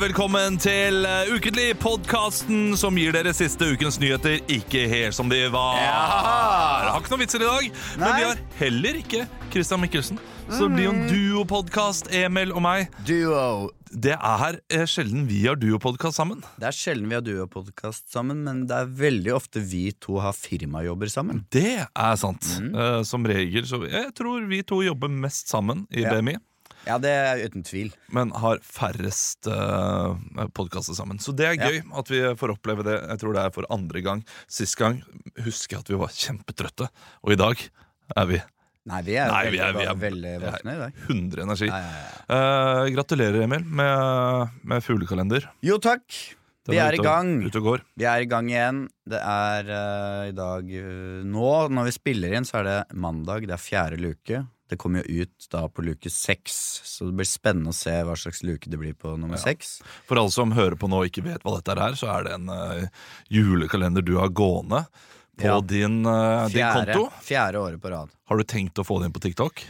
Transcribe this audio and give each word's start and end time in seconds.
velkommen 0.00 0.54
til 0.56 1.04
uh, 1.04 1.28
Ukentlig, 1.28 1.74
podkasten 1.80 2.72
som 2.80 2.96
gir 2.96 3.12
dere 3.12 3.34
siste 3.36 3.66
ukens 3.74 3.98
nyheter 4.00 4.38
ikke 4.48 4.86
helt 4.88 5.16
som 5.16 5.28
de 5.28 5.42
var. 5.52 5.76
Jeg 5.76 6.86
har 6.88 7.02
ikke 7.02 7.12
noen 7.12 7.22
vitser 7.26 7.44
i 7.44 7.48
dag, 7.48 7.68
men 8.00 8.14
vi 8.16 8.24
har 8.24 8.40
heller 8.62 9.00
ikke 9.02 9.26
Christian 9.52 9.82
Mikkelsen. 9.82 10.20
Så 10.48 10.64
det 10.64 10.70
blir 10.72 10.88
jo 10.88 10.94
en 10.94 11.04
duopodkast, 11.10 12.08
Emil 12.16 12.54
og 12.56 12.64
meg. 12.64 12.88
Duo. 13.06 13.68
Det 13.90 14.16
er 14.16 14.60
eh, 14.72 14.86
sjelden 14.88 15.26
vi 15.28 15.42
har 15.44 15.58
duopodkast 15.60 16.16
sammen. 16.16 16.40
Det 16.56 16.70
er 16.70 16.76
sjelden 16.78 17.10
vi 17.10 17.18
har 17.18 17.24
duo-podkast 17.26 18.08
sammen, 18.14 18.40
men 18.46 18.64
det 18.70 18.78
er 18.80 18.92
veldig 19.04 19.34
ofte 19.36 19.62
vi 19.62 19.90
to 20.00 20.20
har 20.22 20.32
firmajobber 20.38 21.12
sammen. 21.12 21.44
Det 21.52 21.80
er 21.84 22.20
sant. 22.20 22.54
Eh, 22.70 23.00
som 23.06 23.26
regel 23.26 23.68
så 23.68 23.82
Jeg 23.84 24.14
tror 24.16 24.48
vi 24.48 24.62
to 24.64 24.80
jobber 24.86 25.12
mest 25.12 25.50
sammen 25.52 25.84
i 25.92 26.06
Ja. 26.06 26.14
BMI. 26.16 26.38
Ja, 26.86 26.96
det 26.98 27.10
er 27.12 27.42
uten 27.44 27.62
tvil. 27.66 27.90
men 28.10 28.30
har 28.40 28.58
færrest 28.64 29.46
uh, 29.46 30.14
podkaster 30.56 30.94
sammen. 30.96 31.18
Så 31.20 31.34
det 31.36 31.46
er 31.46 31.58
Ja. 31.58 31.68
gøy 31.68 31.82
at 32.00 32.08
vi 32.08 32.20
får 32.40 32.54
oppleve 32.56 32.82
det. 32.86 32.96
Jeg 33.08 33.18
tror 33.20 33.34
det 33.36 33.42
er 33.44 33.50
for 33.54 33.64
andre 33.70 34.00
gang. 34.00 34.24
Sist 34.48 34.76
gang 34.80 35.02
husker 35.44 35.76
jeg 35.76 35.80
at 35.84 35.88
vi 35.92 36.00
var 36.00 36.08
kjempetrøtte, 36.08 36.88
og 37.24 37.32
i 37.32 37.36
dag 37.36 37.56
er 38.16 38.26
vi 38.26 38.40
Nei, 38.90 39.02
vi 39.04 39.12
er, 39.20 39.28
Nei, 39.28 39.42
veldig, 39.44 39.52
vi 39.52 39.58
er- 39.60 39.72
vi 39.76 39.84
er- 39.84 39.98
veldig 40.00 40.30
våkne 40.40 40.72
i 40.72 40.78
dag. 40.80 40.92
100 41.06 41.42
energi. 41.44 41.66
Nei, 41.68 41.80
ja, 41.80 41.98
ja. 42.00 42.36
Eh, 42.84 42.90
gratulerer, 42.96 43.42
Emil, 43.44 43.62
med, 43.64 44.48
med 44.64 44.82
fuglekalender. 44.82 45.44
Jo, 45.62 45.76
takk. 45.78 46.02
Vi 46.66 46.78
er 46.78 46.92
i 46.92 46.96
ute 46.96 47.00
og- 47.00 47.04
gang. 47.04 47.84
Vi 47.96 48.04
er 48.06 48.20
i 48.22 48.24
gang 48.24 48.48
igjen. 48.48 48.88
Det 49.06 49.20
er 49.20 49.68
uh, 49.68 50.28
i 50.28 50.32
dag 50.32 50.64
uh, 50.64 51.22
Nå, 51.28 51.68
når 51.70 51.84
vi 51.84 51.90
spiller 51.92 52.32
inn, 52.32 52.44
så 52.48 52.60
er 52.60 52.64
det 52.64 52.78
mandag. 52.96 53.42
Det 53.46 53.52
er 53.52 53.62
fjerde 53.62 54.00
luke. 54.00 54.46
Det 54.70 54.78
kommer 54.78 55.02
jo 55.02 55.24
ut 55.26 55.48
da 55.50 55.64
på 55.68 55.82
luke 55.82 56.10
seks, 56.14 56.54
så 56.86 57.08
det 57.10 57.16
blir 57.18 57.26
spennende 57.28 57.72
å 57.74 57.76
se 57.76 57.90
hva 58.06 58.14
slags 58.18 58.44
luke 58.46 58.70
det 58.70 58.78
blir 58.78 58.94
på 58.94 59.16
nummer 59.18 59.40
seks. 59.42 59.80
For 60.06 60.20
alle 60.20 60.30
som 60.30 60.52
hører 60.54 60.78
på 60.78 60.86
nå 60.90 61.02
og 61.02 61.10
ikke 61.10 61.24
vet 61.26 61.42
hva 61.42 61.56
dette 61.58 61.74
er, 61.74 61.96
så 61.98 62.06
er 62.14 62.28
det 62.28 62.36
en 62.38 62.46
uh, 62.54 62.86
julekalender 63.34 64.04
du 64.06 64.14
har 64.20 64.30
gående 64.30 64.84
på 65.40 65.48
Ja. 65.48 65.58
din, 65.64 66.04
eh, 66.06 66.48
din 66.54 66.66
konto. 66.76 67.10
fjerde 67.24 67.58
året 67.58 67.80
på 67.82 67.90
rad. 67.90 68.10
Har 68.28 68.36
du 68.38 68.44
tenkt 68.44 68.78
å 68.78 68.84
få 68.86 69.00
det 69.00 69.06
inn 69.10 69.14
på 69.16 69.22
TikTok? 69.26 69.62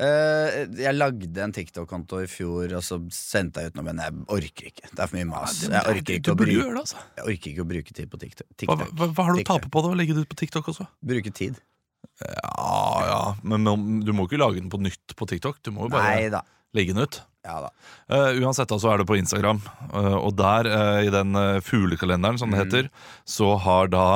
Uh, 0.00 0.64
jeg 0.80 0.94
lagde 0.96 1.42
en 1.44 1.52
TikTok-konto 1.52 2.22
i 2.24 2.28
fjor, 2.30 2.72
og 2.78 2.82
så 2.82 2.96
sendte 3.12 3.60
jeg 3.60 3.70
ut 3.72 3.76
noe, 3.76 3.84
men 3.90 4.00
jeg 4.00 4.14
orker 4.36 4.70
ikke. 4.70 4.88
Det 4.88 4.98
er 5.04 5.06
for 5.10 5.16
mye 5.18 5.28
mas. 5.28 5.58
Det- 5.60 5.70
Jeg 5.70 5.84
orker 5.96 6.14
ikke, 6.16 6.34
bruke, 6.36 6.64
det, 6.64 6.80
altså. 6.80 6.96
jeg 7.16 7.24
orker 7.28 7.50
ikke 7.52 7.64
å 7.64 7.68
bruke 7.72 7.92
tid 7.94 8.08
på 8.10 8.18
TikTok. 8.24 8.46
Hva, 8.48 8.56
TikTok. 8.56 8.88
hva, 8.98 9.08
hva 9.12 9.24
har 9.28 9.34
du 9.36 9.42
å 9.42 9.44
tape 9.52 9.68
på 9.70 9.82
det 9.84 9.90
å 9.92 9.98
legge 10.00 10.14
det 10.16 10.24
ut 10.24 10.28
på 10.32 10.40
TikTok 10.42 10.64
også? 10.72 10.88
Bruke 11.04 11.32
tid. 11.32 11.60
Ja, 12.22 12.51
ja, 13.22 13.30
men, 13.46 13.70
du 14.02 14.10
må 14.16 14.26
ikke 14.28 14.40
lage 14.42 14.58
den 14.60 14.68
på 14.72 14.80
nytt 14.82 15.14
på 15.18 15.28
TikTok. 15.30 15.62
Du 15.62 15.70
må 15.74 15.86
jo 15.86 15.94
bare 15.94 16.16
Nei 16.16 16.28
da. 16.34 16.42
legge 16.74 16.94
den 16.96 17.06
ut. 17.06 17.22
Ja 17.46 17.56
da. 17.64 17.72
Uh, 18.06 18.36
uansett 18.44 18.70
da, 18.70 18.76
så 18.78 18.92
er 18.92 19.00
det 19.02 19.08
på 19.08 19.16
Instagram, 19.18 19.58
uh, 19.90 20.14
og 20.20 20.36
der, 20.38 20.68
uh, 20.70 21.00
i 21.02 21.10
den 21.10 21.34
fuglekalenderen 21.66 22.38
som 22.38 22.50
det 22.54 22.60
Mm. 22.60 22.64
heter, 22.66 22.90
så 23.26 23.56
har 23.64 23.90
da 23.90 24.06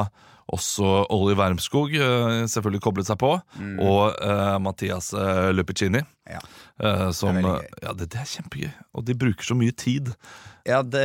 også 0.54 1.08
Olli 1.10 1.34
Wermskog 1.34 1.90
selvfølgelig 2.46 2.80
koblet 2.84 3.08
seg 3.08 3.16
på, 3.18 3.32
og 3.82 4.02
eh, 4.22 4.58
Mathias 4.62 5.08
Lupicini. 5.58 6.04
Mm. 6.04 6.36
Ja. 6.36 7.10
som, 7.10 7.34
Det 7.34 7.50
er 7.50 7.82
ja, 7.82 7.94
det, 7.98 8.06
det 8.14 8.20
er 8.22 8.28
kjempegøy, 8.30 8.70
og 8.94 9.04
de 9.08 9.16
bruker 9.18 9.42
så 9.48 9.56
mye 9.58 9.74
tid. 9.74 10.12
Ja, 10.62 10.84
det, 10.86 11.02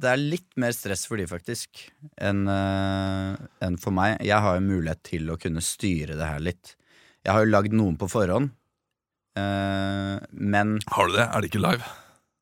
det 0.00 0.08
er 0.08 0.16
litt 0.16 0.48
mer 0.56 0.72
stress 0.72 1.04
for 1.04 1.20
de, 1.20 1.28
faktisk, 1.28 1.68
enn 2.24 2.48
enn 2.48 3.76
for 3.84 3.92
meg. 3.92 4.16
Jeg 4.24 4.40
har 4.40 4.56
jo 4.56 4.64
mulighet 4.64 5.04
til 5.12 5.28
å 5.28 5.36
kunne 5.36 5.60
styre 5.60 6.16
det 6.16 6.30
her 6.32 6.40
litt. 6.48 6.72
Jeg 7.26 7.32
har 7.36 7.44
jo 7.44 7.50
lagd 7.52 7.74
noen 7.76 7.96
på 8.00 8.08
forhånd, 8.08 8.50
eh, 9.36 10.16
men 10.32 10.78
Har 10.88 11.08
du 11.10 11.16
det? 11.18 11.26
Er 11.28 11.40
det 11.44 11.50
ikke 11.52 11.64
live? 11.66 11.90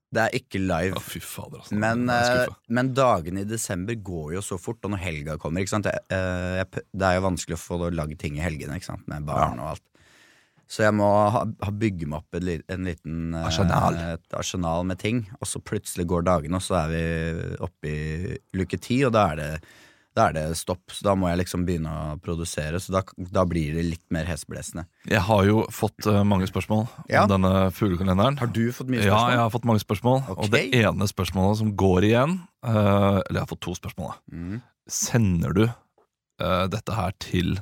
det 0.08 0.22
er 0.22 0.34
ikke 0.38 0.60
live. 0.62 0.94
Ja, 0.96 1.00
fy 1.04 1.20
fader, 1.20 1.58
altså. 1.60 1.76
Men, 1.76 2.06
Jeg 2.08 2.36
er 2.38 2.46
eh, 2.48 2.54
men 2.72 2.94
dagene 2.96 3.42
i 3.42 3.44
desember 3.44 3.92
går 4.00 4.30
jo 4.38 4.40
så 4.40 4.56
fort, 4.56 4.78
og 4.88 4.94
når 4.94 5.02
helga 5.02 5.34
kommer 5.36 5.60
ikke 5.60 5.74
sant? 5.74 5.84
Jeg, 5.90 6.00
eh, 6.08 6.54
jeg, 6.62 6.68
p- 6.72 6.84
Det 6.96 7.04
er 7.10 7.18
jo 7.18 7.26
vanskelig 7.26 7.58
å 7.58 7.60
få 7.60 7.90
lagd 7.92 8.16
ting 8.22 8.38
i 8.38 8.40
helgene, 8.40 8.78
ikke 8.80 8.88
sant? 8.88 9.04
med 9.06 9.26
barn 9.28 9.60
og 9.60 9.74
alt. 9.74 9.84
Så 10.68 10.82
jeg 10.86 10.94
må 10.96 11.10
ha, 11.32 11.44
ha 11.64 11.70
bygge 11.72 12.08
meg 12.08 12.22
opp 12.22 12.40
li- 12.40 12.62
en 12.72 12.84
liten 12.88 13.34
eh, 13.34 13.44
Arsenal. 13.50 13.94
et 14.14 14.32
arsenal 14.40 14.84
med 14.88 14.98
ting, 14.98 15.26
og 15.42 15.46
så 15.48 15.60
plutselig 15.60 16.06
går 16.08 16.24
dagene, 16.24 16.56
og 16.56 16.64
så 16.64 16.80
er 16.86 16.88
vi 16.94 17.56
oppe 17.68 17.92
i 17.92 18.38
luke 18.56 18.80
ti, 18.80 19.02
og 19.04 19.12
da 19.12 19.26
er 19.34 19.36
det 19.42 19.50
da 20.18 20.24
er 20.28 20.34
det 20.34 20.44
stopp, 20.58 20.90
så 20.90 21.04
da 21.06 21.12
må 21.18 21.28
jeg 21.30 21.38
liksom 21.44 21.62
begynne 21.68 21.90
å 21.94 22.16
produsere. 22.22 22.80
Så 22.82 22.90
da, 22.94 23.02
da 23.32 23.44
blir 23.48 23.76
det 23.76 23.84
litt 23.86 24.04
mer 24.14 24.26
heseblesende. 24.28 24.86
Jeg 25.08 25.22
har 25.28 25.44
jo 25.46 25.60
fått 25.74 26.08
uh, 26.10 26.20
mange 26.26 26.48
spørsmål 26.50 26.86
Ja. 27.12 27.22
om 27.24 27.30
denne 27.36 27.52
fuglekalenderen. 27.76 28.38
Har 28.40 28.50
du 28.50 28.64
fått 28.74 28.90
mye 28.90 29.04
Ja, 29.06 29.20
jeg 29.32 29.40
har 29.40 29.52
fått 29.54 29.68
mange 29.68 29.82
spørsmål. 29.84 30.24
Okay. 30.26 30.38
Og 30.42 30.50
det 30.54 30.62
ene 30.80 31.08
spørsmålet 31.10 31.60
som 31.60 31.70
går 31.78 32.08
igjen 32.10 32.34
uh, 32.66 33.20
Eller 33.22 33.38
jeg 33.38 33.44
har 33.44 33.52
fått 33.52 33.62
to 33.68 33.76
spørsmål. 33.78 34.16
da. 34.16 34.38
Mm. 34.40 34.58
Sender 34.98 35.54
du 35.54 35.62
uh, 35.68 36.66
dette 36.72 36.96
her 36.98 37.14
til 37.22 37.58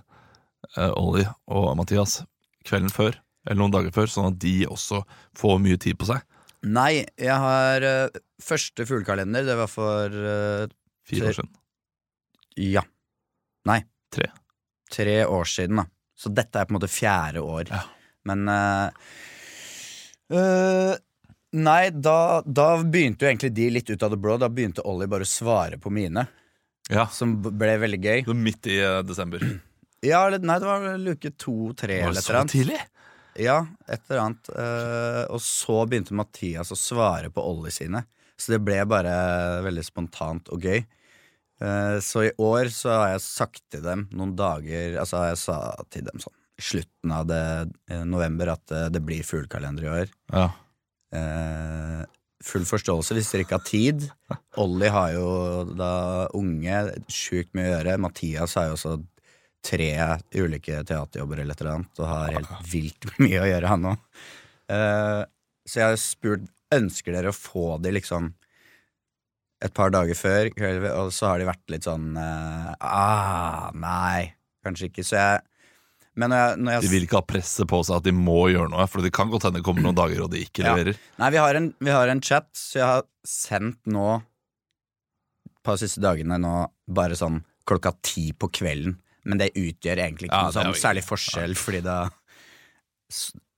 Olli 0.77 1.23
og 1.47 1.69
Mathias 1.79 2.21
kvelden 2.67 2.91
før? 2.91 3.15
Eller 3.47 3.61
noen 3.61 3.75
dager 3.77 3.93
før, 3.95 4.11
sånn 4.11 4.33
at 4.33 4.41
de 4.43 4.57
også 4.67 5.05
får 5.39 5.61
mye 5.63 5.79
tid 5.79 6.01
på 6.01 6.09
seg? 6.09 6.25
Nei, 6.67 7.05
jeg 7.21 7.37
har 7.39 7.85
første 8.43 8.87
fuglekalender, 8.89 9.47
det 9.47 9.55
var 9.61 9.71
for 9.71 10.17
Fire 11.07 11.29
år 11.31 11.37
siden. 11.39 11.53
Ja. 12.57 12.83
Nei. 13.69 13.81
Tre. 14.15 14.31
Tre 14.93 15.17
år 15.27 15.45
siden, 15.51 15.81
da. 15.83 15.87
Så 16.17 16.31
dette 16.33 16.61
er 16.63 16.69
på 16.69 16.73
en 16.73 16.79
måte 16.79 16.89
fjerde 16.91 17.43
år. 17.45 17.69
Ja. 17.69 17.83
Men 18.27 18.49
uh, 18.49 18.89
uh, 20.33 20.95
Nei, 21.57 21.83
da, 21.91 22.43
da 22.45 22.67
begynte 22.83 23.25
jo 23.25 23.31
egentlig 23.31 23.53
de 23.57 23.69
litt 23.73 23.91
ut 23.93 24.03
av 24.05 24.13
det 24.13 24.19
blå. 24.21 24.35
Da 24.41 24.49
begynte 24.53 24.85
Ollie 24.89 25.09
bare 25.09 25.25
å 25.25 25.31
svare 25.31 25.79
på 25.81 25.93
mine, 25.95 26.27
Ja, 26.93 27.07
som 27.11 27.37
ble 27.43 27.77
veldig 27.83 28.01
gøy. 28.03 28.25
så 28.27 28.35
Midt 28.37 28.69
i 28.71 28.81
uh, 28.83 29.01
desember. 29.07 29.45
Ja, 30.05 30.21
nei, 30.29 30.59
det 30.61 30.67
var 30.69 30.83
luke 31.01 31.31
to-tre 31.41 31.97
Var 32.03 32.11
eller 32.11 32.15
det 32.15 32.21
et 32.21 32.27
så 32.27 32.31
eller 32.31 32.43
annet. 32.45 32.53
tidlig? 32.53 32.77
Ja, 33.43 33.55
et 33.91 34.03
eller 34.11 34.21
annet. 34.23 34.51
Og 35.33 35.41
så 35.43 35.79
begynte 35.89 36.15
Mathias 36.15 36.71
å 36.71 36.77
svare 36.79 37.31
på 37.33 37.43
Ollie 37.43 37.73
sine. 37.75 38.05
Så 38.39 38.53
det 38.53 38.61
ble 38.63 38.77
bare 38.87 39.15
veldig 39.65 39.83
spontant 39.89 40.53
og 40.55 40.63
gøy. 40.69 40.85
Eh, 41.63 41.99
så 42.05 42.27
i 42.27 42.33
år 42.43 42.69
så 42.75 42.93
har 42.93 43.15
jeg 43.15 43.25
sagt 43.25 43.63
til 43.73 43.81
dem 43.81 44.03
noen 44.13 44.35
dager 44.37 44.99
Altså 45.01 45.23
jeg 45.31 45.39
sa 45.41 45.55
til 45.89 46.05
dem 46.05 46.21
sånn 46.21 46.35
i 46.57 46.65
slutten 46.65 47.13
av 47.13 47.27
det, 47.29 47.71
eh, 47.93 48.05
november 48.09 48.53
at 48.55 48.73
eh, 48.73 48.87
det 48.93 49.03
blir 49.05 49.25
fuglekalender 49.25 49.85
i 49.85 49.91
år. 49.93 50.13
Ja. 50.33 50.47
Eh, 51.17 52.05
full 52.45 52.65
forståelse 52.69 53.17
hvis 53.17 53.29
dere 53.33 53.45
ikke 53.45 53.59
har 53.59 53.67
tid. 53.67 54.07
Ollie 54.63 54.93
har 54.93 55.13
jo 55.17 55.29
da 55.77 55.91
unge, 56.37 56.79
sjukt 57.13 57.53
mye 57.57 57.69
å 57.69 57.75
gjøre. 57.75 57.99
Mathias 58.01 58.57
har 58.57 58.71
jo 58.71 58.79
også 58.79 58.95
tre 59.67 59.91
ulike 60.37 60.83
teaterjobber 60.87 61.43
eller 61.43 61.57
et 61.57 61.63
eller 61.63 61.75
annet, 61.75 62.01
og 62.01 62.11
har 62.11 62.35
helt 62.39 62.57
vilt 62.71 63.09
mye 63.23 63.43
å 63.43 63.51
gjøre, 63.51 63.73
han 63.73 63.89
òg. 63.93 64.11
Eh, 64.73 65.23
så 65.67 65.83
jeg 65.83 65.91
har 65.91 66.01
spurt 66.01 66.53
ønsker 66.75 67.15
dere 67.15 67.31
å 67.31 67.37
få 67.37 67.77
de 67.83 67.93
liksom 67.95 68.33
et 69.65 69.73
par 69.73 69.91
dager 69.95 70.15
før, 70.19 70.51
og 71.01 71.13
så 71.17 71.31
har 71.33 71.41
de 71.41 71.47
vært 71.49 71.73
litt 71.73 71.87
sånn 71.89 72.11
uh, 72.19 72.75
Ah, 72.85 73.71
nei, 73.73 74.35
kanskje 74.67 74.91
ikke. 74.91 75.05
Så 75.07 75.17
jeg 75.17 75.41
Men 76.17 76.31
når 76.33 76.37
jeg, 76.43 76.59
når 76.61 76.73
jeg 76.77 76.83
De 76.85 76.91
vil 76.93 77.07
ikke 77.07 77.19
ha 77.21 77.27
presset 77.29 77.69
på 77.69 77.81
seg 77.85 77.97
at 77.99 78.05
de 78.09 78.13
må 78.17 78.39
gjøre 78.53 78.71
noe, 78.73 78.87
for 78.89 79.05
det 79.05 79.13
kan 79.17 79.33
godt 79.33 79.49
hende 79.49 79.61
det 79.63 79.67
kommer 79.69 79.85
noen 79.87 79.97
dager 79.97 80.23
og 80.27 80.31
de 80.35 80.45
ikke 80.45 80.65
Ja. 80.65 80.75
leverer. 80.75 81.01
Nei, 81.21 81.31
vi 81.33 81.41
har, 81.41 81.55
en, 81.59 81.71
vi 81.81 81.91
har 81.97 82.09
en 82.13 82.21
chat, 82.21 82.49
så 82.57 82.79
jeg 82.83 82.87
har 82.87 83.05
sendt 83.27 83.81
nå 83.87 84.23
På 85.65 85.75
de 85.75 85.83
siste 85.87 86.01
dagene 86.05 86.39
nå 86.39 86.55
bare 86.87 87.17
sånn 87.19 87.41
klokka 87.67 87.91
ti 88.07 88.29
på 88.33 88.47
kvelden. 88.55 89.01
Men 89.27 89.41
det 89.41 89.49
utgjør 89.59 89.99
egentlig 90.05 90.29
ikke 90.29 90.39
Ja, 90.39 90.47
noe 90.47 90.55
sånn 90.55 90.77
særlig 90.79 91.03
forskjell, 91.03 91.57
forskjell, 91.57 91.57
fordi 91.59 91.81
da 91.83 91.97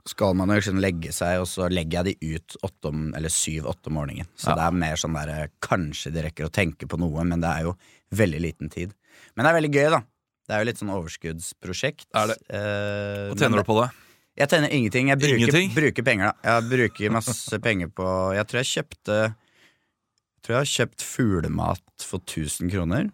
skal 0.09 0.35
man 0.39 0.49
jo 0.51 0.57
liksom 0.59 0.81
legge 0.83 1.13
seg, 1.15 1.39
og 1.43 1.47
så 1.51 1.69
legger 1.71 2.01
jeg 2.03 2.17
de 2.19 2.35
ut 2.37 2.57
åtte 2.67 2.91
om, 2.91 3.07
eller 3.19 3.33
syv-åtte 3.33 3.91
om 3.93 3.99
morgenen. 4.01 4.27
Så 4.37 4.51
Ja. 4.51 4.55
det 4.59 4.65
er 4.67 4.77
mer 4.83 4.97
sånn 4.97 5.15
der 5.15 5.51
Kanskje 5.61 6.13
de 6.15 6.23
rekker 6.27 6.49
å 6.49 6.53
tenke 6.53 6.89
på 6.89 6.99
noe, 6.99 7.25
men 7.25 7.41
det 7.45 7.49
er 7.49 7.63
jo 7.69 7.77
veldig 8.15 8.41
liten 8.41 8.71
tid. 8.73 8.95
Men 9.37 9.45
det 9.45 9.51
er 9.53 9.59
veldig 9.61 9.73
gøy, 9.75 9.91
da. 9.91 10.01
Det 10.49 10.55
er 10.57 10.61
jo 10.63 10.69
litt 10.71 10.79
sånn 10.81 10.95
overskuddsprosjekt. 10.97 12.07
Er 12.17 12.27
det? 12.33 12.37
Eh, 12.49 13.35
tjener 13.37 13.61
du 13.61 13.65
på 13.69 13.77
det? 13.83 13.91
jeg 14.39 14.49
tjener 14.49 14.71
ingenting. 14.71 15.09
Jeg 15.11 15.19
bruker, 15.19 15.39
Ingenting? 15.39 15.73
bruker 15.75 16.03
penger, 16.07 16.33
da. 16.33 16.35
Jeg 16.61 16.69
bruker 16.71 17.11
masse 17.11 17.59
penger 17.67 17.89
på 17.91 18.07
Jeg 18.37 18.47
tror 18.47 18.63
jeg 18.63 18.71
kjøpte 18.73 19.17
Jeg 19.19 20.43
tror 20.47 20.55
jeg 20.55 20.63
har 20.63 20.87
kjøpt 20.87 21.03
fuglemat 21.03 22.05
for 22.07 22.19
1000 22.23 22.71
kroner. 22.71 23.11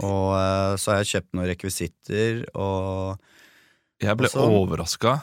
Og 0.00 0.32
eh, 0.34 0.76
så 0.80 0.92
har 0.94 1.02
jeg 1.04 1.10
kjøpt 1.12 1.34
noen 1.36 1.46
rekvisitter 1.50 2.44
og 2.54 3.20
Jeg 4.00 4.16
ble 4.16 4.28
overraska 4.32 5.20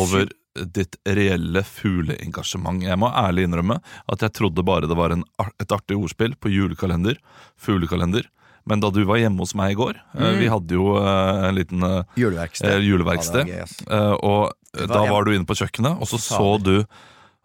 over 0.00 0.28
ditt 0.70 0.96
reelle 1.06 1.62
fugleengasjement. 1.66 2.82
Jeg 2.86 2.98
må 3.00 3.08
ærlig 3.10 3.48
innrømme 3.48 3.80
at 4.12 4.22
jeg 4.22 4.32
trodde 4.38 4.62
bare 4.66 4.86
det 4.90 4.96
var 4.96 5.10
en, 5.16 5.24
et 5.60 5.72
artig 5.74 5.96
ordspill 5.98 6.36
på 6.38 6.52
julekalender, 6.52 7.18
fuglekalender. 7.58 8.28
Men 8.66 8.80
da 8.80 8.88
du 8.94 9.02
var 9.04 9.18
hjemme 9.20 9.42
hos 9.44 9.52
meg 9.58 9.74
i 9.74 9.76
går 9.76 9.98
eh, 9.98 10.20
Mm. 10.24 10.38
Vi 10.40 10.46
hadde 10.48 10.76
jo 10.78 10.84
eh, 10.96 11.48
en 11.50 11.54
liten 11.58 11.82
eh, 11.84 12.04
juleverksted. 12.16 12.70
eh, 12.70 12.78
Ja, 12.78 12.84
juleverksted. 12.86 13.44
var 13.44 13.58
gøy, 13.90 14.14
og 14.24 14.88
da 14.88 15.02
var 15.10 15.24
du 15.26 15.34
inne 15.34 15.44
på 15.48 15.56
kjøkkenet, 15.58 16.00
og 16.00 16.08
så 16.08 16.20
så 16.22 16.62
du 16.62 16.86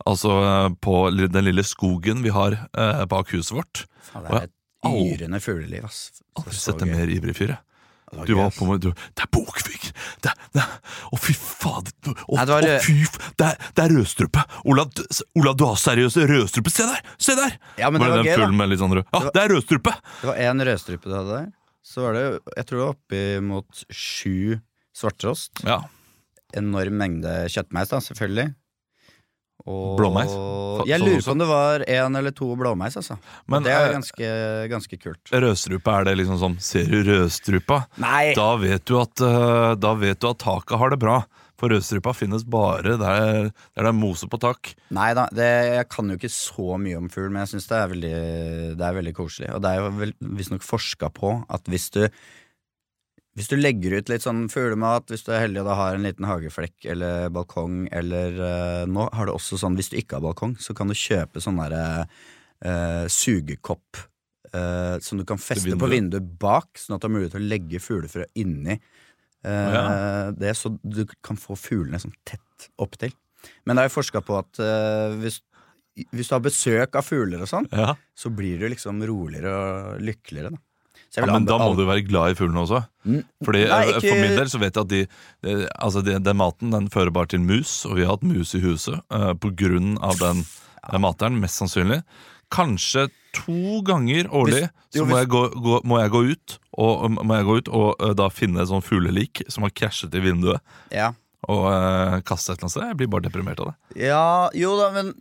Altså 0.07 0.31
på 0.79 0.93
den 1.11 1.43
lille 1.43 1.59
skogen 1.67 2.21
vi 2.23 2.29
har 2.31 2.53
bak 3.11 3.33
huset 3.35 3.51
vårt. 3.51 3.81
Ja, 4.15 4.21
det 4.23 4.29
er 4.31 4.45
et 4.47 4.53
yrende 5.19 5.41
fugleliv. 5.43 5.89
Aldri 6.39 6.55
sett 6.55 6.81
en 6.85 6.93
mer 6.93 7.11
ivrig 7.11 7.35
fyr, 7.35 7.57
Du 8.25 8.33
var 8.35 8.49
på 8.55 8.65
meg, 8.65 8.79
du, 8.81 8.89
Det 9.13 9.23
er 9.25 9.29
bokvik! 9.35 9.89
Det, 10.25 10.31
det, 10.57 10.63
Å, 11.13 11.19
fy 11.21 11.33
fader! 11.37 11.93
Å, 12.25 12.39
det 12.41 12.55
var 12.55 12.65
å, 12.65 12.71
fy 12.83 12.95
Det 13.37 13.45
er, 13.51 13.59
det 13.77 13.83
er 13.85 13.93
rødstrupe! 13.95 14.43
Olav, 14.65 14.89
d- 14.97 15.05
du 15.59 15.65
har 15.67 15.77
seriøst 15.77 16.17
rødstrupe! 16.31 16.73
Se 16.73 16.87
der! 16.89 17.03
Se 17.21 17.35
der! 17.37 17.57
Ja, 17.77 17.91
men 17.93 18.01
det 18.01 18.07
Var 18.09 18.15
var 18.17 18.23
den 18.23 18.29
gøy, 18.31 18.35
da. 18.35 18.41
sånn? 18.41 18.57
Ja, 19.05 19.19
Det 19.19 19.25
var- 19.29 19.35
det 19.37 19.43
er 19.43 19.53
rødstrupe! 19.55 19.93
Det 20.23 20.29
var 20.31 20.41
én 20.47 20.65
rødstrupe 20.71 21.05
du 21.05 21.15
hadde 21.19 21.37
der. 21.37 21.47
Så 21.89 22.01
var 22.05 22.13
det, 22.17 22.25
jeg 22.57 22.65
tror 22.69 22.77
det 22.77 22.85
var 22.85 22.95
oppimot 22.97 23.83
sju 23.93 24.59
svarttrost. 24.93 25.63
Ja. 25.65 25.79
Enorm 26.57 26.97
mengde 26.97 27.31
kjøttmeis, 27.53 27.89
da, 27.93 28.01
selvfølgelig. 28.03 28.49
Og 29.67 29.97
Blåmeis? 29.99 30.31
Fa- 30.31 30.85
Jeg 30.87 31.01
lurer 31.03 31.23
på 31.25 31.33
om 31.33 31.41
det 31.41 31.47
var 31.49 31.83
én 31.83 32.15
eller 32.17 32.31
to 32.31 32.47
blåmeis, 32.55 32.95
altså. 33.01 33.17
Men 33.51 33.65
det 33.65 33.73
er 33.75 33.89
eh, 33.89 33.95
ganske, 33.97 34.29
ganske 34.71 34.99
kult. 35.01 35.33
rødstrupe, 35.33 35.91
er 35.99 36.07
det 36.07 36.13
liksom 36.21 36.39
sånn 36.39 36.55
Ser 36.63 36.87
du 36.87 37.01
rødstrupa? 37.03 37.81
Nei! 37.99 38.31
Da 38.39 38.53
vet 38.61 38.85
du 38.87 38.95
at, 39.01 39.19
eh, 39.19 39.75
da 39.75 39.93
vet 39.99 40.21
du 40.23 40.29
at 40.31 40.39
taket 40.45 40.79
har 40.79 40.89
det 40.95 40.99
bra. 41.03 41.19
For 41.59 41.67
rødstrupa 41.73 42.13
finnes 42.15 42.45
bare 42.47 42.95
der, 42.95 43.49
der 43.51 43.51
det 43.51 43.89
er 43.91 43.91
mose 43.91 44.29
på 44.31 44.39
tak. 44.39 44.71
Nei 44.95 45.09
da, 45.17 45.25
det, 45.35 45.49
jeg 45.75 45.89
kan 45.91 46.07
jo 46.07 46.15
ikke 46.15 46.31
så 46.31 46.77
mye 46.79 46.95
om 47.01 47.09
fugl, 47.11 47.27
men 47.27 47.43
jeg 47.43 47.57
syns 47.57 47.67
det, 47.67 48.01
det 48.79 48.85
er 48.87 48.95
veldig 48.95 49.15
koselig. 49.17 49.51
Og 49.57 49.61
det 49.65 49.73
er 49.75 49.83
jo 49.83 50.11
visstnok 50.39 50.63
forska 50.63 51.11
på 51.11 51.33
at 51.51 51.67
hvis 51.67 51.89
du 51.97 52.05
hvis 53.39 53.47
du 53.47 53.55
legger 53.55 53.93
ut 53.95 54.09
litt 54.11 54.25
sånn 54.25 54.49
fuglemat, 54.51 55.07
hvis 55.07 55.23
du 55.23 55.29
er 55.31 55.45
heldig 55.45 55.61
og 55.61 55.69
da 55.69 55.75
har 55.79 55.95
en 55.95 56.03
liten 56.03 56.25
hageflekk 56.27 56.89
eller 56.91 57.29
balkong, 57.31 57.85
eller 57.95 58.35
uh, 58.35 58.83
Nå 58.89 59.05
har 59.15 59.29
du 59.29 59.31
også 59.31 59.55
sånn, 59.61 59.77
hvis 59.79 59.93
du 59.93 59.95
ikke 60.01 60.17
har 60.17 60.25
balkong, 60.25 60.57
så 60.59 60.75
kan 60.75 60.91
du 60.91 60.97
kjøpe 60.97 61.39
sånn 61.39 61.61
derre 61.61 62.03
uh, 62.03 63.05
sugekopp 63.07 64.01
uh, 64.51 64.99
som 64.99 65.21
du 65.21 65.23
kan 65.29 65.39
feste 65.39 65.71
på 65.71 65.87
vinduet. 65.87 65.95
vinduet 65.95 66.29
bak, 66.43 66.67
sånn 66.75 66.97
at 66.97 67.05
du 67.05 67.07
har 67.07 67.15
mulighet 67.15 67.37
til 67.37 67.45
å 67.45 67.51
legge 67.55 67.83
fuglefrø 67.85 68.27
inni 68.43 68.75
Ja. 69.47 70.33
det, 70.35 70.51
så 70.59 70.73
du 70.83 71.05
kan 71.23 71.37
få 71.39 71.55
fuglene 71.55 71.95
sånn 72.03 72.17
tett 72.27 72.65
opptil. 72.75 73.13
Men 73.63 73.77
det 73.77 73.85
er 73.85 73.87
jo 73.87 73.93
forska 74.01 74.19
på 74.19 74.35
at 74.35 74.59
hvis, 75.21 75.37
hvis 76.11 76.27
du 76.27 76.33
har 76.35 76.43
besøk 76.43 76.97
av 76.99 77.07
fugler 77.07 77.45
og 77.45 77.47
sånn, 77.47 77.69
Ja. 77.71 77.93
så 78.11 78.27
blir 78.35 78.59
du 78.59 78.67
liksom 78.67 78.99
roligere 79.07 79.53
og 79.55 80.03
lykkeligere. 80.03 80.51
Da. 80.51 80.59
Ja, 81.17 81.25
men 81.25 81.45
da 81.49 81.57
må 81.57 81.71
du 81.75 81.85
være 81.87 82.03
glad 82.07 82.31
i 82.31 82.37
fuglene 82.37 82.61
også. 82.61 82.83
Mm. 83.05 83.23
Fordi 83.43 83.63
Nei, 83.67 83.79
eh, 83.81 83.93
ikke- 83.97 84.09
For 84.11 84.21
min 84.21 84.35
del 84.37 84.49
så 84.51 84.59
vet 84.61 84.75
jeg 84.75 84.81
at 84.83 84.87
de, 84.87 84.99
eh, 85.49 85.67
altså 85.81 86.03
de, 86.05 86.19
den 86.19 86.37
maten 86.37 86.69
den 86.71 86.87
fører 86.89 87.11
bare 87.11 87.27
til 87.27 87.39
mus, 87.41 87.85
og 87.85 87.95
vi 87.97 88.03
har 88.05 88.11
hatt 88.13 88.23
mus 88.23 88.53
i 88.55 88.59
huset 88.61 89.01
uh, 89.11 89.33
på 89.33 89.49
grunn 89.55 89.97
av 90.05 90.19
den 90.19 90.45
eh, 90.93 90.97
materen, 90.99 91.39
mest 91.41 91.57
sannsynlig. 91.59 92.03
Kanskje 92.51 93.09
to 93.33 93.81
ganger 93.85 94.29
årlig 94.29 94.69
Hvis- 94.69 94.93
jo, 94.93 95.03
så 95.03 95.07
må 95.07 95.15
hvis- 95.15 95.19
jeg, 95.23 95.29
gå, 95.29 95.41
gå, 95.65 95.81
må 95.83 95.99
jeg 96.01 96.11
gå 96.11 96.21
ut 96.31 96.57
og, 96.77 97.11
må 97.11 97.35
jeg 97.37 97.45
gå 97.45 97.57
ut 97.57 97.67
og 97.69 97.95
uh, 98.01 98.13
da 98.13 98.29
finne 98.29 98.61
et 98.61 98.69
sånn 98.69 98.81
fuglelik 98.85 99.41
som 99.49 99.63
har 99.63 99.71
krasjet 99.71 100.13
i 100.13 100.19
vinduet, 100.21 100.61
Ja. 100.91 101.11
og 101.47 101.65
uh, 101.65 102.21
kaste 102.21 102.51
et 102.53 102.57
eller 102.59 102.69
annet 102.69 102.71
sted. 102.71 102.87
Jeg 102.89 102.97
blir 102.97 103.09
bare 103.09 103.25
deprimert 103.29 103.59
av 103.59 103.73
det. 103.73 104.05
ja, 104.07 104.49
jo 104.53 104.77
da, 104.77 104.91
men 104.91 105.13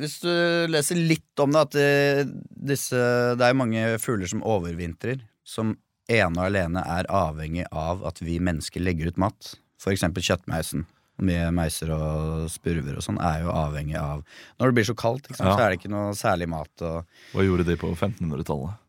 hvis 0.00 0.18
du 0.22 0.30
leser 0.72 0.98
litt 1.00 1.42
om 1.42 1.54
det, 1.54 1.62
at 1.66 1.76
det, 1.76 2.40
disse, 2.72 2.98
det 3.38 3.46
er 3.46 3.56
mange 3.56 3.84
fugler 4.02 4.28
som 4.30 4.44
overvintrer, 4.46 5.22
som 5.46 5.76
ene 6.12 6.36
og 6.38 6.48
alene 6.50 6.82
er 6.98 7.08
avhengig 7.10 7.64
av 7.72 8.04
at 8.06 8.20
vi 8.22 8.36
mennesker 8.42 8.82
legger 8.84 9.10
ut 9.10 9.18
mat. 9.22 9.54
For 9.82 9.94
eksempel 9.94 10.24
kjøttmeisen. 10.24 10.84
Mye 11.24 11.48
meiser 11.56 11.88
og 11.96 12.50
spurver 12.52 12.98
og 12.98 13.04
sånn 13.04 13.16
er 13.24 13.40
jo 13.46 13.52
avhengig 13.56 13.96
av 13.96 14.18
Når 14.60 14.68
det 14.68 14.76
blir 14.76 14.84
så 14.84 14.94
kaldt, 15.00 15.30
sant, 15.30 15.48
Ja. 15.48 15.54
så 15.56 15.62
er 15.64 15.70
det 15.72 15.78
ikke 15.80 15.92
noe 15.94 16.10
særlig 16.12 16.48
mat. 16.52 16.72
Og... 16.84 17.06
Hva 17.32 17.46
gjorde 17.46 17.64
de 17.64 17.76
på 17.80 17.88
1500-tallet? 17.94 18.82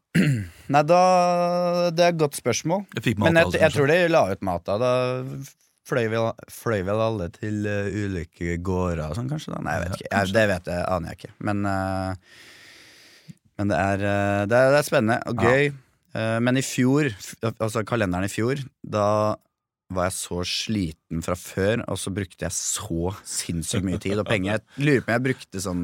Nei, 0.74 0.82
da 0.90 1.00
Det 1.94 2.04
er 2.04 2.12
et 2.12 2.20
godt 2.20 2.36
spørsmål. 2.36 2.84
Jeg 2.98 3.06
fikk 3.06 3.22
Men 3.22 3.38
mat 3.38 3.40
jeg, 3.40 3.48
av 3.48 3.54
det, 3.56 3.62
jeg 3.64 3.76
tror 3.78 3.88
de 3.94 3.98
la 4.12 4.24
ut 4.34 4.44
mat 4.50 4.66
da. 4.68 4.78
Da 4.82 4.92
fløy 5.88 6.06
vel, 6.12 6.28
fløy 6.52 6.82
vel 6.88 7.02
alle 7.08 7.30
til 7.36 7.64
uh, 7.68 7.88
ulike 7.88 8.58
gårder 8.66 9.06
og 9.08 9.18
sånn, 9.18 9.32
kanskje? 9.32 9.54
da? 9.56 9.64
Nei, 9.64 9.74
jeg 9.78 9.84
vet 9.86 9.98
ikke. 10.02 10.12
Jeg, 10.14 10.34
det 10.38 10.46
vet 10.52 10.70
jeg, 10.74 10.86
aner 10.94 11.14
jeg 11.14 11.20
ikke. 11.22 11.34
Men, 11.50 11.66
uh, 11.66 12.38
men 13.58 13.72
det, 13.74 13.82
er, 13.82 14.06
uh, 14.06 14.42
det, 14.52 14.62
er, 14.62 14.72
det 14.76 14.80
er 14.84 14.88
spennende 14.92 15.20
og 15.32 15.44
Ja. 15.48 15.52
gøy. 15.58 15.74
Eh, 16.18 16.38
men 16.42 16.58
i 16.58 16.64
fjor, 16.66 17.12
altså 17.62 17.84
kalenderen 17.86 18.26
i 18.26 18.32
fjor, 18.32 18.58
da 18.82 19.36
var 19.94 20.08
jeg 20.08 20.16
så 20.18 20.40
sliten 20.50 21.22
fra 21.24 21.36
før, 21.38 21.84
og 21.88 22.00
så 22.02 22.12
brukte 22.16 22.48
jeg 22.48 22.56
så 22.56 23.12
sinnssykt 23.28 23.86
mye 23.86 24.00
tid 24.02 24.18
og 24.20 24.26
penger. 24.28 24.64
Jeg 24.80 24.88
lurer 24.88 25.04
på 25.04 25.12
om 25.12 25.14
jeg 25.18 25.26
brukte 25.28 25.62
sånn 25.64 25.84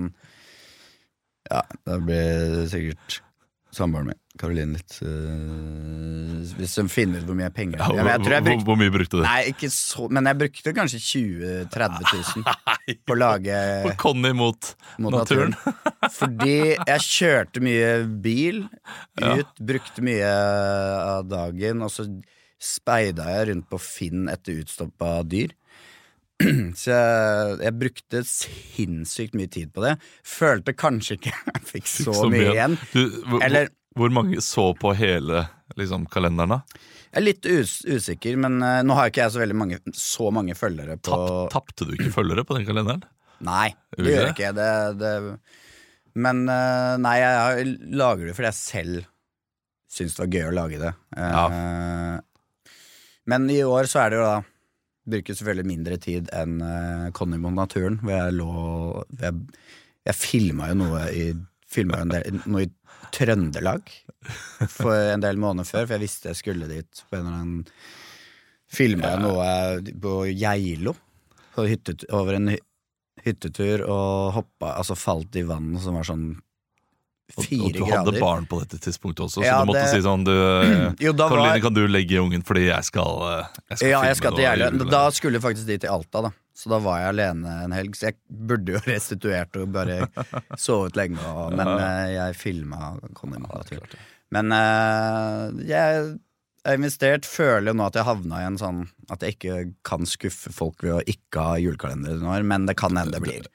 Ja, 1.51 1.61
da 1.85 1.99
blir 2.01 2.63
sikkert 2.71 3.19
samboeren 3.73 4.11
min, 4.11 4.19
Karoline, 4.39 4.77
litt 4.77 4.95
øh, 5.05 6.41
Hvis 6.57 6.75
hun 6.79 6.89
finner 6.91 7.21
ut 7.21 7.27
hvor 7.29 7.37
mye 7.37 7.49
penger 7.53 7.81
Ja, 7.81 7.89
ja, 7.97 8.05
jeg 8.11 8.23
tror 8.25 8.35
jeg 8.37 8.45
brukte, 8.47 8.67
hvor 8.67 8.79
mye 8.79 8.93
brukte 8.93 9.19
du? 9.19 9.23
Nei, 9.25 9.39
ikke 9.51 9.69
så 9.73 10.07
Men 10.13 10.29
jeg 10.29 10.39
brukte 10.41 10.73
kanskje 10.77 11.01
20 11.03 11.47
000-30 11.73 12.05
000 12.43 12.99
på 13.07 13.15
å 13.15 13.19
lage 13.19 13.57
På 13.87 13.95
Conny 14.05 14.33
mot 14.37 14.73
mot 15.03 15.15
naturen. 15.15 15.55
Fordi 16.19 16.57
jeg 16.75 17.05
kjørte 17.07 17.63
mye 17.63 17.91
bil 18.23 18.63
ut, 19.23 19.53
brukte 19.57 20.03
mye 20.05 20.29
av 20.29 21.25
dagen, 21.29 21.81
og 21.85 21.91
så 21.93 22.05
speida 22.63 23.27
jeg 23.31 23.49
rundt 23.49 23.69
på 23.71 23.79
Finn 23.81 24.27
etter 24.31 24.61
utstoppa 24.61 25.15
dyr. 25.27 25.55
Så 26.81 26.89
jeg, 26.91 27.57
jeg 27.63 27.75
brukte 27.79 28.23
sinnssykt 28.27 29.35
mye 29.37 29.51
tid 29.51 29.69
på 29.75 29.83
det. 29.85 29.93
Følte 30.27 30.73
kanskje 30.77 31.19
ikke 31.19 31.33
jeg 31.53 31.63
fikk 31.69 31.87
så, 31.91 32.15
Så 32.17 32.29
mye 32.33 32.49
igjen. 32.55 32.77
Du, 32.93 33.03
hvor, 33.29 33.43
Eller- 33.45 33.71
hvor 33.93 34.09
mange 34.09 34.41
så 34.41 34.71
på 34.73 34.93
hele 34.97 35.43
liksom, 35.77 36.07
kalenderen, 36.09 36.55
da? 36.57 36.83
Jeg 37.13 37.19
er 37.21 37.25
litt 37.27 37.45
us 37.45 37.73
usikker, 37.85 38.37
men 38.41 38.55
uh, 38.65 38.79
nå 38.81 38.95
har 38.97 39.11
ikke 39.11 39.21
jeg 39.27 39.33
så 39.35 39.45
mange 39.53 39.77
Så 39.93 40.31
mange 40.33 40.55
følgere 40.57 40.95
på 40.97 41.13
Tapp, 41.13 41.51
Tapte 41.53 41.85
du 41.85 41.93
ikke 41.93 42.09
følgere 42.15 42.41
på 42.49 42.57
den 42.57 42.65
kalenderen? 42.65 43.03
Nei, 43.45 43.69
det 43.93 44.07
gjør 44.07 44.23
jeg 44.23 44.33
ikke. 44.33 44.49
Det, 44.57 44.69
det, 44.97 45.11
men 46.25 46.41
uh, 46.49 46.95
nei, 47.01 47.15
jeg 47.21 47.37
har- 47.37 47.73
lager 48.01 48.29
det 48.31 48.35
fordi 48.37 48.49
jeg 48.49 48.59
selv 48.63 49.05
syns 49.93 50.15
det 50.17 50.23
var 50.23 50.31
gøy 50.33 50.47
å 50.49 50.55
lage 50.57 50.79
det. 50.81 50.93
Ja 51.13 51.43
Men 53.29 53.45
i 53.53 53.59
år 53.63 53.85
så 53.87 54.01
er 54.03 54.09
det 54.09 54.17
jo 54.19 54.25
da 54.25 54.39
Bruker 55.09 55.35
selvfølgelig 55.35 55.67
mindre 55.67 55.97
tid 55.99 56.29
enn 56.35 56.61
uh, 56.63 57.09
Conny 57.15 57.39
mot 57.41 57.55
naturen, 57.55 57.99
hvor 58.03 58.15
jeg 58.15 58.37
lå 58.37 58.53
Jeg, 59.19 59.41
jeg 60.07 60.19
filma 60.19 60.69
jo 60.71 60.79
noe 60.83 61.03
i 61.11 61.25
del, 61.33 62.39
noe 62.45 62.65
i 62.65 62.71
Trøndelag 63.13 63.89
for 64.71 64.95
en 64.95 65.23
del 65.23 65.39
måneder 65.41 65.67
før, 65.67 65.87
for 65.87 65.95
jeg 65.97 66.03
visste 66.05 66.31
jeg 66.31 66.39
skulle 66.39 66.69
dit 66.69 67.03
på 67.09 67.17
en 67.17 67.25
eller 67.25 67.39
annen 67.39 67.65
Filma 68.73 69.11
jeg 69.13 69.21
noe 69.21 69.97
på 70.01 70.13
Geilo, 70.33 70.95
over 72.09 72.37
en 72.39 72.55
hyttetur, 73.21 73.83
og 73.85 74.33
hoppa 74.39 74.71
Altså 74.79 74.97
falt 74.97 75.35
i 75.37 75.43
vann 75.45 75.75
som 75.81 75.99
var 75.99 76.07
sånn 76.09 76.31
Og, 77.33 77.47
og 77.49 77.71
du 77.73 77.79
hadde 77.81 78.11
grader. 78.11 78.19
barn 78.21 78.45
på 78.45 78.59
dette 78.61 78.77
tidspunktet 78.83 79.23
også, 79.25 79.41
Ja, 79.41 79.55
så 79.57 79.65
du 79.65 79.71
måtte 79.71 79.81
det- 79.87 79.93
si 79.95 80.01
sånn 80.05 80.23
du, 80.27 80.33
Jo, 81.07 81.13
Karoline, 81.17 81.55
var 81.55 81.63
kan 81.65 81.73
du 81.73 81.81
legge 81.89 82.19
ungen 82.21 82.43
fordi 82.45 82.67
jeg 82.67 82.83
skal, 82.85 83.23
eh, 83.29 83.47
jeg 83.71 83.77
skal 83.79 83.89
Ja, 83.89 84.01
jeg 84.11 84.17
skal 84.21 84.35
til 84.37 84.45
Geilo. 84.45 84.89
Da 84.91 85.03
skulle 85.11 85.41
faktisk 85.41 85.65
dit 85.71 85.81
til 85.81 85.89
Alta, 85.89 86.21
da. 86.27 86.31
Så 86.53 86.69
da 86.69 86.77
var 86.85 86.99
jeg 87.01 87.09
alene 87.15 87.53
en 87.63 87.71
helg. 87.73 87.95
Så 87.97 88.11
jeg 88.11 88.19
burde 88.29 88.75
jo 88.75 88.81
restituert 88.91 89.57
og 89.57 89.71
bare 89.73 90.03
sovet 90.61 90.95
lenge, 90.99 91.17
og, 91.25 91.55
men 91.57 91.71
eh, 91.73 92.11
jeg 92.19 92.37
filma 92.37 92.93
Conny. 93.17 93.41
Men 94.33 94.53
eh, 94.53 95.63
jeg 95.69 96.03
har 96.65 96.77
investert, 96.77 97.25
føler 97.27 97.73
jo 97.73 97.77
nå 97.79 97.87
at 97.89 97.97
jeg 97.99 98.05
havna 98.07 98.39
i 98.39 98.45
en 98.47 98.55
sånn 98.61 98.83
At 99.11 99.25
jeg 99.25 99.35
ikke 99.35 99.57
kan 99.83 100.05
skuffe 100.07 100.53
folk 100.55 100.85
ved 100.85 100.93
å 100.95 101.01
ikke 101.11 101.41
ha 101.49 101.57
julekalender 101.59 102.21
i 102.21 102.29
år, 102.37 102.45
men 102.47 102.69
det 102.69 102.77
kan 102.79 102.95
hende 102.95 103.17
det 103.17 103.23
blir. 103.25 103.49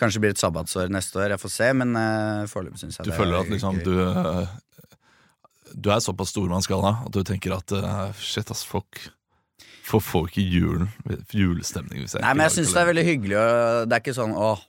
Kanskje 0.00 0.16
det 0.16 0.24
blir 0.24 0.34
et 0.34 0.40
sabbatsår 0.40 0.90
neste 0.92 1.20
år, 1.20 1.34
jeg 1.34 1.42
får 1.42 1.52
se, 1.52 1.70
men 1.76 1.94
uh, 1.98 2.48
foreløpig 2.48 2.80
syns 2.80 2.98
jeg 2.98 3.06
Du 3.06 3.12
det 3.12 3.18
føler 3.18 3.36
er 3.36 3.44
at 3.44 3.52
liksom 3.52 3.80
du 3.84 3.94
eh, 4.00 4.52
Du 5.76 5.90
er 5.92 6.00
såpass 6.04 6.32
stormannsgalla 6.32 6.94
at 7.04 7.12
du 7.14 7.20
tenker 7.26 7.56
at 7.58 7.74
uh, 7.76 8.08
shit, 8.16 8.50
ass, 8.52 8.64
folk 8.66 9.02
Folk 9.90 10.36
i 10.38 10.44
julen, 10.46 10.86
julestemning 11.34 12.04
hvis 12.04 12.14
jeg 12.14 12.22
Nei, 12.22 12.34
men 12.38 12.46
jeg 12.46 12.60
syns 12.60 12.74
det 12.76 12.82
er 12.82 12.90
veldig 12.92 13.06
hyggelig 13.08 13.38
og 13.40 13.88
Det 13.90 13.96
er 13.96 14.04
ikke 14.04 14.14
sånn 14.14 14.36
åh, 14.38 14.60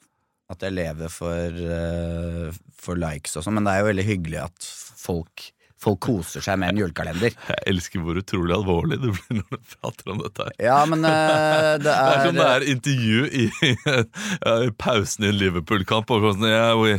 at 0.52 0.66
jeg 0.66 0.76
lever 0.76 1.14
for, 1.14 1.60
uh, 1.78 2.62
for 2.82 3.00
likes 3.00 3.38
og 3.38 3.46
sånn, 3.46 3.60
men 3.60 3.68
det 3.68 3.76
er 3.76 3.84
jo 3.84 3.90
veldig 3.92 4.08
hyggelig 4.08 4.40
at 4.50 4.72
folk, 5.02 5.46
folk 5.82 5.98
koser 6.06 6.44
seg 6.46 6.60
med 6.62 6.72
en 6.76 6.80
julekalender. 6.84 7.34
Jeg 7.50 7.64
elsker 7.72 8.04
hvor 8.06 8.20
utrolig 8.20 8.54
alvorlig 8.54 9.00
det 9.02 9.12
blir 9.16 9.40
når 9.40 9.58
du 9.58 9.72
prater 9.76 10.12
om 10.14 10.20
dette 10.22 10.46
her. 10.46 10.54
Ja, 10.68 10.80
men 10.90 11.06
uh, 11.08 11.12
det 11.82 11.86
Det 11.88 11.96
er 11.96 12.12
er 12.12 12.26
som 12.28 12.38
det 12.38 12.48
er 12.52 12.66
intervju 12.76 13.24
i, 13.32 13.46
i 14.68 14.72
pausen 14.86 15.26
i 15.26 15.32
en 15.32 15.40
Liverpool-kamp. 15.40 16.14
sånn, 16.28 16.46
yeah, 16.48 16.74
vi, 16.78 16.94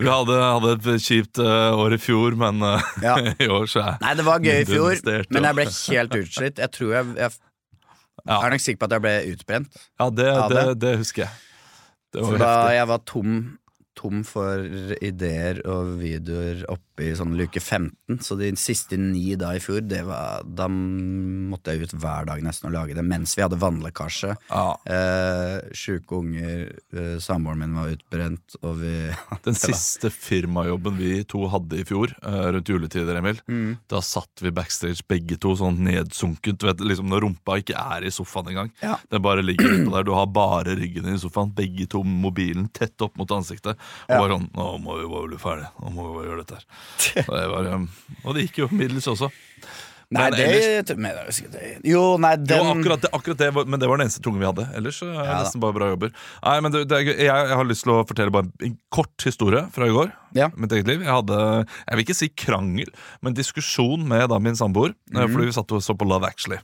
vi 0.00 0.08
hadde, 0.10 0.38
hadde 0.42 0.74
et 0.96 1.06
kjipt 1.06 1.38
uh, 1.42 1.74
år 1.78 1.94
i 1.94 2.00
fjor, 2.02 2.34
men 2.40 2.62
eh, 2.66 2.88
Ja. 3.04 3.14
i 3.38 3.46
år 3.52 3.66
så 3.70 3.84
er 3.84 4.00
Nei, 4.02 4.14
det 4.18 4.24
var 4.26 4.42
gøy 4.42 4.62
i 4.62 4.66
fjor, 4.68 4.96
men 5.30 5.46
jeg 5.50 5.58
ble 5.60 5.66
helt 5.70 6.16
utslitt. 6.22 6.62
Jeg 6.64 6.72
tror 6.74 6.94
jeg, 6.98 7.12
jeg 7.20 7.36
Ja. 8.26 8.40
er 8.42 8.50
nok 8.56 8.62
sikker 8.64 8.80
på 8.82 8.88
at 8.88 8.94
jeg 8.96 9.02
ble 9.04 9.14
utbrent. 9.36 9.76
Ja, 10.00 10.08
det, 10.10 10.26
det, 10.50 10.64
det. 10.82 10.92
husker 11.04 11.26
jeg. 11.26 11.30
Det 12.16 12.24
var 12.26 12.38
da 12.42 12.52
jeg 12.74 12.88
var 12.90 13.02
tom, 13.06 13.36
tom 13.98 14.22
for 14.26 14.64
ideer 15.04 15.60
og 15.68 15.94
videoer 16.00 16.64
oppe 16.96 17.10
i 17.10 17.16
sånn 17.16 17.34
luke 17.36 17.60
15, 17.60 18.20
så 18.24 18.36
de 18.40 18.48
siste 18.56 18.96
ni 18.96 19.34
da 19.36 19.50
i 19.56 19.60
fjor, 19.60 19.82
det 19.84 20.00
var, 20.08 20.40
da 20.48 20.64
måtte 20.70 21.74
jeg 21.74 21.84
ut 21.90 21.94
hver 22.00 22.24
dag 22.28 22.40
nesten 22.44 22.70
og 22.70 22.74
lage 22.76 22.94
det, 22.96 23.04
mens 23.04 23.34
vi 23.36 23.42
hadde 23.44 23.58
vannlekkasje. 23.60 24.32
Ja. 24.48 24.62
Eh, 24.88 25.68
Sjuke 25.76 26.16
unger, 26.22 26.70
eh, 26.96 27.18
samboeren 27.20 27.60
min 27.60 27.74
var 27.76 27.92
utbrent, 27.92 28.56
og 28.62 28.78
vi 28.80 28.94
Den 29.46 29.54
siste 29.58 30.08
firmajobben 30.10 30.96
vi 30.96 31.10
to 31.28 31.44
hadde 31.52 31.82
i 31.82 31.84
fjor, 31.86 32.14
eh, 32.22 32.48
rundt 32.56 32.72
juletider, 32.72 33.20
Emil, 33.20 33.42
Mm. 33.46 33.76
da 33.92 34.00
satt 34.00 34.40
vi 34.42 34.50
backstage 34.50 35.04
begge 35.06 35.36
to 35.40 35.52
sånn 35.56 35.78
nedsunket. 35.84 36.62
Vet, 36.64 36.80
liksom 36.80 37.06
Når 37.12 37.22
rumpa 37.26 37.58
ikke 37.60 37.76
er 37.76 38.06
i 38.08 38.10
sofaen 38.10 38.48
engang. 38.50 38.70
Ja. 38.82 38.96
Den 39.12 39.22
bare 39.22 39.44
ligger 39.44 39.68
utpå 39.68 39.92
der. 39.92 40.02
Du 40.08 40.12
har 40.16 40.26
bare 40.26 40.74
ryggen 40.76 41.04
din 41.04 41.14
i 41.14 41.20
sofaen, 41.22 41.52
begge 41.54 41.86
to 41.92 42.00
mobilen 42.02 42.70
tett 42.72 43.00
opp 43.04 43.16
mot 43.20 43.28
ansiktet. 43.36 43.76
Og 44.08 44.10
Ja. 44.10 44.18
bare 44.18 44.38
sånn 44.38 44.48
Nå 44.56 44.66
må 44.82 44.96
vi 44.98 45.06
bare 45.12 45.28
bli 45.28 45.36
ferdig. 45.38 45.68
Nå 45.82 45.92
må 45.92 46.08
vi 46.08 46.16
bare 46.16 46.26
gjøre 46.30 46.44
dette 46.46 46.54
her. 46.56 46.64
Det, 47.16 47.26
var, 47.28 47.66
um, 47.74 47.88
og 48.24 48.34
det 48.36 48.46
gikk 48.46 48.62
jo 48.64 48.68
middels 48.72 49.06
også. 49.10 49.30
Nei, 50.14 50.28
det, 50.30 50.44
er 50.46 50.82
det- 50.86 51.80
Jo, 51.84 52.16
nei, 52.22 52.36
Jo, 52.46 52.60
akkurat 52.70 53.00
det, 53.02 53.10
akkurat 53.10 53.38
det 53.40 53.48
Men 53.66 53.80
det 53.80 53.88
var 53.90 53.98
den 53.98 54.06
eneste 54.06 54.22
tunge 54.22 54.38
vi 54.38 54.46
hadde. 54.46 54.68
Ellers 54.78 55.00
er 55.02 55.10
det 55.10 55.24
Ja 55.26 55.38
nesten 55.42 55.60
bare 55.60 55.74
bra 55.74 55.88
jobber. 55.90 56.12
Nei, 56.44 56.60
men 56.62 56.72
det, 56.72 56.84
det 56.92 57.00
jeg, 57.08 57.24
jeg 57.26 57.56
har 57.58 57.66
lyst 57.66 57.82
til 57.82 57.92
å 57.96 58.04
fortelle 58.06 58.30
bare 58.30 58.46
en 58.62 58.76
kort 58.94 59.26
historie 59.26 59.64
fra 59.74 59.88
i 59.88 59.94
går. 59.96 60.12
Ja. 60.38 60.48
Mitt 60.54 60.70
eget 60.76 60.86
liv. 60.86 61.02
Jeg 61.02 61.10
hadde, 61.10 61.40
jeg 61.66 61.98
vil 61.98 62.04
ikke 62.06 62.18
si 62.20 62.28
krangel, 62.28 62.92
men 63.20 63.34
diskusjon 63.34 64.06
med 64.06 64.28
da 64.30 64.38
min 64.38 64.54
samboer. 64.58 64.94
Mm. 65.10 65.24
Fordi 65.26 65.50
vi 65.50 65.56
satt 65.58 65.74
og 65.74 65.82
så 65.82 65.98
på 65.98 66.06
Love 66.06 66.30
Actually. 66.30 66.60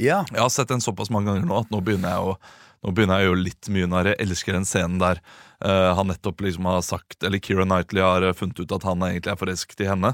Ja. 0.00 0.22
Jeg 0.32 0.40
har 0.40 0.48
sett 0.54 0.72
den 0.72 0.80
såpass 0.80 1.10
mange 1.12 1.28
ganger 1.28 1.44
nå 1.44 1.60
at 1.60 1.70
nå 1.74 1.82
begynner 1.84 2.14
jeg 2.16 2.32
å 2.32 2.38
nå 2.84 2.94
begynner 2.94 3.20
jeg 3.20 3.28
å 3.28 3.32
gjøre 3.32 3.44
litt 3.44 3.68
mye 3.74 3.90
når 3.90 4.12
jeg 4.12 4.20
elsker 4.26 4.58
den 4.58 4.66
scenen 4.68 5.00
der 5.02 5.20
uh, 5.64 5.92
han 5.98 6.10
nettopp 6.12 6.44
liksom 6.44 6.68
har 6.70 6.82
sagt 6.86 7.24
Eller 7.26 7.42
Keira 7.42 7.66
Knightley 7.66 8.04
har 8.04 8.22
eh, 8.22 8.36
funnet 8.36 8.60
ut 8.62 8.74
at 8.76 8.86
han 8.86 9.02
egentlig 9.02 9.32
er 9.32 9.40
forelsket 9.40 9.82
i 9.82 9.88
henne. 9.90 10.12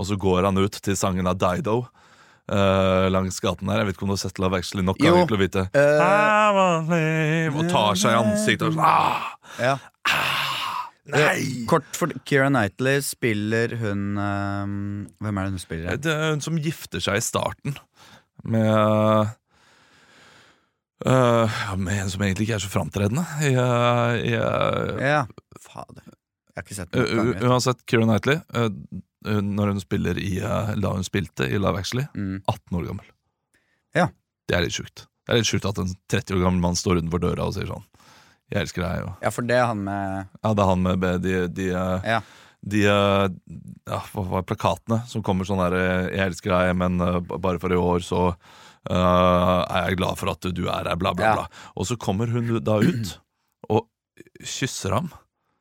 Og 0.00 0.06
så 0.08 0.16
går 0.16 0.46
han 0.48 0.56
ut 0.60 0.78
til 0.80 0.96
sangen 0.96 1.28
av 1.28 1.36
Dido 1.40 1.82
Uh, 2.50 3.06
langs 3.14 3.36
gaten 3.38 3.68
der. 3.70 3.78
Jeg 3.78 3.86
vet 3.86 3.94
ikke 3.94 4.02
om 4.02 4.10
du 4.10 4.16
har 4.16 4.22
sett 4.24 4.40
Love 4.42 4.58
Actually 4.58 4.82
nok 4.82 4.98
Jo. 4.98 5.12
ganger 5.12 5.28
til 5.30 5.36
å 5.36 5.38
vite. 5.38 5.62
Eh, 5.70 6.00
live, 6.90 7.52
og 7.54 7.68
tar 7.70 8.00
seg 8.00 8.10
i 8.10 8.18
ansiktet 8.18 8.64
og 8.66 8.74
sånn. 8.74 8.82
Ah, 8.82 9.28
ja. 9.62 9.76
nei! 11.14 11.44
Kort 11.70 11.86
for 11.94 12.10
Keira 12.26 12.48
Knightley 12.50 13.04
spiller 13.06 13.76
hun 13.78 14.18
eh, 14.18 14.74
Hvem 15.22 15.38
er 15.38 15.46
det 15.46 15.54
hun 15.54 15.62
spiller? 15.62 16.00
Det 16.02 16.10
er 16.10 16.34
hun 16.34 16.42
som 16.42 16.58
gifter 16.58 17.04
seg 17.06 17.20
i 17.20 17.22
starten 17.22 17.78
med 18.42 19.30
eh, 21.06 21.60
ja, 21.66 21.76
Med 21.76 22.02
en 22.02 22.10
som 22.10 22.22
egentlig 22.22 22.48
ikke 22.48 22.56
er 22.58 22.64
så 22.64 22.70
framtredende. 22.72 23.24
Eh, 23.42 24.32
eh, 24.34 25.08
Ja, 25.10 25.26
fader. 25.60 26.02
Jeg 26.50 26.56
har 26.56 26.66
ikke 26.66 26.76
sett 26.76 26.90
den 26.92 27.30
uh, 27.44 27.50
uansett, 27.52 27.78
Keira 27.88 28.04
Knightley, 28.04 28.40
eh, 28.54 28.66
uh, 29.30 29.40
når 29.40 29.70
hun 29.74 29.80
spiller 29.80 30.18
i 30.18 30.38
eh, 30.42 30.72
da 30.82 30.90
hun 30.96 31.04
spilte 31.06 31.46
i 31.48 31.56
Love 31.62 31.78
Actually, 31.80 32.06
Mm. 32.14 32.42
18 32.50 32.76
år 32.80 32.86
gammel. 32.90 33.06
Ja. 33.94 34.08
Det 34.48 34.56
er 34.58 34.66
litt 34.66 34.74
sjukt. 34.76 35.06
Det 35.26 35.32
er 35.32 35.40
litt 35.40 35.46
sjukt 35.48 35.68
at 35.70 35.78
en 35.78 35.94
30 36.10 36.34
år 36.36 36.42
gammel 36.44 36.60
mann 36.60 36.76
står 36.76 36.98
utenfor 37.00 37.22
døra 37.22 37.46
og 37.46 37.54
sier 37.54 37.66
sånn 37.70 37.84
Jeg 38.50 38.64
elsker 38.64 38.82
deg. 38.82 39.00
jo. 39.04 39.10
Ja, 39.22 39.30
for 39.30 39.42
det 39.46 39.56
er 39.60 39.66
han 39.70 39.84
med 39.86 40.26
ja, 40.42 40.52
det 40.54 40.62
er 40.64 40.70
han 40.72 40.82
med 40.82 41.04
de, 41.22 41.34
de, 41.54 41.68
eh, 41.70 42.08
Ja. 42.10 42.20
de 42.66 42.80
eh, 42.90 43.28
ja, 43.86 44.00
hva 44.12 44.24
var 44.34 44.42
plakatene 44.42 45.04
som 45.06 45.22
kommer 45.22 45.46
sånn 45.46 45.62
der 45.62 45.76
eh, 45.78 46.08
'Jeg 46.16 46.26
elsker 46.32 46.50
deg, 46.50 46.76
men 46.76 47.00
eh, 47.00 47.20
bare 47.38 47.60
for 47.62 47.70
i 47.72 47.76
år 47.78 48.00
så 48.02 48.34
eh, 48.88 49.62
er 49.76 49.88
jeg 49.90 49.98
glad 49.98 50.16
for 50.18 50.30
at 50.30 50.40
du 50.54 50.62
er 50.68 50.84
her', 50.88 50.96
bla, 50.96 51.12
bla, 51.12 51.24
Ja. 51.24 51.34
bla. 51.34 51.46
Og 51.76 51.86
så 51.86 51.96
kommer 51.98 52.26
hun 52.30 52.62
da 52.64 52.78
ut 52.80 53.18
og 53.68 53.88
kysser 54.42 54.92
ham 54.94 55.10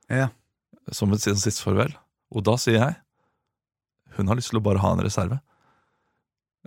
Ja. 0.09 0.29
som 0.91 1.11
et 1.13 1.19
siste 1.21 1.61
farvel. 1.63 1.93
Og 2.31 2.43
da 2.43 2.55
sier 2.55 2.79
jeg 2.79 2.95
hun 4.17 4.27
har 4.27 4.35
lyst 4.35 4.49
til 4.49 4.59
å 4.59 4.63
bare 4.63 4.79
ha 4.79 4.91
en 4.93 4.99
reserve. 5.03 5.39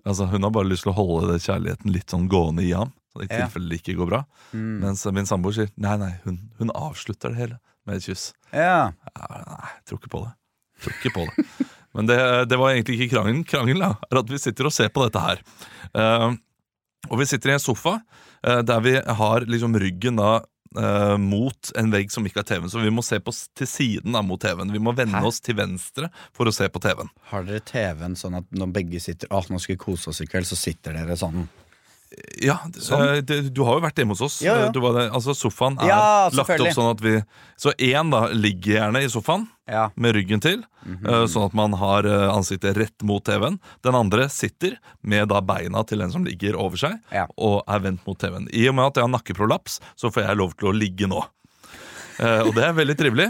Altså 0.06 0.26
Hun 0.30 0.42
har 0.42 0.50
bare 0.50 0.64
lyst 0.70 0.82
til 0.84 0.92
å 0.92 0.96
holde 0.96 1.38
kjærligheten 1.38 1.92
litt 1.92 2.08
sånn 2.10 2.28
gående 2.28 2.62
i 2.64 2.72
ham. 2.72 2.92
Så 3.12 3.22
I 3.22 3.26
Ja. 3.30 3.46
tilfelle 3.46 3.68
det 3.68 3.82
ikke 3.82 3.96
går 3.98 4.08
bra. 4.08 4.24
Mm. 4.54 4.80
Mens 4.80 5.04
min 5.12 5.26
samboer 5.26 5.52
sier 5.52 5.70
nei, 5.76 5.96
nei, 5.96 6.18
hun, 6.24 6.50
hun 6.58 6.70
avslutter 6.70 7.28
det 7.30 7.36
hele 7.38 7.58
med 7.86 7.96
et 7.96 8.02
kyss. 8.04 8.32
ja. 8.52 8.92
Ja, 8.92 9.44
Nei, 9.46 9.68
jeg 9.76 9.84
tror 9.84 9.98
ikke 10.00 10.10
på 10.10 10.24
det. 10.24 10.32
Tror 10.80 10.92
ikke 10.96 11.12
på 11.12 11.26
det. 11.26 11.66
Men 11.96 12.08
det, 12.08 12.18
det 12.48 12.58
var 12.60 12.72
egentlig 12.72 12.98
ikke 12.98 13.16
krangelen. 13.16 13.42
Krangelen 13.48 13.84
er 13.92 14.22
at 14.22 14.32
vi 14.32 14.40
sitter 14.40 14.68
og 14.68 14.74
ser 14.74 14.92
på 14.92 15.04
dette 15.04 15.22
her. 15.22 15.42
Uh, 15.92 16.32
og 17.10 17.20
vi 17.20 17.28
sitter 17.28 17.52
i 17.52 17.56
en 17.56 17.62
sofa 17.62 17.98
uh, 17.98 18.60
der 18.64 18.82
vi 18.84 18.96
har 18.96 19.46
liksom 19.50 19.76
ryggen 19.80 20.20
da 20.20 20.38
uh, 20.78 21.16
mot 21.20 21.72
en 21.78 21.92
vegg 21.92 22.12
som 22.12 22.26
ikke 22.26 22.40
har 22.40 22.48
TV-en. 22.48 22.70
Så 22.72 22.82
vi 22.82 22.92
må 22.94 23.04
se 23.04 23.20
på, 23.20 23.34
til 23.58 23.68
siden 23.68 24.16
da, 24.16 24.22
mot 24.24 24.40
TV-en. 24.40 24.72
Vi 24.72 24.82
må 24.82 24.94
vende 24.96 25.20
Hæ? 25.20 25.28
oss 25.28 25.42
til 25.44 25.58
venstre 25.60 26.08
for 26.36 26.48
å 26.48 26.54
se 26.54 26.68
på 26.72 26.82
TV-en. 26.82 27.12
Har 27.32 27.48
dere 27.48 27.64
TV-en 27.68 28.16
sånn 28.18 28.40
at 28.40 28.48
når 28.56 28.72
begge 28.78 29.02
sitter 29.02 29.32
Åh, 29.32 29.50
nå 29.52 29.60
skal 29.62 29.76
vi 29.76 29.84
kose 29.84 30.12
oss 30.12 30.22
i 30.24 30.28
kveld, 30.28 30.48
så 30.48 30.58
sitter 30.58 30.96
dere 30.96 31.18
sånn? 31.18 31.44
Ja, 32.42 32.56
Sånn? 32.82 33.22
det, 33.24 33.36
Du 33.54 33.62
har 33.64 33.76
jo 33.78 33.82
vært 33.84 33.96
hjemme 34.00 34.12
hos 34.16 34.20
oss. 34.26 34.40
Ja, 34.42 34.54
ja. 34.64 34.68
Du 34.74 34.80
var 34.82 34.96
det, 34.98 35.04
altså 35.14 35.34
Sofaen 35.36 35.76
er 35.80 35.88
Ja, 35.88 36.00
lagt 36.34 36.50
opp 36.60 36.72
sånn 36.74 36.90
at 36.90 37.00
vi 37.04 37.12
Så 37.56 37.72
én 37.78 38.10
da 38.10 38.26
ligger 38.34 38.74
gjerne 38.80 39.02
i 39.04 39.08
sofaen 39.12 39.46
Ja. 39.70 39.90
med 39.96 40.14
ryggen 40.16 40.40
til, 40.42 40.64
eh, 41.06 41.24
sånn 41.30 41.44
at 41.46 41.54
man 41.54 41.72
har 41.78 42.04
eh, 42.04 42.28
ansiktet 42.34 42.76
rett 42.76 43.02
mot 43.06 43.22
TV-en. 43.24 43.60
Den 43.82 43.94
andre 43.94 44.28
sitter 44.28 44.76
med 45.02 45.28
da 45.28 45.40
beina 45.40 45.84
til 45.86 45.98
den 46.02 46.10
som 46.10 46.24
ligger 46.26 46.56
over 46.58 46.76
seg, 46.76 46.98
Ja. 47.12 47.26
og 47.38 47.62
er 47.68 47.78
vendt 47.80 48.04
mot 48.06 48.18
TV-en. 48.18 48.48
I 48.52 48.66
og 48.68 48.74
med 48.74 48.86
at 48.86 48.94
jeg 48.96 49.04
har 49.06 49.12
nakkeprolaps, 49.14 49.78
så 49.96 50.10
får 50.12 50.26
jeg 50.26 50.36
lov 50.36 50.56
til 50.58 50.68
å 50.68 50.74
ligge 50.76 51.06
nå. 51.08 51.22
Uh, 52.20 52.42
og 52.44 52.54
det 52.54 52.62
er 52.66 52.74
veldig 52.76 52.96
trivelig. 52.98 53.28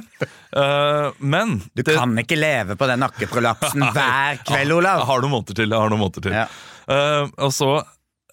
Uh, 0.56 1.12
men 1.20 1.58
Du 1.76 1.82
det- 1.82 1.94
kan 1.96 2.16
ikke 2.18 2.36
leve 2.36 2.74
på 2.76 2.86
den 2.90 3.00
nakkeprolapsen 3.00 3.80
hver 3.94 4.40
kveld, 4.44 4.72
Olav! 4.74 4.98
Jeg 5.04 5.06
har 5.06 5.20
noen 5.22 5.30
måneder 5.36 5.54
til. 5.54 5.68
jeg 5.70 5.78
har 5.78 5.90
noen 5.92 6.00
måneder 6.02 6.22
til 6.22 6.32
Ja. 6.32 6.46
Uh, 6.88 7.28
Og 7.38 7.52
så 7.54 7.84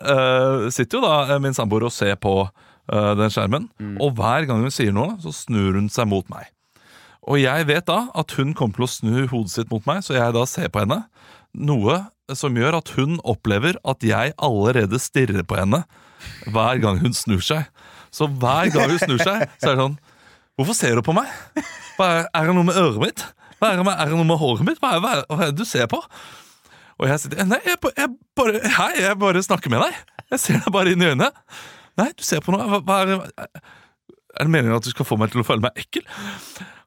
eh, 0.01 0.69
sitter 0.73 0.99
jo 0.99 1.03
da 1.05 1.15
eh, 1.35 1.39
min 1.43 1.53
samboer 1.57 1.85
og 1.87 1.93
ser 1.93 2.15
på 2.21 2.33
uh, 2.47 3.13
den 3.19 3.29
skjermen, 3.33 3.69
Mm. 3.79 3.97
og 4.01 4.15
hver 4.17 4.47
gang 4.49 4.63
hun 4.65 4.71
sier 4.73 4.91
noe, 4.95 5.17
så 5.21 5.33
snur 5.35 5.75
hun 5.77 5.89
seg 5.93 6.07
mot 6.09 6.27
meg. 6.31 6.47
Og 7.29 7.37
jeg 7.41 7.67
vet 7.69 7.85
da 7.85 8.07
at 8.17 8.31
hun 8.39 8.53
kommer 8.57 8.79
til 8.79 8.87
å 8.87 8.89
snu 8.89 9.27
hodet 9.29 9.51
sitt 9.53 9.69
mot 9.71 9.85
meg, 9.85 10.01
så 10.03 10.15
jeg 10.15 10.33
da 10.33 10.45
ser 10.49 10.69
på 10.73 10.81
henne. 10.81 11.03
Noe 11.53 11.99
som 12.33 12.55
gjør 12.57 12.77
at 12.79 12.89
hun 12.95 13.19
opplever 13.27 13.77
at 13.85 14.01
jeg 14.05 14.33
allerede 14.37 14.97
stirrer 15.01 15.43
på 15.45 15.57
henne 15.59 15.83
hver 16.49 16.79
gang 16.81 16.99
hun 17.03 17.13
snur 17.13 17.41
seg. 17.45 17.67
Så 18.13 18.25
hver 18.29 18.71
gang 18.73 18.89
hun 18.89 19.01
snur 19.01 19.21
seg, 19.21 19.45
så 19.61 19.71
er 19.71 19.75
det 19.75 19.83
sånn 19.83 19.99
Hvorfor 20.59 20.75
ser 20.75 20.97
du 20.97 21.03
på 21.05 21.13
meg? 21.15 21.29
Er, 22.03 22.25
er 22.35 22.49
det 22.49 22.53
noe 22.57 22.65
med 22.67 22.75
øret 22.75 22.99
mitt? 22.99 23.21
Hva 23.59 23.69
er, 23.71 23.77
det 23.79 23.85
med, 23.87 23.93
er 23.95 24.09
det 24.09 24.17
noe 24.17 24.27
med 24.27 24.39
håret 24.41 24.65
mitt? 24.67 24.79
Hva 24.81 24.89
er, 24.97 25.21
hva 25.29 25.37
er 25.45 25.51
det 25.53 25.61
du 25.61 25.67
ser 25.67 25.85
på? 25.91 26.01
Og 26.99 27.07
jeg 27.07 27.21
sitter 27.23 27.45
Nei, 27.47 27.59
jeg, 27.65 27.79
jeg 27.97 28.09
bare 28.39 28.61
Hei, 28.77 28.91
jeg 29.05 29.19
bare 29.21 29.43
snakker 29.45 29.71
med 29.73 29.83
deg. 29.85 29.99
Jeg 30.33 30.41
ser 30.43 30.59
deg 30.61 30.73
bare 30.75 30.91
inn 30.93 31.01
i 31.05 31.09
øynene. 31.11 31.31
Nei, 31.99 32.09
du 32.15 32.23
ser 32.27 32.43
på 32.45 32.53
noe. 32.53 32.65
Hva, 32.69 32.79
hva 32.85 32.97
er, 33.03 33.13
det, 33.13 33.47
er 34.39 34.45
det 34.45 34.51
meningen 34.53 34.75
at 34.77 34.85
du 34.87 34.91
skal 34.93 35.07
få 35.07 35.17
meg 35.19 35.31
til 35.33 35.41
å 35.41 35.47
føle 35.47 35.63
meg 35.65 35.79
ekkel? 35.81 36.05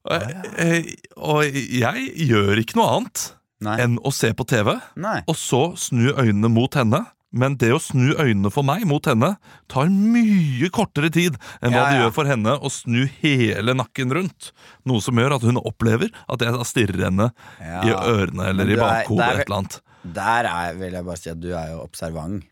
Og, 0.02 0.28
jeg, 0.58 0.94
og 1.16 1.56
jeg 1.78 2.06
gjør 2.28 2.60
ikke 2.62 2.78
noe 2.80 2.92
annet 2.98 3.24
Nei. 3.62 3.76
enn 3.84 3.98
å 4.02 4.10
se 4.14 4.32
på 4.34 4.46
TV, 4.50 4.72
Nei. 4.98 5.20
og 5.30 5.36
så 5.38 5.60
snu 5.78 6.08
øynene 6.18 6.50
mot 6.50 6.74
henne. 6.78 7.04
Men 7.32 7.54
det 7.56 7.70
å 7.72 7.78
snu 7.80 8.10
øynene 8.20 8.50
for 8.52 8.66
meg 8.68 8.82
mot 8.84 9.06
henne 9.08 9.30
tar 9.72 9.88
mye 9.88 10.68
kortere 10.74 11.08
tid 11.14 11.38
enn 11.64 11.72
hva 11.72 11.78
Ja, 11.78 11.84
det 11.86 11.94
ja. 11.96 12.00
gjør 12.02 12.10
for 12.18 12.28
henne 12.28 12.56
å 12.60 12.68
snu 12.72 13.06
hele 13.22 13.72
nakken 13.78 14.12
rundt. 14.12 14.50
Noe 14.84 15.00
som 15.00 15.16
gjør 15.16 15.38
at 15.38 15.46
hun 15.48 15.56
opplever 15.62 16.12
at 16.28 16.44
jeg 16.44 16.66
stirrer 16.68 17.06
henne 17.06 17.30
Ja. 17.62 17.80
i 17.88 17.94
ørene 17.96 18.50
eller 18.52 18.74
i 18.74 18.76
bakhodet. 18.76 19.24
eller 19.30 19.40
et 19.40 19.48
eller 19.48 19.62
annet 19.62 19.80
Der 20.02 20.48
er, 20.50 20.76
vil 20.78 20.92
jeg 20.98 21.06
bare 21.06 21.20
si 21.20 21.30
at 21.32 21.40
du 21.40 21.52
er 21.54 21.72
jo 21.74 21.80
observant. 21.84 22.44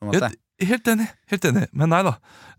På 0.00 0.12
en 0.12 0.20
Ja. 0.20 0.32
Helt 0.62 0.86
enig. 0.86 1.08
helt 1.26 1.44
enig 1.48 1.64
Men 1.74 1.90
nei 1.90 2.02
da. 2.06 2.12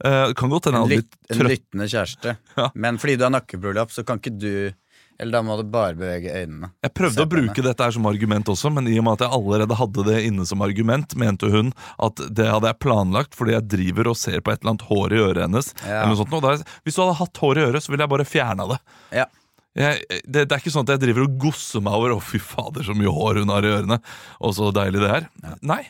Uh, 0.03 0.33
kan 0.35 0.51
godt 0.51 0.65
hende 0.67 0.81
En, 0.83 0.89
jeg 0.91 1.05
hadde 1.29 1.45
en 1.45 1.47
lyttende 1.47 1.85
kjæreste. 1.87 2.33
Ja. 2.59 2.69
Men 2.75 2.97
fordi 2.99 3.15
du 3.15 3.23
har 3.23 3.31
nakkeprolaps, 3.31 3.95
så 3.95 4.03
kan 4.03 4.19
ikke 4.19 4.33
du 4.35 4.73
Eller 5.17 5.31
da 5.31 5.41
må 5.47 5.55
du 5.55 5.63
bare 5.71 5.95
bevege 5.95 6.27
øynene. 6.27 6.73
Jeg 6.83 6.91
prøvde 6.91 7.23
å 7.23 7.29
bruke 7.31 7.55
henne. 7.55 7.67
dette 7.69 7.85
her 7.87 7.93
som 7.95 8.05
argument 8.09 8.51
også, 8.51 8.67
men 8.75 8.89
i 8.91 8.97
og 8.99 9.05
med 9.07 9.15
at 9.15 9.23
jeg 9.23 9.31
allerede 9.37 9.77
hadde 9.79 10.03
det 10.09 10.17
inne 10.27 10.43
som 10.45 10.59
argument, 10.65 11.15
mente 11.15 11.47
hun 11.47 11.71
at 12.03 12.19
det 12.35 12.49
hadde 12.51 12.67
jeg 12.67 12.81
planlagt 12.83 13.37
fordi 13.39 13.55
jeg 13.55 13.67
driver 13.71 14.11
og 14.11 14.19
ser 14.19 14.43
på 14.43 14.51
et 14.51 14.59
eller 14.59 14.73
annet 14.73 14.85
hår 14.89 15.15
i 15.15 15.21
øret 15.29 15.41
hennes. 15.45 15.71
Ja. 15.85 16.01
Eller 16.01 16.11
noe 16.11 16.19
sånt. 16.19 16.35
Og 16.35 16.43
da, 16.43 16.57
hvis 16.83 16.99
du 16.99 17.01
hadde 17.05 17.15
hatt 17.21 17.43
hår 17.45 17.61
i 17.61 17.65
øret, 17.69 17.85
så 17.85 17.95
ville 17.95 18.03
jeg 18.03 18.11
bare 18.17 18.27
fjerna 18.27 18.67
det. 18.73 18.81
Ja. 19.21 19.29
Jeg, 19.75 20.05
det. 20.23 20.45
Det 20.47 20.51
er 20.55 20.61
ikke 20.61 20.71
sånn 20.71 20.85
at 20.87 20.93
jeg 20.95 21.01
driver 21.03 21.25
og 21.25 21.33
gosser 21.41 21.81
meg 21.83 21.97
over 21.97 22.13
Å, 22.15 22.19
fy 22.23 22.39
fader, 22.39 22.85
så 22.87 22.95
mye 22.95 23.11
hår 23.11 23.41
hun 23.43 23.51
har 23.51 23.65
i 23.67 23.73
ørene. 23.75 23.97
Og 24.39 24.53
så 24.55 24.69
deilig 24.75 25.01
det 25.03 25.09
er. 25.17 25.27
Nei. 25.67 25.81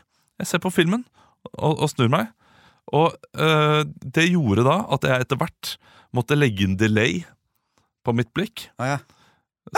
Jeg 0.42 0.50
ser 0.50 0.62
på 0.64 0.72
filmen 0.74 1.04
og, 1.54 1.78
og 1.78 1.90
snur 1.92 2.10
meg. 2.12 2.32
Og 2.98 3.14
øh, 3.38 3.84
det 4.16 4.28
gjorde 4.32 4.66
da 4.68 4.80
at 4.94 5.06
jeg 5.08 5.26
etter 5.26 5.40
hvert 5.42 5.76
måtte 6.16 6.38
legge 6.38 6.66
inn 6.66 6.76
delay 6.80 7.22
på 8.06 8.14
mitt 8.18 8.32
blikk. 8.38 8.68
Ah, 8.82 8.96
ja. 8.96 8.98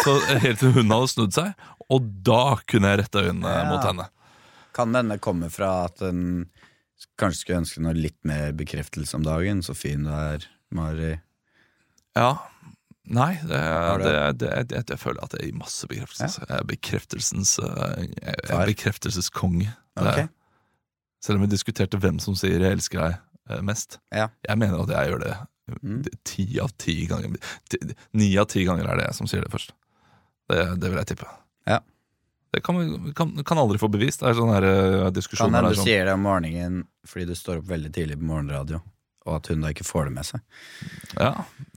Så 0.03 0.17
Helt 0.43 0.59
til 0.59 0.73
hun 0.75 0.91
hadde 0.91 1.07
snudd 1.11 1.35
seg, 1.35 1.53
og 1.87 2.07
da 2.27 2.57
kunne 2.67 2.89
jeg 2.91 2.99
rette 3.03 3.21
øynene 3.29 3.53
Ja. 3.53 3.61
mot 3.69 3.85
henne. 3.87 4.07
Kan 4.75 4.91
denne 4.95 5.15
komme 5.23 5.47
fra 5.51 5.85
at 5.87 6.03
en 6.05 6.49
kanskje 7.17 7.39
skulle 7.45 7.61
ønske 7.63 7.81
noe 7.83 7.95
litt 7.97 8.17
mer 8.27 8.51
bekreftelse 8.57 9.15
om 9.17 9.23
dagen? 9.25 9.63
Så 9.65 9.73
fin 9.77 10.03
du 10.03 10.11
er, 10.11 10.43
Mari. 10.75 11.13
Ja. 12.17 12.33
Nei, 13.07 13.33
det, 13.47 13.59
det, 14.03 14.13
det, 14.39 14.49
det, 14.67 14.81
jeg 14.91 14.99
føler 14.99 15.23
at 15.23 15.33
jeg 15.37 15.47
gir 15.51 15.57
masse 15.59 15.87
bekreftelse. 15.87 16.41
Jeg 16.49 16.57
er 16.59 16.65
bekreftelsens 16.67 17.53
eh, 17.63 18.01
Jeg 18.03 18.35
er 18.35 18.65
bekreftelseskonge. 18.67 18.67
bekreftelses-konge. 18.73 19.69
Det 19.97 20.07
er- 20.07 20.23
Ok. 20.25 20.29
Selv 21.23 21.39
om 21.39 21.45
vi 21.47 21.47
diskuterte 21.55 21.97
hvem 21.99 22.19
som 22.21 22.35
sier 22.35 22.59
'jeg 22.59 22.71
elsker 22.77 22.99
deg' 22.99 23.19
eh, 23.49 23.61
mest. 23.61 23.97
Ja. 24.13 24.27
Jeg 24.47 24.57
mener 24.57 24.81
at 24.83 24.89
jeg 24.89 25.11
gjør 25.13 25.19
det 25.23 25.37
Mm. 25.83 26.05
ti 26.23 26.59
av 26.61 26.69
ti 26.77 27.05
ganger. 27.07 27.35
Ni 28.13 28.37
av 28.37 28.45
ti 28.47 28.63
ganger 28.63 28.87
er 28.87 28.95
det 28.97 29.05
jeg 29.07 29.15
som 29.15 29.27
sier 29.27 29.41
det 29.41 29.51
først. 29.51 29.71
Det, 30.49 30.79
det 30.79 30.89
vil 30.89 30.97
jeg 30.97 31.07
tippe. 31.07 31.27
Ja. 31.67 31.79
Det 32.53 32.63
kan 32.63 33.13
kan, 33.13 33.43
kan 33.43 33.57
aldri 33.57 33.77
få 33.77 33.89
bevist. 33.91 34.19
Det 34.21 34.29
er 34.29 34.33
sånne 34.39 34.53
her, 34.61 35.11
diskusjon 35.11 35.51
Kan 35.51 35.53
hende 35.55 35.69
du 35.73 35.75
sånn, 35.75 35.83
sier 35.89 36.05
det 36.05 36.13
om 36.13 36.21
morgenen 36.23 36.87
fordi 37.05 37.25
du 37.27 37.33
står 37.35 37.57
opp 37.57 37.65
veldig 37.67 37.91
tidlig 37.91 38.15
på 38.17 38.23
morgenradio, 38.29 38.81
og 39.27 39.35
at 39.41 39.49
hun 39.51 39.61
da 39.65 39.69
ikke 39.73 39.85
får 39.87 40.07
det 40.09 40.13
med 40.15 40.25
seg. 40.29 40.41
ja, 41.19 41.33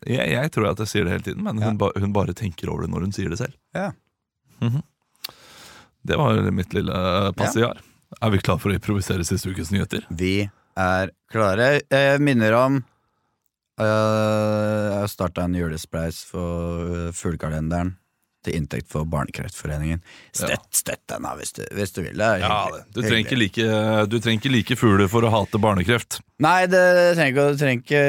jeg, 0.07 0.31
jeg 0.37 0.53
tror 0.55 0.71
at 0.71 0.79
jeg 0.85 0.91
sier 0.93 1.05
det 1.09 1.17
hele 1.17 1.27
tiden, 1.27 1.43
men 1.45 1.59
Ja. 1.61 1.67
hun, 1.69 1.79
ba, 1.83 1.91
hun 1.99 2.13
bare 2.17 2.33
tenker 2.39 2.71
over 2.71 2.87
det 2.87 2.91
når 2.95 3.07
hun 3.09 3.13
sier 3.17 3.29
det 3.33 3.41
selv. 3.43 3.57
Ja. 3.77 3.91
Mhm. 4.63 4.81
Det 6.07 6.17
var 6.17 6.39
mitt 6.57 6.73
lille 6.73 6.95
passiar. 7.37 7.75
Ja. 7.77 8.17
Er 8.27 8.31
vi 8.33 8.39
klar 8.43 8.57
for 8.59 8.73
å 8.73 8.75
improvisere 8.79 9.23
siste 9.29 9.51
ukes 9.53 9.69
nyheter? 9.71 10.07
Vi 10.11 10.49
er 10.81 11.11
klare. 11.31 11.81
Jeg 11.93 12.23
minner 12.25 12.55
om 12.57 12.79
øh, 13.81 13.85
Jeg 13.85 14.97
har 15.03 15.11
starta 15.13 15.45
en 15.45 15.55
julespreis 15.59 16.23
for 16.27 16.87
øh, 16.89 17.13
fuglekalenderen 17.13 17.97
til 18.47 18.55
inntekt 18.57 18.89
for 18.89 19.05
Barnekreftforeningen. 19.11 20.01
Støtt, 20.33 20.69
støtt 20.75 21.03
den, 21.13 21.27
da, 21.27 21.35
hvis 21.37 21.53
du, 21.57 21.63
hvis 21.77 21.93
du 21.93 22.01
vil. 22.05 22.15
Det 22.17 22.27
er 22.27 22.45
Ja, 22.45 22.61
du 22.95 23.01
trenger 23.03 23.27
ikke 23.27 23.39
like, 23.41 23.67
du 24.09 24.17
trenger 24.19 24.39
ikke 24.41 24.53
like 24.55 24.77
fugler 24.81 25.11
for 25.13 25.27
å 25.29 25.33
hate 25.35 25.61
barnekreft. 25.61 26.21
Nei, 26.41 26.65
det 26.73 26.83
trenger 27.19 27.51
Du 27.53 27.59
trenger 27.61 27.83
ikke, 27.85 28.05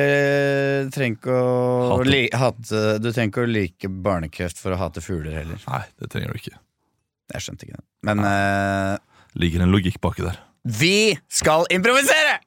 trenger 0.96 1.18
ikke 1.20 1.36
å 1.36 1.90
Hate. 1.98 2.10
li, 2.14 2.22
hate 2.32 2.84
Du 3.04 3.10
trenger 3.12 3.32
ikke 3.34 3.44
å 3.44 3.50
like 3.52 3.92
barnekreft 4.08 4.62
for 4.62 4.76
å 4.76 4.80
hate 4.80 5.04
fugler 5.04 5.36
heller. 5.42 5.60
Nei, 5.68 5.82
det 6.00 6.12
trenger 6.14 6.32
du 6.32 6.40
ikke. 6.40 6.56
Jeg 7.36 7.46
skjønte 7.48 7.68
ikke 7.68 7.80
det. 7.82 7.86
Men 8.08 8.24
øh, 8.28 8.96
Ligger 9.40 9.64
en 9.66 9.72
logikk 9.76 10.00
baki 10.04 10.26
der. 10.28 10.40
vi 10.68 11.18
skal 11.32 11.64
improvisere! 11.72 12.40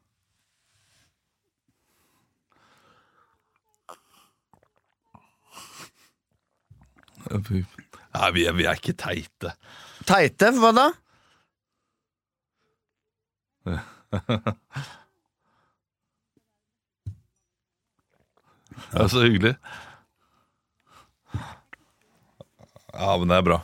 Nei, 7.35 8.29
vi 8.37 8.45
er, 8.47 8.55
vi 8.55 8.67
er 8.69 8.79
ikke 8.79 8.95
teite. 8.99 9.55
Teite, 10.07 10.53
hva 10.61 10.71
da? 10.77 10.87
Det 18.95 19.01
er 19.03 19.09
så 19.11 19.25
hyggelig. 19.25 19.55
Ja, 22.95 23.17
men 23.19 23.29
det 23.31 23.37
er 23.41 23.47
bra. 23.49 23.59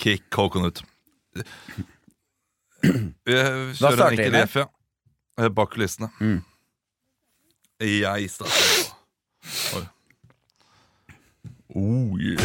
Kick 0.00 0.24
coconut. 0.32 0.80
Vi 2.84 3.32
kjører 3.32 3.74
starter 3.76 4.06
en 4.08 4.20
enkel? 4.24 4.40
F, 4.48 4.56
ja. 4.62 5.48
Bak 5.52 5.74
kulissene. 5.74 6.08
Mm. 6.20 6.40
Jeg 7.84 8.30
starter. 8.32 8.94
Oi. 9.76 9.84
Oh, 11.74 12.14
yeah. 12.22 12.38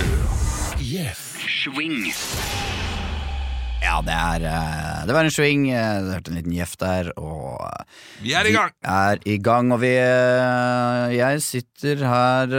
Ja, 3.80 4.00
det 4.02 4.14
er 4.16 4.46
øh, 4.50 5.04
Det 5.06 5.14
var 5.14 5.28
en 5.28 5.34
swing. 5.34 5.68
Du 5.70 6.10
hørte 6.10 6.32
en 6.32 6.38
liten 6.40 6.56
gjeff 6.56 6.74
der, 6.82 7.12
og 7.14 7.60
øh, 7.62 7.84
Vi 8.24 8.34
er 8.34 8.50
i 8.50 8.54
gang! 8.56 8.74
Vi 8.82 8.90
er 8.90 9.22
i 9.30 9.36
gang, 9.38 9.70
og 9.76 9.82
vi 9.84 9.92
Jeg 9.94 11.42
sitter 11.46 12.02
her 12.10 12.56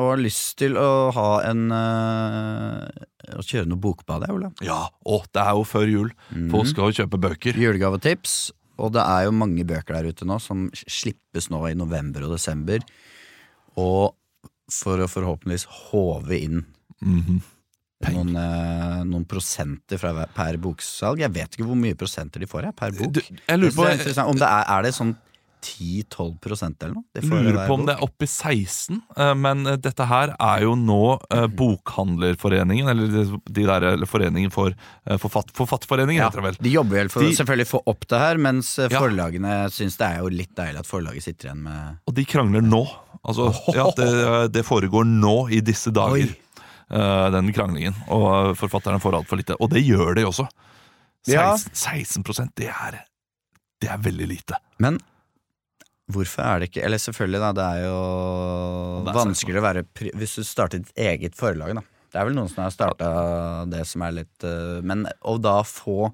og 0.00 0.06
har 0.06 0.22
lyst 0.24 0.56
til 0.62 0.78
å 0.80 1.10
ha 1.16 1.28
en 1.50 1.66
Å 1.70 3.44
kjøre 3.44 3.68
noe 3.68 3.82
bokbad, 3.84 4.24
jeg, 4.24 4.38
Ole. 4.38 4.50
Ja, 4.64 4.86
og 5.04 5.28
det 5.34 5.42
er 5.44 5.58
jo 5.58 5.66
før 5.68 5.86
jul. 5.92 6.14
Folk 6.50 6.70
skal 6.72 6.88
jo 6.88 7.02
kjøpe 7.02 7.20
bøker. 7.28 7.60
Julegavetips. 7.60 8.38
Og 8.80 8.94
det 8.96 9.04
er 9.04 9.28
jo 9.28 9.36
mange 9.36 9.68
bøker 9.68 10.00
der 10.00 10.08
ute 10.14 10.24
nå 10.24 10.40
som 10.40 10.70
slippes 10.80 11.50
nå 11.52 11.60
i 11.68 11.76
november 11.76 12.24
og 12.24 12.32
desember. 12.38 12.80
Og 13.76 14.16
for 14.72 14.98
å 15.02 15.08
forhåpentligvis 15.10 15.66
håve 15.90 16.38
inn 16.40 16.64
Mhm. 17.00 17.40
noen, 18.12 18.36
eh, 18.36 19.02
noen 19.04 19.24
prosenter 19.28 19.98
fra 19.98 20.26
per 20.34 20.56
boksalg. 20.56 21.20
Jeg 21.20 21.32
vet 21.32 21.56
ikke 21.56 21.66
hvor 21.68 21.76
mye 21.76 21.94
prosenter 21.94 22.40
de 22.40 22.46
får 22.46 22.62
jeg, 22.68 22.76
per 22.76 22.90
bok. 22.92 23.12
Du, 23.12 23.20
jeg 23.20 23.58
lurer 23.58 23.70
Det 23.70 24.16
er 24.16 24.24
om 24.24 24.36
det 24.36 24.48
er, 24.48 24.64
er 24.68 24.82
det 24.82 24.94
sånn 24.94 25.16
10-12 25.62 26.38
prosent 26.42 26.82
eller 26.82 26.94
noe? 26.96 27.04
Det 27.14 27.22
lurer 27.28 27.66
på 27.68 27.74
om 27.76 27.84
det 27.86 27.94
er 27.96 28.04
oppe 28.06 28.26
i 28.26 28.28
16, 28.30 29.00
eh, 29.16 29.32
men 29.38 29.66
eh, 29.66 29.76
dette 29.76 30.06
her 30.10 30.32
er 30.36 30.62
jo 30.64 30.74
nå 30.78 30.98
eh, 31.30 31.46
Bokhandlerforeningen, 31.60 32.88
eller 32.92 33.12
de, 33.12 33.24
de 33.60 33.66
der, 33.68 33.86
eller 33.92 34.08
Foreningen 34.10 34.50
for 34.54 34.74
forfatt, 35.20 35.52
Forfatterforeningen, 35.56 36.20
Ja, 36.22 36.28
heter 36.30 36.42
det 36.42 36.46
vel. 36.50 36.58
de 36.64 36.74
jobber 36.74 37.00
vel 37.02 37.12
for 37.12 37.24
De- 37.24 37.34
selvfølgelig 37.36 37.68
få 37.70 37.82
opp 37.92 38.06
det 38.10 38.20
her, 38.22 38.40
mens 38.48 38.74
forlagene 38.92 39.54
Ja. 39.64 39.68
syns 39.72 39.96
det 40.00 40.06
er 40.08 40.18
jo 40.24 40.28
litt 40.32 40.54
deilig 40.56 40.80
at 40.84 40.86
forlaget 40.90 41.22
sitter 41.22 41.50
igjen 41.50 41.62
med 41.68 41.98
Og 42.08 42.14
de 42.16 42.24
krangler 42.24 42.62
nå. 42.64 42.82
Altså, 43.20 43.50
ja, 43.76 43.84
det, 43.96 44.52
det 44.54 44.64
foregår 44.64 45.04
nå, 45.04 45.48
i 45.52 45.60
disse 45.60 45.92
dager, 45.92 46.24
Oi. 46.24 47.30
den 47.36 47.52
kranglingen. 47.52 47.94
Og 48.08 48.56
forfatterne 48.56 49.00
får 49.02 49.18
altfor 49.20 49.36
lite. 49.36 49.56
Og 49.60 49.68
det 49.70 49.82
gjør 49.84 50.14
de 50.16 50.24
også. 50.24 50.46
16, 51.28 51.34
Ja. 51.34 51.56
16 51.56 52.48
det 52.56 52.68
er, 52.72 53.02
det 53.80 53.90
er 53.92 53.98
veldig 54.00 54.26
lite. 54.30 54.56
Men 54.80 54.98
hvorfor 56.14 56.44
er 56.46 56.60
det 56.60 56.70
ikke 56.70 56.82
Eller 56.86 57.00
selvfølgelig, 57.02 57.40
da, 57.42 57.52
det 57.56 57.68
er 57.68 57.86
jo 57.86 58.00
Det 59.04 59.12
er 59.12 59.20
vanskeligere 59.20 59.62
å 59.62 59.68
være 59.68 59.86
pri 59.86 60.12
Hvis 60.18 60.36
du 60.40 60.44
starter 60.46 60.82
ditt 60.82 60.92
eget 60.98 61.38
forlag, 61.38 61.74
da. 61.78 61.86
Det 62.10 62.20
er 62.20 62.26
vel 62.26 62.36
noen 62.38 62.50
som 62.50 62.64
har 62.64 62.74
starta 62.74 63.08
det 63.70 63.84
som 63.88 64.04
er 64.06 64.20
litt 64.22 64.46
eh, 64.46 64.80
Men 64.86 65.06
å 65.22 65.36
da 65.42 65.60
få 65.66 66.10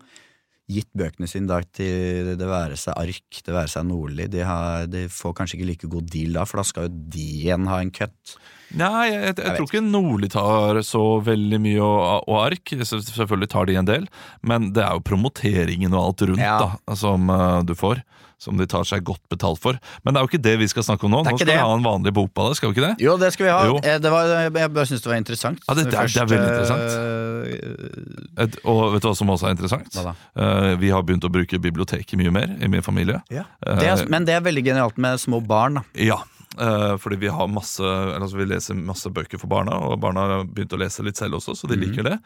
gitt 0.66 0.90
bøkene 0.98 1.28
sine 1.30 1.46
da 1.46 1.60
til 1.62 2.32
det 2.38 2.48
være 2.48 2.74
seg 2.80 2.96
Ark, 2.98 3.40
det 3.46 3.54
være 3.54 3.70
seg 3.70 3.86
Nordli, 3.86 4.26
de, 4.30 4.42
har, 4.42 4.88
de 4.90 5.04
får 5.12 5.34
kanskje 5.38 5.60
ikke 5.60 5.68
like 5.68 5.90
god 5.92 6.08
deal 6.10 6.38
da, 6.40 6.46
for 6.48 6.58
da 6.58 6.66
skal 6.66 6.88
jo 6.88 7.02
de 7.14 7.26
igjen 7.38 7.68
ha 7.70 7.78
en 7.82 7.92
cut. 7.94 8.34
Nei, 8.74 9.12
jeg, 9.12 9.20
jeg, 9.20 9.36
jeg, 9.38 9.52
tror 9.54 9.68
ikke 9.68 9.84
Nordli 9.86 10.30
tar 10.32 10.80
så 10.86 11.04
veldig 11.22 11.60
mye 11.62 11.84
og, 11.86 12.26
og 12.26 12.40
ark. 12.48 12.74
Selvfølgelig 12.82 13.50
tar 13.52 13.70
de 13.70 13.78
en 13.78 13.88
del, 13.88 14.08
men 14.42 14.72
det 14.74 14.82
er 14.82 14.98
jo 14.98 15.06
promoteringen 15.06 15.94
og 15.94 16.02
alt 16.02 16.26
rundt 16.32 16.42
Ja. 16.42 16.58
da 16.58 16.98
som 16.98 17.30
uh, 17.30 17.62
du 17.66 17.76
får. 17.78 18.02
Som 18.38 18.58
de 18.58 18.66
tar 18.68 18.84
seg 18.84 19.00
godt 19.02 19.22
betalt 19.32 19.58
for. 19.58 19.78
Men 20.04 20.12
det 20.12 20.20
er 20.20 20.26
jo 20.26 20.28
ikke 20.28 20.42
det 20.44 20.58
vi 20.60 20.66
skal 20.68 20.82
snakke 20.84 21.04
om 21.08 21.10
nå. 21.10 21.22
Nå 21.24 21.30
skal 21.30 21.38
skal 21.38 21.48
vi 21.48 21.54
ha 21.56 21.70
en 21.74 21.82
vanlig 21.86 22.12
bokbade, 22.12 22.54
skal 22.58 22.68
vi 22.68 22.74
ikke 22.76 22.88
det? 22.90 22.96
Jo, 23.06 23.14
det 23.16 23.30
skal 23.32 23.46
vi 23.46 23.50
ha. 23.54 23.62
Jo. 23.64 23.76
Eh, 23.80 23.96
Det 23.98 24.10
var, 24.12 24.26
jeg 24.28 24.72
bare 24.74 24.84
syns 24.90 25.00
det 25.00 25.08
var 25.08 25.16
interessant. 25.16 25.62
Ja, 25.66 25.74
det- 25.74 25.84
det 25.90 25.94
er- 25.94 26.06
det 26.06 26.20
er 26.20 26.26
veldig 26.26 26.48
interessant. 26.52 26.82
interessant. 26.82 28.38
Et, 28.44 28.58
og 28.66 28.92
vet 28.92 29.02
du 29.02 29.08
hva 29.08 29.16
som 29.16 29.28
også 29.32 29.46
er 29.48 29.54
interessant? 29.56 29.96
Eh, 30.36 30.76
vi 30.76 30.90
har 30.92 31.02
begynt 31.02 31.24
å 31.24 31.32
bruke 31.32 31.58
biblioteket 31.58 32.16
mye 32.20 32.30
mer 32.30 32.56
i 32.60 32.68
min 32.68 32.82
familie. 32.82 33.22
Ja. 33.30 33.44
Eh, 33.66 33.76
Det 33.80 33.88
er, 33.88 34.06
men 34.08 34.24
det 34.26 34.34
er 34.34 34.40
veldig 34.44 34.64
genialt 34.64 34.98
med 34.98 35.18
små 35.18 35.40
barn. 35.46 35.74
da 35.74 35.82
Ja, 35.94 36.18
eh, 36.58 36.96
fordi 37.00 37.16
vi 37.18 37.28
har 37.28 37.46
masse 37.48 37.80
altså 37.80 38.36
Vi 38.36 38.44
leser 38.44 38.74
masse 38.76 39.06
bøker 39.08 39.38
for 39.40 39.46
barna, 39.46 39.72
og 39.72 39.98
barna 40.00 40.20
har 40.28 40.44
begynt 40.44 40.72
å 40.76 40.78
lese 40.78 41.02
litt 41.02 41.16
selv 41.16 41.34
også, 41.40 41.56
så 41.56 41.68
de 41.68 41.76
Mhm. 41.76 41.80
liker 41.88 42.02
det. 42.04 42.18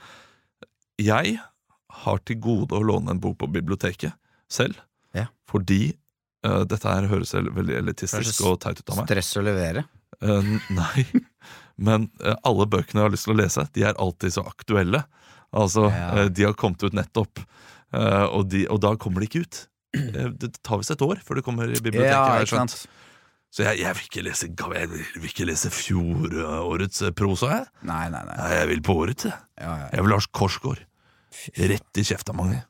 Jeg 0.99 1.39
har 2.05 2.19
til 2.19 2.37
gode 2.37 2.71
å 2.71 2.83
låne 2.83 3.11
en 3.11 3.21
bok 3.21 3.39
på 3.39 3.47
biblioteket 3.51 4.13
selv. 4.51 4.75
Fordi 5.51 5.81
uh, 6.47 6.63
dette 6.69 6.87
her 6.89 7.09
høres 7.11 7.35
veldig 7.35 7.79
elitistisk 7.83 8.45
og 8.49 8.61
teit 8.63 8.83
ut 8.83 8.93
av 8.95 9.01
meg. 9.03 9.11
Stress 9.11 9.33
å 9.41 9.45
levere. 9.47 9.85
Uh, 10.23 10.55
nei, 10.81 11.07
men 11.81 12.09
uh, 12.23 12.37
alle 12.47 12.69
bøkene 12.71 13.03
jeg 13.03 13.09
har 13.09 13.15
lyst 13.17 13.29
til 13.29 13.35
å 13.37 13.41
lese, 13.41 13.67
de 13.77 13.87
er 13.91 13.99
alltid 14.01 14.37
så 14.39 14.47
aktuelle. 14.49 15.05
Altså, 15.51 15.89
Ja. 15.91 16.29
De 16.31 16.47
har 16.47 16.55
kommet 16.55 16.83
ut 16.87 16.95
nettopp, 16.95 17.41
og, 17.91 18.45
de, 18.53 18.61
og 18.71 18.79
da 18.85 18.93
kommer 19.03 19.19
de 19.25 19.27
ikke 19.27 19.41
ut. 19.43 19.57
Det 19.91 20.53
tar 20.63 20.79
visst 20.79 20.93
et 20.95 21.03
år 21.03 21.19
før 21.27 21.41
det 21.41 21.43
kommer 21.43 21.67
i 21.67 21.81
biblioteket. 21.83 22.13
Ja, 22.15 22.37
ikke 22.45 22.61
sant? 22.61 22.77
Så 23.51 23.65
jeg, 23.67 23.81
jeg 23.83 23.97
vil 23.99 24.07
ikke 24.07 24.23
lese, 24.23 24.47
jeg 24.47 24.91
vil 24.93 25.27
ikke 25.27 25.47
lese 25.49 25.73
fjorårets 25.75 27.03
prosa, 27.19 27.49
jeg. 27.57 27.65
Nei, 27.91 28.05
nei, 28.15 28.21
nei. 28.29 28.37
Jeg 28.55 28.69
vil 28.71 28.83
på 28.87 28.95
årets, 29.03 29.27
jeg. 29.27 29.35
Ja, 29.59 29.73
ja. 29.81 29.89
Jeg 29.97 30.07
vil 30.07 30.15
Lars 30.15 30.29
Korsgaard. 30.31 30.85
Rett 31.59 31.99
i 31.99 32.05
kjefta, 32.07 32.35
mange. 32.37 32.61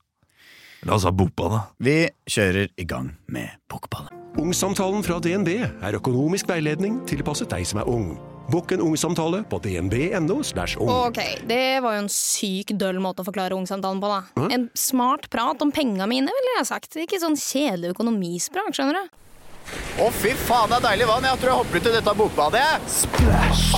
La 0.83 0.95
oss 0.95 1.05
ha 1.05 1.13
bokbade. 1.13 1.61
Vi 1.85 2.09
kjører 2.31 2.71
i 2.81 2.87
gang 2.89 3.11
med 3.29 3.53
Bokballet. 3.69 4.15
Ungsamtalen 4.41 5.03
fra 5.05 5.19
DNB 5.21 5.51
er 5.61 5.97
økonomisk 5.99 6.49
veiledning 6.49 7.01
tilpasset 7.11 7.51
deg 7.53 7.67
som 7.69 7.83
er 7.83 7.91
ung. 7.91 8.15
Bokk 8.51 8.73
en 8.75 8.83
ungsamtale 8.83 9.43
på 9.51 9.61
dnb.no. 9.63 10.41
ung. 10.41 10.89
Ok, 10.95 11.21
det 11.47 11.83
var 11.85 11.99
jo 11.99 12.05
en 12.07 12.11
syk 12.11 12.73
døll 12.81 12.99
måte 13.03 13.23
å 13.23 13.29
forklare 13.29 13.55
ungsamtalen 13.59 14.01
på, 14.03 14.11
da. 14.11 14.49
En 14.51 14.69
smart 14.75 15.29
prat 15.31 15.61
om 15.63 15.71
penga 15.75 16.09
mine, 16.11 16.33
ville 16.33 16.57
jeg 16.57 16.71
sagt. 16.73 16.97
Ikke 16.99 17.21
sånn 17.23 17.39
kjedelig 17.39 17.93
økonomisprat, 17.95 18.73
skjønner 18.75 18.99
du. 19.03 19.21
Å, 20.01 20.09
fy 20.17 20.33
faen, 20.49 20.73
det 20.73 20.81
er 20.81 20.87
deilig 20.89 21.11
vann! 21.13 21.29
Jeg 21.29 21.43
tror 21.43 21.53
jeg 21.53 21.61
hopper 21.61 21.79
ut 21.79 21.91
i 21.93 21.95
dette 21.99 22.17
bokbadet. 22.25 22.67
Splash! 22.97 23.71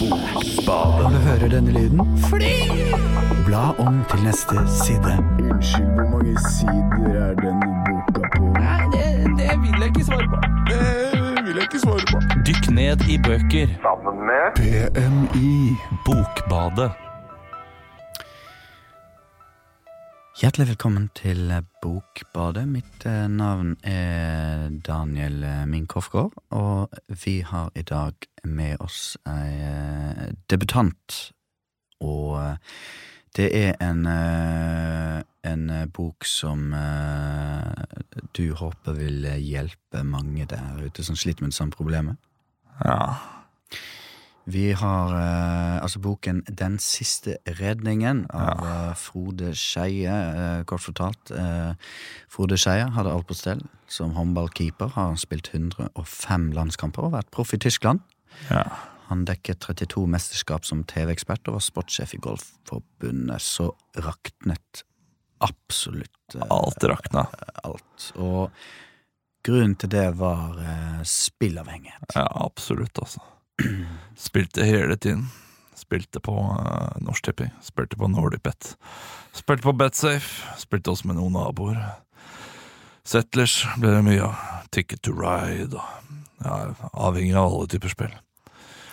Bokbade. 0.00 1.14
Du 1.14 1.22
hører 1.28 1.56
denne 1.58 1.76
lyden? 1.76 2.18
Fling! 2.32 3.33
Bla 3.46 3.64
om 3.78 4.04
til 4.10 4.20
neste 4.24 4.56
side. 4.84 5.12
Unnskyld, 5.50 5.90
hvor 5.96 6.06
mange 6.12 6.34
sider 6.56 7.16
er 7.24 7.34
denne 7.44 7.68
boka 7.86 8.22
på? 8.36 8.44
Nei, 8.56 8.84
det, 8.94 9.02
det 9.38 9.56
vil 9.64 9.76
jeg 9.82 9.90
ikke 9.92 10.04
svare 10.08 10.28
på. 10.32 10.38
Det 10.70 11.42
vil 11.46 11.58
jeg 11.58 11.66
ikke 11.68 11.80
svare 11.82 12.06
på. 12.12 12.20
Dykk 12.48 12.70
ned 12.78 13.04
i 13.12 13.18
bøker. 13.26 13.74
Sammen 13.84 14.16
med 14.30 14.44
BMI. 14.60 15.52
Bokbadet. 16.06 16.90
Hjertelig 20.40 20.68
velkommen 20.72 21.10
til 21.14 21.52
Bokbadet. 21.82 22.66
Mitt 22.68 23.06
eh, 23.06 23.28
navn 23.28 23.76
er 23.84 24.68
Daniel 24.86 25.44
Minkoffgaard, 25.66 26.32
og 26.50 26.88
vi 27.24 27.40
har 27.40 27.70
i 27.76 27.82
dag 27.82 28.12
med 28.44 28.76
oss 28.80 29.18
ei 29.28 29.56
eh, 29.60 30.30
debutant. 30.50 31.24
Og 32.00 32.40
eh, 32.40 32.56
det 33.34 33.50
er 33.50 33.74
en, 33.82 34.06
eh, 34.06 35.22
en 35.50 35.70
eh, 35.70 35.86
bok 35.90 36.26
som 36.26 36.72
eh, 36.74 38.20
du 38.36 38.54
håper 38.54 38.94
vil 38.98 39.26
hjelpe 39.42 40.04
mange 40.06 40.46
der 40.50 40.84
ute 40.84 41.04
som 41.04 41.18
sliter 41.18 41.42
med 41.42 41.50
det 41.50 41.58
samme 41.58 41.74
problemet. 41.74 42.16
Ja. 42.84 43.16
Vi 44.46 44.72
har 44.76 45.14
altså 45.80 45.98
boken 46.04 46.42
Den 46.44 46.78
siste 46.78 47.38
redningen 47.48 48.26
av 48.28 48.60
ja. 48.60 48.92
Frode 48.92 49.54
Skeie, 49.56 50.64
kort 50.68 50.84
fortalt. 50.84 51.32
Frode 52.28 52.58
Skeie 52.60 52.90
hadde 52.92 53.14
alt 53.14 53.26
på 53.26 53.34
stell. 53.34 53.62
Som 53.88 54.12
håndballkeeper 54.12 54.92
har 54.98 55.14
han 55.14 55.16
spilt 55.16 55.48
105 55.54 56.50
landskamper 56.52 57.08
og 57.08 57.16
vært 57.16 57.32
proff 57.32 57.54
i 57.56 57.62
Tyskland. 57.62 58.04
ja. 58.50 58.66
Han 59.10 59.24
dekket 59.28 59.60
32 59.66 60.06
mesterskap 60.08 60.64
som 60.64 60.84
TV-ekspert 60.88 61.48
og 61.50 61.58
var 61.58 61.64
sportssjef 61.64 62.14
i 62.16 62.22
Golfforbundet, 62.24 63.42
så 63.42 63.68
raknet 64.00 64.84
absolutt 65.44 66.34
eh, 66.34 66.46
Alt 66.48 66.84
rakna. 66.88 67.26
alt. 67.62 68.10
Og 68.16 68.50
grunnen 69.44 69.76
til 69.76 69.92
det 69.92 70.08
var 70.16 70.56
eh, 70.60 71.02
spillavhengighet. 71.04 72.16
Ja, 72.16 72.26
absolutt, 72.46 72.98
altså. 72.98 73.20
Spilte 74.16 74.64
hele 74.64 74.96
tiden. 74.96 75.28
Spilte 75.74 76.20
på 76.22 76.32
uh, 76.38 76.94
Norsk 77.02 77.24
Tipping, 77.26 77.50
spilte 77.62 77.98
på 77.98 78.08
Nordic 78.08 78.42
Bet. 78.46 78.76
Spilte 79.34 79.66
på 79.66 79.74
Betsafe, 79.74 80.54
spilte 80.58 80.92
også 80.92 81.10
med 81.10 81.18
noen 81.18 81.34
naboer. 81.34 81.80
Settlers 83.04 83.58
ble 83.82 83.90
det 83.96 84.04
mye 84.06 84.22
av. 84.22 84.38
Ticket 84.74 85.02
to 85.06 85.12
Ride 85.14 85.76
og 85.76 86.14
ja, 86.44 86.54
Avhengig 86.92 87.34
av 87.36 87.50
alle 87.50 87.68
typer 87.70 87.92
spill. 87.92 88.14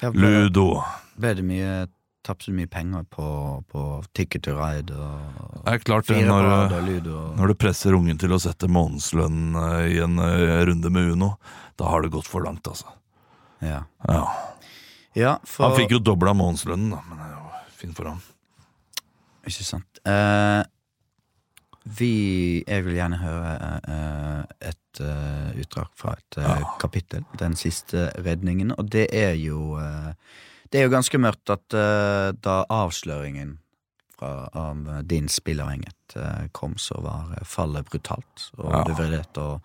Ja, 0.02 0.10
ble, 0.12 0.30
Ludo. 0.48 0.84
ble 1.20 1.34
det 1.38 1.44
mye 1.46 1.74
Tapte 2.22 2.52
du 2.52 2.54
mye 2.54 2.70
penger 2.70 3.02
på, 3.10 3.28
på 3.66 3.84
Ticket 4.14 4.44
to 4.46 4.52
Ride 4.54 4.94
og 4.94 5.64
Det 5.66 5.72
er 5.74 5.80
klart 5.82 6.06
det 6.12 6.20
når, 6.28 6.70
Ludo? 6.86 7.16
og- 7.18 7.38
når 7.40 7.48
du 7.48 7.54
presser 7.58 7.96
ungen 7.98 8.20
til 8.22 8.30
å 8.30 8.38
sette 8.40 8.70
månedslønn 8.70 9.56
eh, 9.58 9.88
i 9.96 9.98
en 10.04 10.20
eh, 10.22 10.62
runde 10.70 10.92
med 10.94 11.10
Uno, 11.16 11.32
da 11.82 11.90
har 11.90 12.04
det 12.06 12.12
gått 12.14 12.30
for 12.30 12.46
langt, 12.46 12.62
altså. 12.70 12.86
Ja. 13.62 13.80
Ja. 14.08 14.22
ja, 15.18 15.34
for 15.50 15.66
Han 15.72 15.80
fikk 15.80 15.96
jo 15.96 16.00
dobla 16.12 16.36
månedslønnen, 16.38 16.92
da, 16.94 17.02
men 17.10 17.18
det 17.18 17.26
er 17.26 17.34
jo 17.40 17.74
fint 17.82 17.98
for 17.98 18.12
ham. 18.12 18.22
Ikke 19.50 19.66
sant. 19.66 20.02
Eh, 20.06 20.62
vi 21.86 22.64
Jeg 22.68 22.86
vil 22.86 22.94
gjerne 22.94 23.18
høre 23.18 23.52
uh, 23.90 24.44
et 24.62 25.00
uh, 25.02 25.50
utdrag 25.60 25.88
fra 25.98 26.14
et 26.18 26.38
uh, 26.38 26.44
Ja. 26.44 26.78
kapittel. 26.80 27.24
Den 27.40 27.56
siste 27.56 28.12
redningen. 28.22 28.72
Og 28.78 28.90
det 28.92 29.08
er 29.14 29.34
jo 29.34 29.78
eh, 29.80 30.14
Det 30.72 30.80
er 30.80 30.84
jo 30.86 30.94
ganske 30.94 31.18
mørkt 31.20 31.50
at 31.50 31.74
eh, 31.74 32.32
da 32.44 32.62
avsløringen 32.70 33.58
fra, 34.18 34.48
av 34.56 35.02
din 35.10 35.28
spilleavhengighet 35.28 36.16
eh, 36.16 36.46
kom, 36.54 36.78
så 36.78 37.02
var 37.02 37.34
eh, 37.38 37.44
fallet 37.44 37.90
brutalt. 37.90 38.52
Og 38.58 38.72
Ja. 38.72 38.84
du 38.88 38.94
vurderte 38.94 39.42
å 39.42 39.62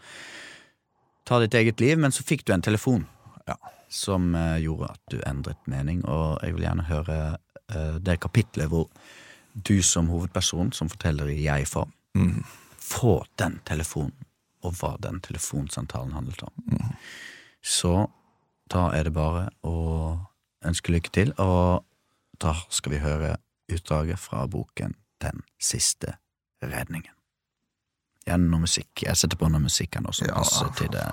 ta 1.27 1.39
ditt 1.43 1.55
eget 1.55 1.81
liv, 1.81 1.99
men 1.99 2.11
så 2.11 2.23
fikk 2.27 2.45
du 2.47 2.53
en 2.55 2.63
telefon. 2.63 3.07
Ja. 3.47 3.55
Som 3.89 4.35
eh, 4.35 4.57
gjorde 4.65 4.91
at 4.97 5.01
du 5.11 5.21
endret 5.27 5.61
mening, 5.71 6.03
og 6.09 6.41
jeg 6.43 6.55
vil 6.57 6.65
gjerne 6.67 6.89
høre 6.89 7.19
eh, 7.71 7.99
det 8.03 8.19
kapitlet 8.21 8.69
hvor 8.73 8.89
du 9.55 9.83
som 9.83 10.09
hovedperson, 10.09 10.73
som 10.73 10.89
forteller 10.89 11.31
i 11.33 11.45
jeg-form, 11.47 11.93
Mm. 12.17 12.45
Få 12.87 13.19
den 13.41 13.59
telefonen, 13.67 14.15
og 14.65 14.77
hva 14.79 14.95
den 15.03 15.21
telefonsamtalen 15.21 16.15
handlet 16.17 16.43
om. 16.47 16.55
Mm. 16.71 16.95
Så 17.63 17.93
da 18.73 18.89
er 18.95 19.09
det 19.09 19.15
bare 19.15 19.49
å 19.67 19.77
ønske 20.67 20.95
lykke 20.95 21.13
til, 21.15 21.35
og 21.43 21.85
da 22.43 22.55
skal 22.71 22.97
vi 22.97 23.03
høre 23.03 23.37
utdraget 23.73 24.21
fra 24.21 24.47
boken 24.47 24.95
Den 25.23 25.41
siste 25.63 26.19
redningen. 26.61 27.15
Gjerne 28.27 28.51
noe 28.51 28.67
musikk. 28.67 28.91
Jeg 29.07 29.17
setter 29.17 29.39
på 29.41 29.49
noe 29.49 29.63
musikk 29.65 29.97
her 29.97 30.05
nå 30.05 30.13
som 30.13 30.29
passer 30.29 30.69
til 30.77 30.91
det. 30.93 31.07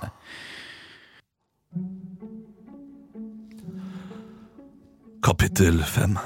Kapittel 5.24 5.80
5 5.80 6.18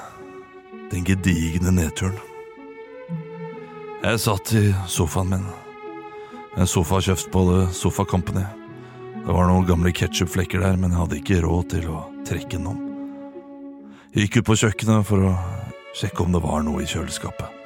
Den 0.90 1.06
gedigne 1.06 1.70
nedturen 1.76 2.18
Jeg 3.98 4.20
satt 4.22 4.52
i 4.54 4.68
sofaen 4.86 5.32
min 5.32 5.46
En 6.58 6.68
sofa 6.70 7.00
kjøpt 7.02 7.32
på 7.34 7.40
The 7.48 7.64
Sofa 7.74 8.04
Company 8.06 8.44
Det 9.24 9.34
var 9.34 9.48
noen 9.50 9.66
gamle 9.66 9.90
ketsjupflekker 9.90 10.62
der 10.62 10.78
Men 10.78 10.94
jeg 10.94 11.00
hadde 11.00 11.18
ikke 11.18 11.40
råd 11.42 11.66
til 11.72 11.88
å 11.90 12.04
trekke 12.28 12.52
den 12.54 12.68
om 12.70 12.78
Jeg 14.14 14.28
gikk 14.28 14.38
ut 14.38 14.48
på 14.52 14.58
kjøkkenet 14.62 15.10
for 15.10 15.26
å 15.26 15.34
sjekke 15.98 16.22
om 16.22 16.30
det 16.36 16.44
var 16.46 16.62
noe 16.62 16.84
i 16.84 16.86
kjøleskapet 16.86 17.58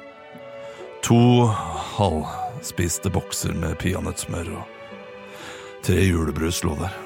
To 1.05 1.21
halvspiste 1.99 3.13
bokser 3.13 3.53
med 3.53 3.77
peanøttsmør 3.83 4.55
Og 4.57 4.99
tre 5.85 6.01
julebrus 6.01 6.63
lå 6.65 6.73
der 6.81 6.97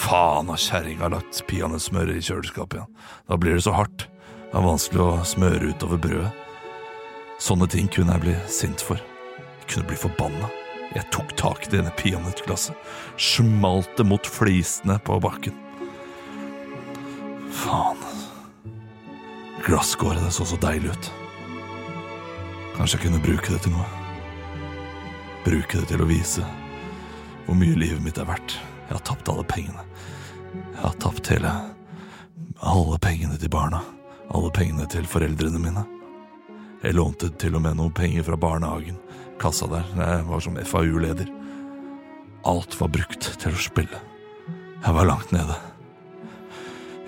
Faen 0.00 0.48
har 0.48 0.60
kjerringa 0.60 1.12
lagt 1.12 1.44
peanøttsmør 1.50 2.14
i 2.14 2.22
kjøleskapet 2.24 2.78
igjen. 2.78 2.92
Da 3.28 3.36
blir 3.36 3.58
det 3.58 3.66
så 3.66 3.74
hardt. 3.76 4.06
Det 4.48 4.56
er 4.56 4.64
vanskelig 4.64 5.02
å 5.04 5.24
smøre 5.28 5.74
utover 5.74 6.00
brødet. 6.00 6.49
Sånne 7.40 7.66
ting 7.72 7.88
kunne 7.88 8.14
jeg 8.14 8.24
bli 8.26 8.34
sint 8.52 8.82
for. 8.84 9.00
Jeg 9.62 9.68
kunne 9.72 9.88
bli 9.88 9.96
forbanna. 9.96 10.50
Jeg 10.90 11.06
tok 11.14 11.32
tak 11.38 11.66
i 11.66 11.70
denne 11.72 11.92
peanøttglasset, 11.94 12.74
smalt 13.16 13.92
det 13.96 14.04
mot 14.10 14.26
flisene 14.26 14.96
på 15.06 15.20
bakken. 15.22 15.54
Faen. 17.54 18.00
Glasskåret, 19.62 20.24
det 20.24 20.32
så 20.34 20.44
så 20.44 20.58
deilig 20.60 20.90
ut. 20.90 21.10
Kanskje 22.74 22.98
jeg 22.98 23.04
kunne 23.06 23.22
bruke 23.22 23.52
det 23.52 23.60
til 23.62 23.76
noe. 23.76 23.86
Bruke 25.46 25.78
det 25.78 25.88
til 25.92 26.02
å 26.02 26.08
vise 26.10 26.44
hvor 27.46 27.56
mye 27.58 27.78
livet 27.78 28.02
mitt 28.02 28.18
er 28.20 28.28
verdt. 28.28 28.58
Jeg 28.88 28.96
har 28.96 29.06
tapt 29.06 29.30
alle 29.30 29.46
pengene. 29.46 29.86
Jeg 30.54 30.82
har 30.82 30.98
tapt 31.02 31.30
hele 31.32 31.54
Alle 32.60 32.98
pengene 33.00 33.38
til 33.40 33.48
barna. 33.48 33.80
Alle 34.34 34.50
pengene 34.52 34.84
til 34.90 35.06
foreldrene 35.08 35.58
mine. 35.62 35.86
Jeg 36.80 36.96
lånte 36.96 37.28
til 37.36 37.58
og 37.58 37.60
med 37.60 37.76
noen 37.76 37.92
penger 37.92 38.24
fra 38.24 38.38
barnehagen. 38.40 38.96
Kassa 39.40 39.66
der. 39.68 39.84
Jeg 39.96 40.24
var 40.28 40.40
som 40.40 40.56
FAU-leder. 40.56 41.28
Alt 42.48 42.76
var 42.80 42.88
brukt 42.88 43.26
til 43.42 43.52
å 43.52 43.60
spille. 43.60 44.00
Jeg 44.80 44.96
var 44.96 45.08
langt 45.10 45.32
nede. 45.34 45.58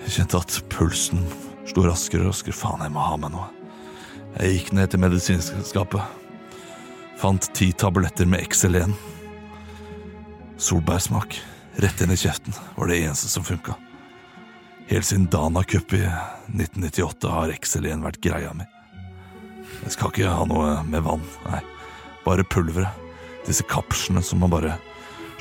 Jeg 0.03 0.13
kjente 0.17 0.41
at 0.43 0.57
pulsen 0.69 1.23
slo 1.69 1.87
raskere 1.87 2.27
og 2.27 2.29
raskere. 2.29 2.53
Faen, 2.53 2.83
jeg 2.85 2.93
må 2.93 3.01
ha 3.01 3.17
meg 3.17 3.33
noe. 3.33 3.47
Jeg 4.35 4.59
gikk 4.59 4.69
ned 4.77 4.93
til 4.93 5.01
medisinskapet. 5.01 6.21
Fant 7.21 7.49
ti 7.57 7.71
tabletter 7.73 8.29
med 8.29 8.45
XL1. 8.45 8.93
Solbærsmak. 10.61 11.39
Rett 11.81 12.05
inn 12.05 12.13
i 12.13 12.19
kjeften 12.19 12.53
var 12.75 12.93
det 12.93 13.01
eneste 13.01 13.31
som 13.31 13.45
funka. 13.47 13.73
Helt 14.91 15.09
siden 15.09 15.25
Dana 15.33 15.65
Cup 15.65 15.97
i 15.97 16.03
1998 16.05 17.33
har 17.33 17.57
XL1 17.57 18.05
vært 18.05 18.21
greia 18.21 18.53
mi. 18.53 18.69
Jeg 19.83 19.95
skal 19.97 20.11
ikke 20.13 20.31
ha 20.31 20.47
noe 20.47 20.77
med 20.87 21.03
vann, 21.03 21.23
nei. 21.47 21.61
Bare 22.23 22.45
pulveret. 22.47 23.01
Disse 23.43 23.65
kapslene 23.67 24.23
som 24.23 24.39
man 24.39 24.51
bare 24.53 24.77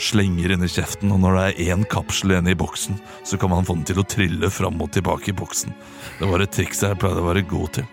slenger 0.03 0.51
inn 0.55 0.65
i 0.67 0.71
kjeften, 0.71 1.13
og 1.15 1.21
når 1.23 1.37
det 1.37 1.45
er 1.47 1.75
én 1.75 1.85
kapsel 1.87 2.33
igjen 2.35 2.51
i 2.51 2.59
boksen, 2.59 2.99
så 3.29 3.39
kan 3.39 3.53
man 3.53 3.67
få 3.69 3.77
den 3.79 3.87
til 3.87 4.01
å 4.03 4.07
trille 4.09 4.51
fram 4.51 4.81
og 4.83 4.91
tilbake 4.97 5.31
i 5.31 5.37
boksen. 5.37 5.75
Det 6.19 6.31
var 6.31 6.43
et 6.43 6.55
triks 6.55 6.83
jeg 6.83 6.99
pleide 6.99 7.23
å 7.23 7.29
være 7.29 7.45
god 7.47 7.79
til. 7.79 7.87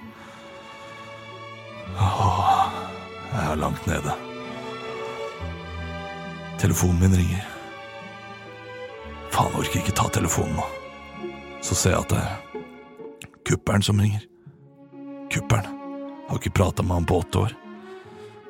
Åh, 1.99 2.73
jeg 3.29 3.45
er 3.45 3.61
langt 3.61 3.87
nede. 3.89 4.17
Telefonen 6.59 7.03
min 7.03 7.17
ringer. 7.21 7.47
Faen, 9.29 9.53
orker 9.55 9.83
ikke 9.83 9.95
ta 9.95 10.09
telefonen 10.11 10.57
nå. 10.57 10.69
Så 11.61 11.77
ser 11.77 11.93
jeg 11.93 12.07
at 12.07 12.15
det 12.15 12.23
er 12.23 12.63
kuppelen 13.47 13.85
som 13.85 13.99
ringer. 14.01 14.23
Kupperen. 15.29 15.78
Har 16.29 16.37
ikke 16.37 16.53
prata 16.59 16.83
med 16.83 16.93
han 16.93 17.05
på 17.09 17.19
åtte 17.23 17.41
år. 17.41 17.53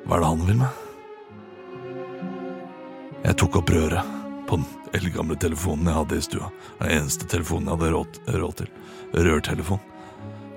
Hva 0.04 0.16
er 0.16 0.20
det 0.20 0.30
han 0.30 0.46
vil 0.46 0.58
med? 0.60 0.86
Jeg 3.24 3.36
tok 3.40 3.60
opp 3.60 3.72
røret 3.72 4.16
på 4.48 4.58
den 4.58 4.96
eldgamle 4.96 5.36
telefonen 5.40 5.88
jeg 5.88 5.96
hadde 5.96 6.18
i 6.18 6.24
stua. 6.24 6.50
Den 6.80 6.92
eneste 6.98 7.28
telefonen 7.30 7.68
jeg 7.70 7.78
hadde 7.78 7.92
råd, 8.40 8.56
til. 8.58 8.70
Rørtelefon. 9.14 9.82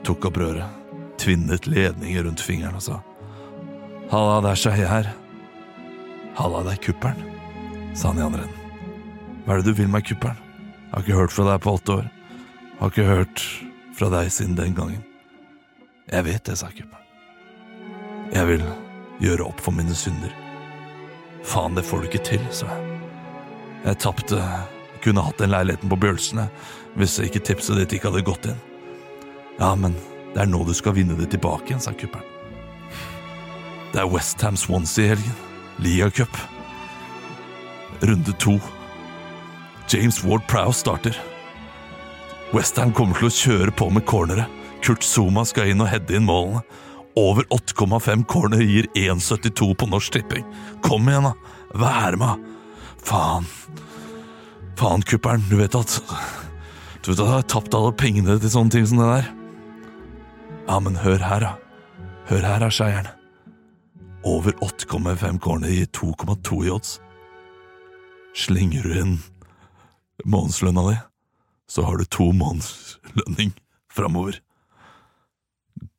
Tok 0.03 0.27
opp 0.29 0.39
røret, 0.41 0.95
tvinnet 1.21 1.67
ledninger 1.67 2.25
rundt 2.27 2.43
fingeren 2.43 2.79
og 2.79 2.83
sa 2.83 2.99
Halla, 4.11 4.41
det 4.43 4.51
er 4.51 4.59
Skeie 4.59 4.89
her. 4.89 5.07
Halla, 6.37 6.63
det 6.65 6.75
er 6.75 6.81
kupperen, 6.83 7.21
sa 7.95 8.11
han 8.11 8.19
i 8.19 8.25
andre 8.25 8.43
enden. 8.43 8.59
Hva 9.45 9.55
er 9.55 9.61
det 9.61 9.71
du 9.71 9.79
vil 9.79 9.91
med 9.91 10.05
kupperen? 10.07 10.39
Jeg 10.83 10.91
har 10.91 11.05
ikke 11.05 11.21
hørt 11.21 11.33
fra 11.33 11.47
deg 11.47 11.63
på 11.63 11.77
åtte 11.77 11.95
år. 12.01 12.11
Har 12.81 12.91
ikke 12.91 13.07
hørt 13.07 13.45
fra 13.97 14.11
deg 14.13 14.33
siden 14.33 14.59
den 14.59 14.75
gangen. 14.77 15.01
Jeg 16.11 16.27
vet 16.27 16.43
det, 16.45 16.59
sa 16.59 16.67
Kuppelen. 16.67 17.02
Jeg 18.33 18.49
vil 18.49 18.63
gjøre 19.21 19.45
opp 19.45 19.61
for 19.61 19.75
mine 19.75 19.93
synder. 19.97 20.31
Faen, 21.45 21.75
det 21.77 21.85
får 21.85 22.01
du 22.01 22.09
ikke 22.09 22.23
til, 22.25 22.45
sa 22.55 22.69
jeg. 22.71 22.99
Jeg 23.83 23.99
tapte. 24.01 24.39
Kunne 25.03 25.25
hatt 25.25 25.41
den 25.41 25.51
leiligheten 25.51 25.91
på 25.91 25.99
Bjølsene 25.99 26.45
hvis 26.95 27.17
ikke 27.19 27.41
tipset 27.43 27.75
ditt 27.75 27.91
ikke 27.97 28.07
hadde 28.07 28.23
gått 28.23 28.45
inn. 28.47 28.61
Ja, 29.57 29.73
men 29.75 29.97
det 30.31 30.45
er 30.45 30.47
nå 30.47 30.61
du 30.63 30.71
skal 30.77 30.95
vinne 30.95 31.17
det 31.19 31.27
tilbake 31.33 31.67
igjen, 31.67 31.81
sa 31.83 31.91
kupperen. 31.91 32.23
Det 33.93 33.99
er 34.01 34.09
Westham 34.09 34.55
i 34.55 35.07
helgen. 35.11 35.35
Ligacup. 35.77 36.37
Runde 38.01 38.33
to. 38.39 38.57
James 39.89 40.23
Ward 40.23 40.47
Prowse 40.47 40.79
starter. 40.79 41.19
Westham 42.53 42.93
kommer 42.93 43.19
til 43.19 43.27
å 43.27 43.35
kjøre 43.35 43.71
på 43.71 43.89
med 43.89 44.05
cornere. 44.05 44.47
Kurt 44.81 45.03
Zuma 45.03 45.43
skal 45.45 45.69
inn 45.69 45.81
og 45.81 45.91
heade 45.91 46.15
inn 46.15 46.25
målene. 46.25 46.63
Over 47.15 47.43
8,5 47.43 48.25
corner 48.25 48.61
gir 48.61 48.87
1,72 48.95 49.73
på 49.75 49.87
Norsk 49.87 50.13
Tipping. 50.13 50.45
Kom 50.81 51.09
igjen, 51.09 51.29
da. 51.29 51.33
Vær 51.77 52.17
med. 52.17 52.45
Faen. 53.03 53.45
Faen, 54.79 55.03
kuppelen. 55.05 55.45
Du 55.49 55.57
vet 55.59 55.75
at 55.75 55.99
Du 57.03 57.11
vet 57.11 57.19
at 57.19 57.25
jeg 57.25 57.33
har 57.33 57.49
tapt 57.51 57.75
alle 57.75 57.91
pengene 57.99 58.37
til 58.39 58.49
sånne 58.49 58.71
ting 58.71 58.85
som 58.87 59.01
det 59.01 59.09
der. 59.09 59.27
Ja, 60.69 60.79
men 60.79 60.95
hør 61.03 61.19
her, 61.19 61.43
da. 61.43 61.51
Hør 62.31 62.47
her, 62.47 62.63
da, 62.63 62.69
skeieren. 62.71 63.11
Over 64.23 64.55
8,5 64.63 65.39
corner 65.43 65.69
gir 65.69 65.89
2,2 65.91 66.61
i 66.63 66.71
odds. 66.71 66.95
Slenger 68.33 68.87
du 68.87 68.95
inn 69.01 69.17
månedslønna 70.25 70.85
di, 70.87 70.95
så 71.67 71.83
har 71.83 71.99
du 71.99 72.05
to 72.05 72.31
månedslønning 72.31 73.51
framover. 73.91 74.39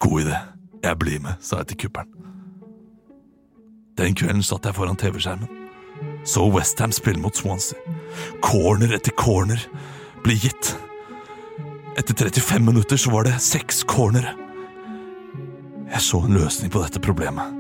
God 0.01 0.25
idé. 0.25 0.41
Jeg 0.85 0.99
blir 1.01 1.21
med, 1.25 1.41
sa 1.41 1.63
jeg 1.63 1.73
til 1.73 1.85
kuppelen. 1.87 2.13
Den 3.97 4.17
kvelden 4.19 4.43
satt 4.45 4.67
jeg 4.69 4.77
foran 4.77 4.99
TV-skjermen. 5.01 5.49
Så 6.29 6.45
Westham 6.53 6.93
spille 6.93 7.23
mot 7.23 7.37
Swansea. 7.37 7.79
Corner 8.45 8.93
etter 8.97 9.15
corner 9.17 9.61
ble 10.25 10.37
gitt. 10.43 10.75
Etter 11.97 12.17
35 12.19 12.67
minutter 12.67 13.01
så 13.01 13.13
var 13.15 13.25
det 13.25 13.39
seks 13.41 13.85
cornere. 13.89 14.35
Jeg 15.89 16.03
så 16.03 16.21
en 16.27 16.37
løsning 16.37 16.73
på 16.75 16.83
dette 16.83 17.01
problemet. 17.01 17.55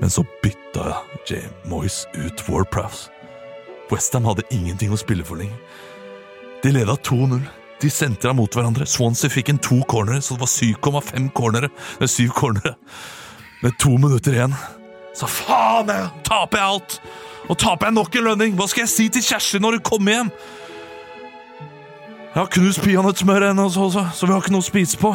Men 0.00 0.10
så 0.10 0.24
bytta 0.42 0.96
Jay 1.28 1.46
Moyes 1.68 2.06
ut 2.16 2.42
Ward 2.48 2.70
Prowse. 2.72 3.10
Westham 3.92 4.26
hadde 4.26 4.48
ingenting 4.50 4.94
å 4.94 4.98
spille 4.98 5.26
for 5.26 5.38
lenger. 5.38 5.58
De 6.64 6.72
leda 6.72 6.96
2-0. 6.96 7.44
De 7.80 7.90
sentra 7.90 8.34
mot 8.36 8.52
hverandre. 8.52 8.86
Swansea 8.88 9.32
fikk 9.32 9.52
en 9.52 9.62
to 9.62 9.80
cornere, 9.88 10.20
så 10.20 10.36
det 10.36 10.44
var 10.44 11.00
7,5 11.02 11.30
cornere. 11.36 11.70
Det 11.98 12.08
er 12.08 12.12
syv 12.12 12.34
cornere. 12.36 12.74
Med 13.62 13.76
to 13.80 13.96
minutter 13.96 14.36
igjen. 14.36 14.56
Så 15.16 15.28
faen, 15.28 15.90
jeg 15.90 16.24
taper 16.24 16.60
jeg 16.60 16.74
alt! 16.74 16.96
Og 17.50 17.58
taper 17.58 17.88
jeg 17.88 17.96
nok 17.96 18.16
en 18.16 18.26
lønning! 18.28 18.56
Hva 18.56 18.68
skal 18.70 18.84
jeg 18.84 18.92
si 18.92 19.08
til 19.12 19.24
Kjersti 19.24 19.60
når 19.60 19.78
hun 19.78 19.86
kommer 19.86 20.16
hjem? 20.16 20.32
Jeg 22.30 22.38
har 22.38 22.50
knust 22.54 22.82
peanøttsmøret 22.84 23.50
hennes 23.50 23.76
også, 23.76 23.90
så, 23.90 24.04
så 24.14 24.26
vi 24.28 24.36
har 24.36 24.44
ikke 24.44 24.54
noe 24.54 24.62
å 24.62 24.68
spise 24.68 25.00
på. 25.00 25.10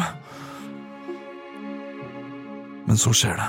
Men 2.86 3.00
så 3.00 3.14
skjer 3.16 3.40
det. 3.40 3.46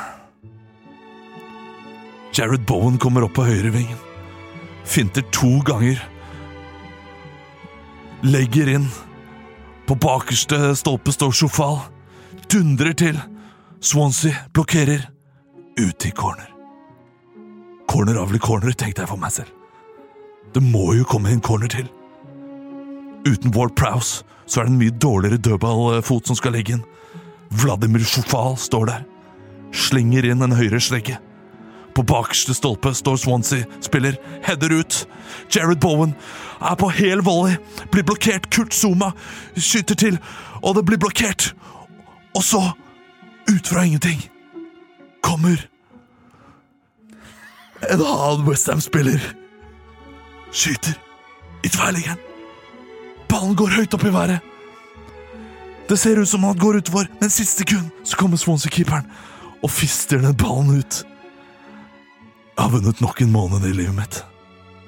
Jared 2.38 2.64
Bowen 2.70 2.98
kommer 3.02 3.26
opp 3.26 3.36
på 3.38 3.46
høyrevingen. 3.48 3.98
Finter 4.88 5.26
to 5.36 5.58
ganger. 5.68 6.00
Legger 8.24 8.72
inn. 8.78 8.88
På 9.88 9.96
bakerste 9.96 10.76
stolpe 10.76 11.12
står 11.12 11.32
Sjofal. 11.32 11.78
Dundrer 12.52 12.94
til. 12.94 13.20
Swansea 13.82 14.36
blokkerer. 14.54 15.10
Ut 15.80 16.06
i 16.06 16.12
corner. 16.12 16.50
Corner 17.88 18.20
avler 18.20 18.40
corner, 18.40 18.74
tenkte 18.76 19.06
jeg 19.06 19.10
for 19.10 19.22
meg 19.22 19.32
selv. 19.32 19.54
Det 20.54 20.64
må 20.64 20.92
jo 20.98 21.06
komme 21.08 21.32
en 21.32 21.44
corner 21.44 21.72
til. 21.72 21.88
Uten 23.28 23.54
Ward 23.56 23.76
Prowse 23.80 24.26
så 24.48 24.60
er 24.60 24.68
det 24.68 24.74
en 24.74 24.82
mye 24.82 24.96
dårligere 24.96 25.40
dødballfot 25.44 26.28
som 26.28 26.36
skal 26.40 26.56
legge 26.58 26.76
inn. 26.76 26.84
Vladimir 27.62 28.04
Sjofal 28.04 28.58
står 28.60 28.92
der. 28.92 29.08
Slenger 29.72 30.28
inn 30.28 30.44
en 30.44 30.56
høyre 30.56 30.82
slegge. 30.84 31.16
På 31.96 32.04
bakerste 32.06 32.54
stolpe 32.54 32.92
står 32.94 33.16
Swansea, 33.24 33.66
spiller, 33.82 34.20
header 34.46 34.76
ut. 34.80 35.00
Jared 35.50 35.80
Bowen 35.82 36.14
er 36.62 36.76
på 36.80 36.90
hel 36.90 37.22
volley, 37.26 37.58
blir 37.92 38.06
blokkert. 38.08 38.50
Kurt 38.54 38.74
Zuma 38.74 39.12
skyter 39.56 39.96
til, 39.96 40.20
og 40.62 40.76
det 40.76 40.86
blir 40.86 41.02
blokkert. 41.02 41.54
Og 42.36 42.44
så, 42.44 42.62
ut 43.50 43.68
fra 43.68 43.86
ingenting, 43.86 44.22
kommer 45.22 45.58
en 47.90 48.02
annen 48.02 48.48
Westham-spiller. 48.48 49.22
Skyter 50.52 50.96
i 51.64 51.70
tverrliggeren. 51.70 52.22
Ballen 53.28 53.58
går 53.60 53.76
høyt 53.76 53.94
opp 53.94 54.06
i 54.08 54.14
været. 54.14 54.40
Det 55.88 56.00
ser 56.00 56.20
ut 56.20 56.30
som 56.30 56.44
han 56.44 56.58
går 56.58 56.82
utfor, 56.82 57.08
men 57.20 57.30
siste 57.32 57.64
sekund 57.64 57.92
så 58.04 58.18
kommer 58.20 58.40
Swansea-keeperen 58.40 59.08
og 59.64 59.72
fister 59.72 60.20
den 60.24 60.36
ballen 60.36 60.80
ut. 60.80 61.04
Jeg 62.58 62.64
har 62.64 62.74
vunnet 62.74 63.02
nok 63.02 63.22
en 63.22 63.32
måned 63.32 63.68
i 63.70 63.76
livet 63.76 63.96
mitt. 63.96 64.20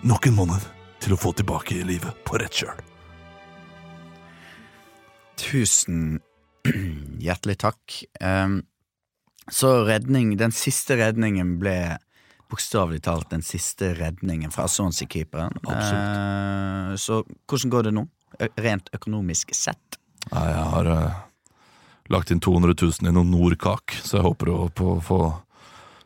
Nok 0.03 0.27
en 0.27 0.35
måned 0.35 0.78
til 1.03 1.15
å 1.15 1.19
få 1.19 1.33
tilbake 1.37 1.79
i 1.79 1.85
livet 1.87 2.23
på 2.27 2.39
rett 2.41 2.61
kjøl. 2.61 2.81
Tusen 5.39 6.19
hjertelig 7.25 7.57
takk. 7.63 8.01
Um, 8.21 8.61
så 9.49 9.83
redning, 9.87 10.35
den 10.37 10.53
siste 10.53 10.99
redningen 10.99 11.57
ble 11.61 11.97
bokstavelig 12.49 13.03
talt 13.05 13.29
den 13.33 13.43
siste 13.45 13.93
redningen 13.97 14.51
fra 14.53 14.67
Swansea-keeperen. 14.69 15.59
Uh, 15.65 16.95
så 16.97 17.21
hvordan 17.49 17.73
går 17.73 17.87
det 17.87 17.95
nå, 17.97 18.05
rent 18.61 18.89
økonomisk 18.95 19.53
sett? 19.57 19.99
Nei, 20.33 20.47
jeg 20.51 20.65
har 20.73 20.89
uh, 20.89 21.19
lagt 22.13 22.33
inn 22.33 22.41
200 22.43 22.75
000 22.75 23.09
i 23.09 23.13
noen 23.13 23.31
Nordkak, 23.33 23.95
så 24.03 24.19
jeg 24.19 24.27
håper 24.27 24.53
å 24.53 24.97
få 25.05 25.21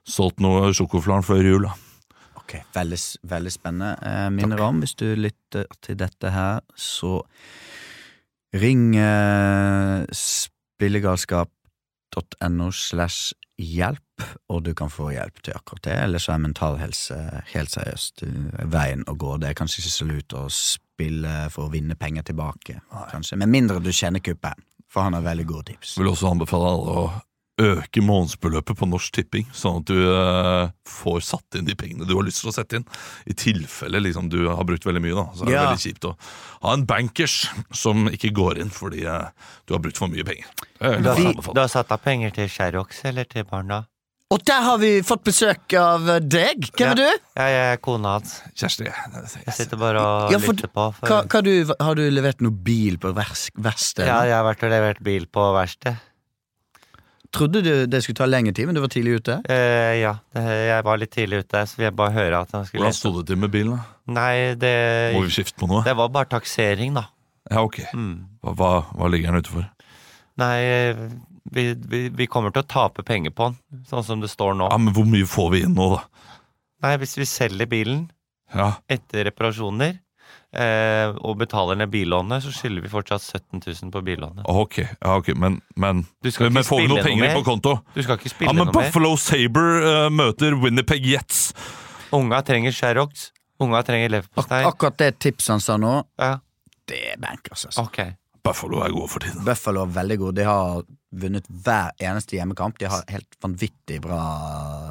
solgt 0.03 0.43
noe 0.43 0.71
sjokoflan 0.75 1.23
før 1.25 1.47
jul. 1.47 1.67
da. 1.67 1.92
Ok, 2.53 2.61
Veldig, 2.73 2.97
veldig 3.23 3.51
spennende. 3.51 3.97
Eh, 4.05 4.29
minner 4.29 4.61
om, 4.61 4.79
hvis 4.83 4.95
du 4.95 5.15
lytter 5.17 5.65
til 5.81 5.95
dette 5.97 6.29
her, 6.29 6.59
så 6.77 7.25
ring 8.53 8.95
eh, 8.95 10.05
spillegalskap.no 10.13 12.71
slash 12.71 13.33
hjelp, 13.57 14.21
og 14.49 14.63
du 14.65 14.73
kan 14.77 14.89
få 14.93 15.09
hjelp 15.15 15.41
til 15.41 15.53
akkurat 15.57 15.83
det. 15.87 15.97
Eller 16.03 16.19
så 16.21 16.31
er 16.35 16.45
mental 16.45 16.77
helse 16.81 17.15
helt 17.55 17.71
seriøst 17.73 18.23
eh, 18.27 18.65
veien 18.69 19.03
å 19.09 19.13
gå. 19.17 19.37
Det 19.41 19.47
er 19.49 19.57
kanskje 19.57 19.79
ikke 19.81 19.97
så 19.97 20.05
lurt 20.09 20.31
å 20.37 20.49
spille 20.53 21.49
for 21.53 21.61
å 21.65 21.73
vinne 21.73 21.95
penger 21.97 22.23
tilbake, 22.29 22.73
kanskje. 23.11 23.35
Med 23.41 23.49
mindre 23.49 23.81
du 23.81 23.89
kjenner 23.89 24.21
kuppen, 24.21 24.57
for 24.91 24.99
han 25.07 25.15
har 25.17 25.23
veldig 25.25 25.47
gode 25.49 25.65
tips. 25.73 25.97
Vil 25.97 26.13
også 26.13 26.29
anbefale 26.35 26.65
alle 26.69 26.91
å 27.01 27.03
øke 27.63 28.01
månedsbeløpet 28.03 28.77
på 28.79 28.87
Norsk 28.89 29.13
Tipping, 29.15 29.45
sånn 29.55 29.79
at 29.81 29.87
du 29.89 29.97
eh, 30.11 30.71
får 30.89 31.21
satt 31.27 31.57
inn 31.59 31.65
de 31.69 31.75
pengene 31.79 32.07
du 32.09 32.13
har 32.17 32.25
lyst 32.27 32.41
til 32.43 32.51
å 32.51 32.55
sette 32.55 32.79
inn. 32.79 32.85
I 33.29 33.33
tilfelle 33.39 34.01
liksom, 34.03 34.27
du 34.33 34.43
har 34.49 34.63
brukt 34.67 34.85
veldig 34.87 35.01
mye, 35.03 35.15
da, 35.17 35.25
så 35.33 35.43
er 35.45 35.51
det 35.51 35.55
Ja. 35.57 35.63
veldig 35.69 35.83
kjipt 35.85 36.09
å 36.09 36.15
ha 36.67 36.73
en 36.77 36.85
bankers 36.89 37.37
som 37.75 38.07
ikke 38.11 38.33
går 38.35 38.59
inn 38.63 38.69
fordi 38.73 39.05
eh, 39.07 39.31
du 39.67 39.73
har 39.77 39.81
brukt 39.83 39.97
for 40.01 40.11
mye 40.11 40.23
penger. 40.27 40.45
Det 40.83 40.99
Du 41.03 41.09
har, 41.13 41.33
du 41.53 41.59
har 41.63 41.71
satt 41.71 41.91
av 41.95 42.03
penger 42.03 42.31
til 42.35 42.47
Sherrox 42.51 43.03
eller 43.05 43.25
til 43.29 43.43
barna? 43.49 43.85
Og 44.33 44.41
der 44.49 44.63
har 44.65 44.79
vi 44.81 44.95
fått 45.05 45.21
besøk 45.27 45.75
av 45.77 46.07
eh, 46.09 46.21
deg! 46.23 46.69
Hvem 46.73 46.93
er 46.95 46.97
du? 46.97 47.03
Ja, 47.37 47.45
jeg 47.53 47.65
er 47.75 47.81
kona 47.85 48.15
hans. 48.15 48.39
Kjersti, 48.57 48.87
Jeg 48.89 49.53
sitter 49.53 49.77
bare 49.77 50.01
og 50.01 50.31
Ja, 50.33 50.39
for- 50.41 50.55
lytter 50.57 50.71
på. 50.73 50.87
For, 50.97 51.05
Hva, 51.11 51.19
hva 51.29 51.41
du, 51.45 51.51
har 51.79 51.99
du 51.99 52.01
levert 52.09 52.41
noe 52.41 52.51
bil 52.65 52.97
på 52.97 53.11
vers- 53.13 53.51
verksted? 53.53 54.07
ja, 54.09 54.23
jeg 54.25 54.33
har 54.33 54.47
vært 54.47 54.63
og 54.65 54.73
levert 54.73 55.03
bil 55.05 55.27
på 55.29 55.45
verksted. 55.53 56.01
Trodde 57.33 57.63
du 57.65 57.71
det 57.89 57.99
skulle 58.03 58.19
ta 58.19 58.27
lengre 58.29 58.53
tid, 58.53 58.67
men 58.69 58.77
du 58.77 58.81
var 58.83 58.91
tidlig 58.93 59.17
ute? 59.23 59.39
Eh, 59.49 59.95
ja, 60.03 60.11
det, 60.35 60.43
jeg 60.69 60.85
var 60.85 60.99
litt 61.01 61.11
tidlig 61.15 61.39
ute, 61.43 61.63
så 61.69 61.79
vil 61.79 61.87
jeg 61.87 61.95
bare 61.97 62.13
høre 62.13 62.41
at 62.45 62.53
han 62.53 62.67
skulle 62.67 62.83
Hvordan 62.83 62.97
sto 62.99 63.11
det 63.17 63.23
til 63.31 63.39
med 63.41 63.53
bilen? 63.55 63.79
da? 63.79 64.13
Nei, 64.13 64.35
det, 64.59 64.73
Må 65.15 65.23
vi 65.25 65.33
skifte 65.33 65.57
på 65.57 65.69
noe? 65.71 65.81
det 65.87 65.95
var 65.97 66.11
bare 66.13 66.29
taksering, 66.35 66.93
da. 66.99 67.07
Ja, 67.49 67.63
ok. 67.65 67.79
Mm. 67.97 68.13
Hva, 68.43 68.53
hva, 68.59 68.71
hva 68.93 69.09
ligger 69.11 69.33
den 69.33 69.41
ute 69.43 69.53
for? 69.55 69.65
Nei, 70.43 70.57
vi, 71.53 71.65
vi, 71.89 72.03
vi 72.13 72.27
kommer 72.31 72.53
til 72.53 72.63
å 72.63 72.69
tape 72.69 73.03
penger 73.07 73.33
på 73.35 73.49
den, 73.51 73.83
sånn 73.89 74.05
som 74.05 74.21
det 74.23 74.29
står 74.31 74.53
nå. 74.59 74.69
Ja, 74.71 74.77
men 74.81 74.93
Hvor 74.95 75.09
mye 75.09 75.27
får 75.29 75.49
vi 75.55 75.63
inn 75.65 75.75
nå, 75.77 75.89
da? 75.97 76.03
Nei, 76.85 76.93
hvis 77.01 77.17
vi 77.17 77.25
selger 77.29 77.69
bilen 77.71 78.05
Ja, 78.53 78.75
etter 78.91 79.25
reparasjoner 79.31 79.97
eh, 80.53 81.11
og 81.25 81.37
betaler 81.41 81.77
ned 81.79 81.91
billånet, 81.93 82.43
så 82.45 82.53
skylder 82.53 82.85
vi 82.85 82.91
fortsatt 82.91 83.21
17 83.25 83.61
000 83.65 83.91
på 83.93 84.01
billånet. 84.05 84.45
ok, 84.45 84.77
ja, 84.83 85.15
ok, 85.17 85.33
men, 85.35 85.59
men, 85.75 86.05
Du 86.23 86.31
skal 86.31 86.51
men 86.53 86.63
får 86.63 86.81
vi 86.83 86.87
noen 86.87 86.97
noe 86.97 87.03
noe 87.03 87.09
penger 87.09 87.35
på 87.37 87.43
konto? 87.47 87.75
Du 87.95 88.01
skal 88.03 88.19
ikke 88.19 88.33
spille 88.33 88.49
Ja, 88.51 88.55
men 88.57 88.69
noe 88.69 88.73
mer. 88.75 88.89
Buffalo 88.89 89.15
Saber 89.17 89.85
uh, 89.85 90.09
møter 90.13 90.57
Winnipeg 90.61 91.05
Jets. 91.05 91.53
Unga 92.13 92.41
trenger 92.45 92.71
Sherrox. 92.75 93.31
Unga 93.63 93.83
trenger 93.85 94.21
Ak 94.35 94.51
akkurat 94.51 94.97
det 94.99 95.13
tipset 95.19 95.53
han 95.55 95.63
sa 95.63 95.77
nå, 95.77 96.03
Ja. 96.19 96.37
det 96.89 96.99
er 97.13 97.21
bankers, 97.21 97.65
altså. 97.69 97.87
Okay. 97.87 98.13
Buffalo 98.43 98.81
er 98.83 98.91
gode 98.91 99.07
for 99.07 99.23
tiden. 99.23 99.43
Buffalo 99.45 99.85
er 99.85 99.93
veldig 99.95 100.17
gode. 100.19 100.35
De 100.41 100.43
har 100.47 100.83
vunnet 101.15 101.45
hver 101.47 101.93
eneste 102.03 102.35
hjemmekamp. 102.35 102.77
De 102.81 102.89
har 102.91 103.05
helt 103.07 103.37
vanvittig 103.41 104.01
bra 104.03 104.19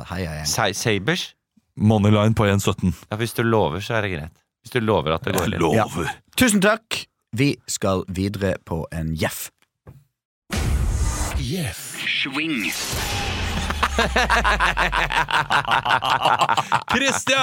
heiagjeng. 0.09 0.47
Sa- 0.49 0.73
Sabers? 0.73 1.35
Moneyline 1.77 2.35
på 2.37 2.47
1,17. 2.49 2.93
Ja, 3.11 3.17
hvis 3.21 3.35
du 3.37 3.43
lover, 3.45 3.81
så 3.81 3.99
er 3.99 4.07
det 4.07 4.13
greit. 4.15 4.42
Hvis 4.63 4.71
du 4.75 4.81
lover 4.81 5.13
at 5.17 5.25
det 5.27 5.35
går 5.37 5.47
litt. 5.51 5.65
Ja. 5.75 5.87
Tusen 6.39 6.61
takk! 6.63 7.05
Vi 7.35 7.57
skal 7.67 8.05
videre 8.13 8.55
på 8.67 8.85
en 8.93 9.15
Jeff. 9.19 9.49
Christian! 16.93 17.41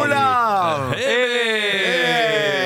Olav! 0.00 0.94
Hei! 0.96 2.65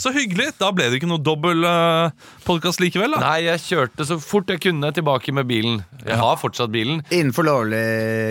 Så 0.00 0.12
hyggelig. 0.14 0.50
Da 0.60 0.70
ble 0.72 0.88
det 0.90 0.98
ikke 1.00 1.10
noe 1.10 1.20
dobbel 1.22 1.64
uh, 1.66 2.10
podkast 2.46 2.80
likevel, 2.82 3.12
da. 3.16 3.20
Nei, 3.24 3.38
jeg 3.48 3.62
kjørte 3.66 4.06
så 4.08 4.18
fort 4.22 4.48
jeg 4.52 4.60
kunne 4.64 4.92
tilbake 4.96 5.32
med 5.36 5.48
bilen. 5.50 5.80
Jeg 6.06 6.18
har 6.20 6.36
fortsatt 6.40 6.72
bilen. 6.74 7.02
Innenfor 7.10 7.46
lovlig 7.48 7.82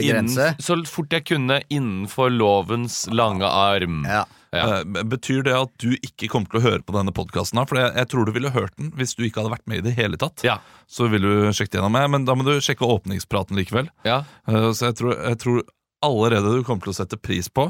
grense. 0.07 0.51
Innen, 0.53 0.61
så 0.63 0.77
fort 0.89 1.13
jeg 1.15 1.25
kunne 1.29 1.61
innenfor 1.69 2.31
lovens 2.33 3.03
lange 3.11 3.45
arm. 3.47 4.05
Ja. 4.09 4.23
Ja. 4.51 4.65
Eh, 4.81 5.03
Betyr 5.07 5.45
det 5.47 5.53
at 5.55 5.71
du 5.79 5.93
ikke 6.03 6.27
kommer 6.27 6.49
til 6.51 6.59
å 6.59 6.63
høre 6.65 6.81
på 6.83 6.91
denne 6.91 7.13
podkasten? 7.15 7.61
For 7.69 7.79
jeg, 7.79 7.93
jeg 7.95 8.09
tror 8.11 8.25
du 8.27 8.33
ville 8.35 8.51
hørt 8.51 8.73
den 8.75 8.89
hvis 8.99 9.13
du 9.15 9.23
ikke 9.23 9.39
hadde 9.43 9.53
vært 9.53 9.67
med 9.71 9.79
i 9.79 9.85
det 9.85 9.93
hele 9.95 10.19
tatt. 10.19 10.43
Ja. 10.43 10.57
Så 10.91 11.07
ville 11.11 11.23
du 11.31 11.53
sjekket 11.55 11.77
gjennom 11.79 11.93
meg, 11.95 12.09
men 12.11 12.25
da 12.27 12.35
må 12.35 12.43
du 12.43 12.57
sjekke 12.59 12.83
åpningspraten 12.83 13.55
likevel. 13.59 13.87
Ja. 14.07 14.23
Eh, 14.51 14.71
Så 14.75 14.89
jeg 14.89 14.97
tror, 14.99 15.15
jeg 15.23 15.39
tror 15.39 15.63
allerede 16.03 16.51
du 16.57 16.65
kommer 16.67 16.83
til 16.83 16.91
å 16.95 16.97
sette 16.99 17.15
pris 17.21 17.47
på 17.47 17.69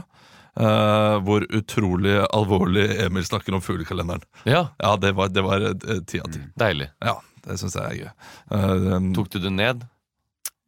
eh, 0.60 1.18
hvor 1.26 1.46
utrolig 1.56 2.18
alvorlig 2.34 2.88
Emil 3.06 3.26
snakker 3.26 3.54
om 3.56 3.62
fuglekalenderen. 3.62 4.24
ja. 4.44 4.68
Ja, 4.82 4.96
det 4.98 5.12
var, 5.18 5.30
det 5.30 5.42
var 5.46 5.68
ti 6.08 6.20
av 6.20 6.32
ti. 6.34 6.42
Deilig. 6.60 6.90
Ja, 7.00 7.18
det 7.46 7.60
syns 7.62 7.76
jeg 7.76 7.86
er 7.86 8.00
gøy. 8.02 8.12
Uh, 8.52 8.98
um, 8.98 9.14
Tok 9.16 9.30
du 9.34 9.40
det 9.40 9.52
ned? 9.54 9.86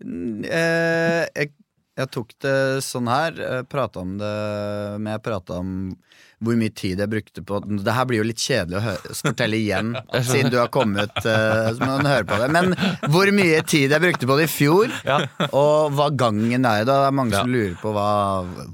Uh, 0.04 1.24
jeg, 1.36 1.52
jeg 2.00 2.10
tok 2.12 2.34
det 2.44 2.56
sånn 2.86 3.08
her. 3.12 3.38
Prata 3.70 4.02
om 4.02 4.16
det 4.20 4.34
Men 5.00 5.14
jeg 5.16 5.24
prata 5.26 5.60
om 5.62 5.76
hvor 6.44 6.58
mye 6.60 6.74
tid 6.76 7.00
jeg 7.00 7.08
brukte 7.08 7.40
på 7.48 7.62
Det 7.64 7.94
her 7.96 8.08
blir 8.10 8.20
jo 8.20 8.26
litt 8.28 8.42
kjedelig 8.44 8.80
å 8.82 9.14
fortelle 9.22 9.56
igjen, 9.56 9.94
siden 10.28 10.52
du 10.52 10.58
har 10.60 10.68
kommet. 10.74 11.14
Uh, 11.24 11.70
så 11.72 11.80
må 11.80 11.94
man 12.02 12.10
høre 12.10 12.28
på 12.28 12.40
det 12.42 12.50
Men 12.52 12.74
hvor 13.14 13.32
mye 13.36 13.62
tid 13.70 13.94
jeg 13.96 14.04
brukte 14.04 14.28
på 14.28 14.38
det 14.42 14.50
i 14.50 14.52
fjor, 14.52 14.92
Ja. 15.08 15.22
og 15.52 15.94
hva 15.96 16.10
gangen 16.12 16.68
er. 16.68 16.84
Da 16.84 17.00
det 17.06 17.08
er 17.14 17.16
mange 17.22 17.38
Ja. 17.38 17.46
som 17.46 17.54
lurer 17.54 17.78
på 17.80 17.94
hva 17.96 18.10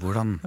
Hvordan 0.02 0.38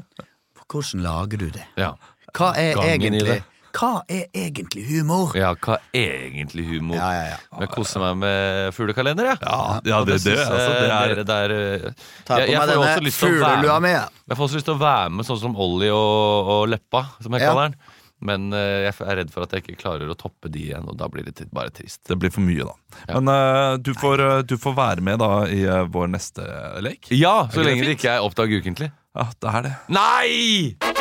Hvordan 0.72 1.02
lager 1.04 1.38
du 1.38 1.50
det? 1.50 1.66
Ja. 1.78 1.92
Hva 2.34 2.54
er 2.58 2.74
Gangen 2.76 3.14
egentlig. 3.14 3.44
Hva 3.74 4.04
er 4.08 4.28
egentlig 4.38 4.84
humor? 4.86 5.32
ja, 5.34 5.48
hva 5.58 5.80
er 5.98 6.12
egentlig 6.30 6.66
humor? 6.70 6.94
Ja, 6.96 7.08
ja, 7.16 7.24
ja. 7.32 7.38
Jeg 7.64 7.70
koser 7.74 8.00
meg 8.04 8.18
med 8.22 8.74
fuglekalender, 8.78 9.32
jeg. 9.32 9.38
ja, 9.42 9.80
ja, 9.84 10.00
det, 10.06 10.14
det, 10.14 10.20
synes 10.22 10.44
altså, 10.46 10.76
det 10.78 10.92
er 10.94 11.16
det 11.16 11.26
der 11.28 11.54
eh, 11.56 11.88
Ta 12.28 12.38
jeg- 12.38 12.48
på 12.48 12.52
jeg 12.54 12.60
meg 12.60 12.70
får 12.70 12.84
også 12.84 12.94
denne 12.94 13.08
lyst 13.08 13.20
til 13.20 13.28
å 13.28 13.32
være 13.40 13.56
fuglelua 13.58 13.80
med. 13.82 13.98
mi. 13.98 14.22
Jeg 14.30 14.38
får 14.38 14.44
også 14.48 14.56
lyst 14.62 14.66
til 14.70 14.76
å 14.76 14.82
være 14.84 15.10
med 15.18 15.26
sånn 15.26 15.40
som 15.42 15.56
Ollie 15.58 15.90
og, 15.90 16.52
og 16.54 16.70
Leppa, 16.70 17.02
som 17.26 17.34
jeg 17.34 17.42
Ja. 17.42 17.50
kaller 17.50 17.70
den. 17.70 17.76
Men 18.24 18.54
eh, 18.56 18.86
jeg 18.88 18.96
er 19.04 19.20
redd 19.20 19.34
for 19.34 19.46
at 19.46 19.54
jeg 19.56 19.66
ikke 19.66 19.80
klarer 19.84 20.10
å 20.10 20.18
toppe 20.18 20.52
de 20.52 20.70
igjen, 20.70 20.88
og 20.88 20.98
da 21.00 21.10
blir 21.12 21.28
det 21.28 21.50
bare 21.54 21.74
trist. 21.76 22.02
det 22.08 22.18
blir 22.22 22.32
for 22.34 22.46
mye, 22.46 22.64
da. 22.64 22.76
Ja. 23.10 23.20
Men 23.20 23.34
eh, 23.34 23.76
du, 23.84 23.92
får, 24.00 24.24
eh, 24.24 24.40
du 24.48 24.56
får 24.62 24.78
være 24.80 25.06
med 25.06 25.20
da 25.24 25.32
i 25.52 25.64
vår 25.92 26.12
neste 26.16 26.48
lek. 26.86 27.12
Ja, 27.12 27.50
så 27.54 27.66
lenge 27.66 27.86
det 27.88 27.98
ikke 28.00 28.16
er 28.16 28.24
Oppdag 28.24 28.54
ukentlig. 28.56 28.92
Ja, 29.14 29.30
det 29.44 29.56
er 29.58 29.68
det. 29.68 29.76
Nei! 29.94 30.94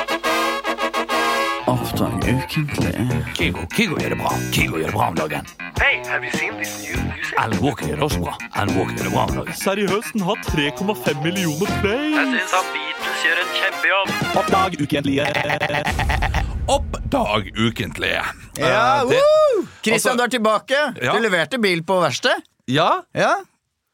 Oppdrag 1.71 2.19
ukentlig. 2.27 2.93
Kygo, 3.39 3.63
Kygo 3.71 4.01
gjør 4.03 4.13
det 4.13 4.19
bra. 4.19 4.33
Kygo 4.53 4.81
gjør 4.81 4.91
det 4.91 4.97
bra 4.97 5.07
om 5.13 5.15
dagen. 5.17 5.47
Hey, 5.79 6.03
have 6.11 6.27
you 6.27 6.33
seen 6.35 6.59
this 6.59 6.75
new 6.83 6.99
Alan 7.39 7.63
Walker 7.63 7.87
gjør 7.87 7.97
det 7.97 8.05
også 8.09 8.21
bra. 8.25 8.35
Alan 8.59 8.77
Walker 8.77 8.99
gjør 8.99 9.07
det 9.09 9.15
bra 9.15 9.25
om 9.31 9.35
dagen. 9.39 9.57
Seriøst, 9.63 10.13
den 10.13 10.27
har 10.27 10.43
3,5 10.51 11.23
millioner 11.25 11.73
play. 11.81 12.13
Jeg 12.19 12.29
syns 12.35 12.57
han 12.59 12.71
Beatles 12.75 13.27
gjør 13.29 13.43
en 13.47 13.57
kjempejobb. 13.61 14.15
Oppdag 14.43 14.81
ukentlige. 14.83 16.41
Oppdag 16.73 17.51
ukentlige. 17.59 18.23
Ja, 18.57 19.03
uh! 19.05 19.65
Christian, 19.85 20.17
du 20.17 20.23
er 20.25 20.31
tilbake. 20.33 20.79
Ja. 21.03 21.13
Du 21.13 21.21
leverte 21.21 21.59
bil 21.61 21.83
på 21.85 21.99
verksted. 22.03 22.45
Ja, 22.71 23.03
Ja. 23.17 23.35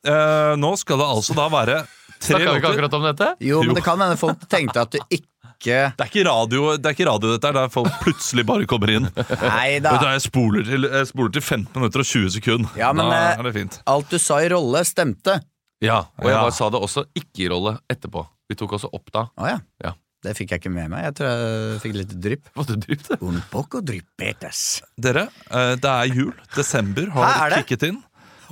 Uh, 0.06 0.54
nå 0.56 0.68
skal 0.78 1.00
det 1.00 1.06
altså 1.10 1.34
da 1.34 1.48
være 1.50 1.80
tre 2.22 2.28
Snakka 2.28 2.52
vi 2.54 2.60
ikke 2.60 2.68
akkurat 2.70 2.92
om 2.94 3.02
dette? 3.08 3.26
Jo, 3.42 3.58
men 3.64 3.72
Jo. 3.72 3.74
det 3.74 3.82
kan 3.82 3.98
hende 4.00 4.14
folk 4.16 4.44
tenkte 4.48 4.84
at 4.86 4.92
du 4.94 4.98
ikke 5.10 5.24
Det 5.58 6.04
er 6.04 6.06
ikke 6.06 6.22
radio, 6.28 6.68
det 6.78 6.86
er 6.86 6.94
ikke 6.94 7.08
radio 7.08 7.32
dette 7.34 7.50
er, 7.50 7.56
der 7.58 7.72
folk 7.74 7.90
plutselig 8.04 8.44
bare 8.46 8.68
kommer 8.70 8.92
inn. 8.94 9.08
Neida. 9.10 9.90
Vet 9.96 10.04
du, 10.04 10.06
jeg 10.14 10.22
spoler 10.28 10.68
til, 10.70 10.86
jeg 10.86 11.08
spoler 11.10 11.34
til 11.34 11.42
15 11.42 11.74
minutter 11.74 12.04
og 12.04 12.06
20 12.06 12.30
sekunder. 12.38 12.78
Ja, 12.78 12.92
men, 12.94 13.10
da 13.10 13.18
eh, 13.18 13.40
er 13.42 13.48
det 13.50 13.54
fint. 13.58 13.80
Alt 13.90 14.14
du 14.14 14.18
sa 14.22 14.38
i 14.46 14.48
rolle, 14.54 14.84
stemte. 14.86 15.40
Ja, 15.82 15.98
og 16.14 16.30
jeg 16.30 16.36
Ja. 16.38 16.44
bare 16.46 16.54
sa 16.62 16.70
det 16.70 16.80
også 16.86 17.04
ikke 17.18 17.42
i 17.42 17.48
rolle 17.50 17.74
etterpå. 17.90 18.22
Vi 18.48 18.54
tok 18.62 18.78
også 18.78 18.92
opp 18.94 19.10
da. 19.12 19.26
Ah, 19.36 19.48
ja. 19.56 19.58
Ja. 19.82 19.92
Det 20.24 20.34
fikk 20.34 20.50
jeg 20.50 20.62
ikke 20.64 20.72
med 20.74 20.90
meg. 20.90 21.04
Jeg 21.06 21.14
tror 21.20 21.28
jeg 21.30 21.80
fikk 21.84 21.94
litt 22.00 22.14
drypp. 22.24 22.48
Måtte 22.58 22.74
du 22.74 22.88
det? 22.90 23.18
Un 23.22 23.38
poco 23.52 23.80
dryppetes. 23.86 24.62
Dere, 24.98 25.28
eh, 25.46 25.74
det 25.78 25.92
er 25.92 26.10
jul. 26.10 26.32
Desember 26.56 27.12
har 27.14 27.54
det? 27.54 27.62
kicket 27.62 27.86
inn. 27.92 28.00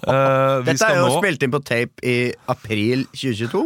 Eh, 0.07 0.63
vi 0.63 0.71
Dette 0.71 0.87
er 0.93 1.01
jo 1.01 1.09
nå 1.09 1.19
spilt 1.19 1.43
inn 1.43 1.53
på 1.55 1.63
tape 1.67 2.07
i 2.07 2.17
april 2.53 3.07
2022. 3.17 3.65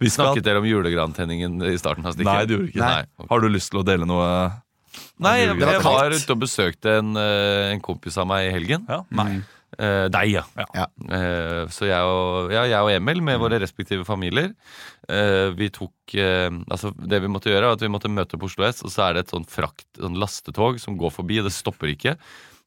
vi 0.00 0.08
skal, 0.12 0.30
Snakket 0.30 0.46
dere 0.46 0.62
om 0.62 0.68
julegrantenningen 0.68 1.62
i 1.66 1.76
starten 1.80 2.06
av 2.06 2.14
stikket? 2.14 2.30
Nei, 2.30 2.44
det 2.46 2.56
gjorde 2.56 2.70
ikke. 2.70 2.86
Nei. 2.86 3.28
Har 3.32 3.40
du 3.42 3.48
lyst 3.50 3.72
til 3.72 3.82
å 3.82 3.86
dele 3.86 4.06
noe? 4.08 4.28
Nei 5.20 5.36
jeg, 5.42 5.56
var 5.58 5.74
jeg 5.74 5.82
var 5.84 6.14
ute 6.14 6.34
og 6.34 6.40
besøkte 6.40 6.98
en, 7.00 7.16
eh, 7.18 7.72
en 7.74 7.82
kompis 7.84 8.16
av 8.20 8.28
meg 8.30 8.48
i 8.48 8.54
helgen. 8.54 8.86
Ja, 8.88 9.02
Nei. 9.10 9.42
Eh, 9.78 10.06
deg, 10.10 10.32
ja. 10.34 10.42
Ja. 10.74 10.86
Eh, 11.14 11.64
så 11.70 11.86
jeg 11.86 12.02
og, 12.02 12.50
ja, 12.50 12.64
jeg 12.66 12.82
og 12.82 12.90
Emil 12.90 13.20
med 13.22 13.38
våre 13.38 13.60
respektive 13.62 14.02
familier 14.04 14.48
eh, 15.06 15.52
Vi 15.54 15.68
tok 15.70 16.16
eh, 16.18 16.50
Altså 16.66 16.90
Det 16.98 17.20
vi 17.22 17.30
måtte 17.30 17.52
gjøre, 17.52 17.68
var 17.70 17.78
at 17.78 17.84
vi 17.84 17.92
måtte 17.92 18.10
møte 18.10 18.40
på 18.40 18.48
Oslo 18.50 18.66
S, 18.66 18.82
og 18.82 18.90
så 18.90 19.06
er 19.06 19.14
det 19.14 19.24
et 19.24 19.34
sånn 19.36 19.46
frakt, 19.46 19.86
sånn 19.94 20.18
lastetog 20.18 20.80
som 20.82 20.98
går 20.98 21.14
forbi, 21.14 21.38
og 21.38 21.46
det 21.46 21.54
stopper 21.54 21.92
ikke. 21.94 22.16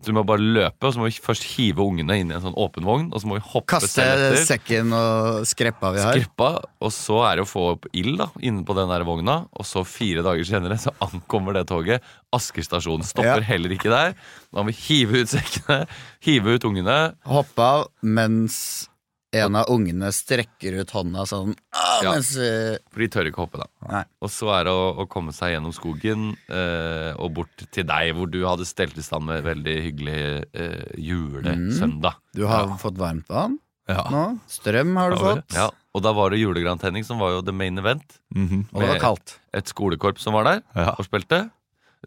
Vi 0.08 0.16
må 0.16 0.24
bare 0.28 0.44
løpe, 0.44 0.88
og 0.88 0.94
så 0.94 1.00
må 1.02 1.08
vi 1.10 1.16
først 1.24 1.46
hive 1.56 1.84
ungene 1.86 2.18
inn 2.20 2.32
i 2.32 2.36
en 2.36 2.44
sånn 2.44 2.58
åpen 2.60 2.86
vogn, 2.88 3.10
og 3.14 3.22
så 3.22 3.30
må 3.30 3.38
vi 3.40 3.44
hoppe 3.54 3.74
Kaste 3.76 4.06
sekken 4.46 4.94
og 4.98 5.44
skreppa 5.50 5.92
vi 5.96 6.04
har. 6.04 6.18
Skreppa, 6.20 6.50
og 6.84 6.94
så 6.96 7.22
er 7.30 7.40
det 7.40 7.46
å 7.46 7.50
få 7.50 7.66
opp 7.76 7.88
ild 7.96 8.18
da, 8.22 8.30
inne 8.44 8.66
på 8.68 8.76
den 8.78 8.92
der 8.92 9.06
vogna. 9.08 9.38
Og 9.56 9.68
så 9.68 9.86
fire 9.88 10.24
dager 10.26 10.48
senere 10.48 10.78
så 10.82 10.94
ankommer 11.04 11.56
det 11.58 11.66
toget. 11.72 12.04
Asker 12.34 12.66
stasjon 12.66 13.04
stopper 13.08 13.42
Ja. 13.44 13.50
heller 13.54 13.70
ikke 13.76 13.92
der. 13.94 14.16
Da 14.54 14.62
må 14.64 14.72
vi 14.72 14.80
hive 14.88 15.24
ut 15.24 15.32
sekkene, 15.34 15.84
hive 16.26 16.58
ut 16.58 16.66
ungene. 16.70 16.98
Hoppe 17.26 17.60
av 17.62 17.88
mens 18.02 18.90
en 19.34 19.56
av 19.58 19.66
ungene 19.74 20.12
strekker 20.14 20.76
ut 20.84 20.92
hånda 20.94 21.24
sånn 21.30 21.56
Ja. 22.04 22.12
mens 22.14 22.36
eh, 22.38 22.78
For 22.94 23.00
de 23.02 23.08
tør 23.10 23.30
ikke 23.30 23.42
hoppe, 23.44 23.58
da. 23.64 23.68
Nei. 23.90 24.04
Og 24.22 24.30
så 24.30 24.52
er 24.54 24.68
det 24.68 24.74
å, 24.78 24.86
å 25.04 25.08
komme 25.10 25.34
seg 25.34 25.56
gjennom 25.56 25.74
skogen 25.74 26.30
eh, 26.50 27.12
og 27.18 27.34
bort 27.40 27.66
til 27.74 27.88
deg, 27.90 28.14
hvor 28.18 28.30
du 28.30 28.40
hadde 28.46 28.66
stelt 28.70 28.98
i 28.98 29.06
stand 29.06 29.26
med 29.30 29.44
veldig 29.46 29.76
hyggelig 29.88 30.18
eh, 30.54 30.84
julesøndag. 31.02 32.20
Du 32.36 32.46
har 32.50 32.74
fått 32.82 32.98
varmt 33.02 33.28
vann 33.32 33.60
Ja. 33.90 34.06
nå. 34.10 34.40
Strøm 34.48 34.94
har 34.96 35.12
du 35.12 35.18
fått. 35.20 35.50
Ja, 35.58 35.70
og 35.94 36.02
da 36.06 36.14
var 36.16 36.32
det 36.32 36.40
julegrantenning 36.40 37.04
som 37.04 37.20
var 37.20 37.34
jo 37.36 37.42
the 37.44 37.52
main 37.52 37.78
event. 37.78 38.20
Mhm. 38.34 38.68
Og 38.72 38.80
det 38.82 38.90
var 38.94 39.00
kaldt. 39.04 39.38
Et 39.54 39.66
skolekorps 39.68 40.24
som 40.24 40.34
var 40.34 40.44
der 40.48 40.62
Ja. 40.76 40.96
og 40.98 41.04
spilte. 41.06 41.50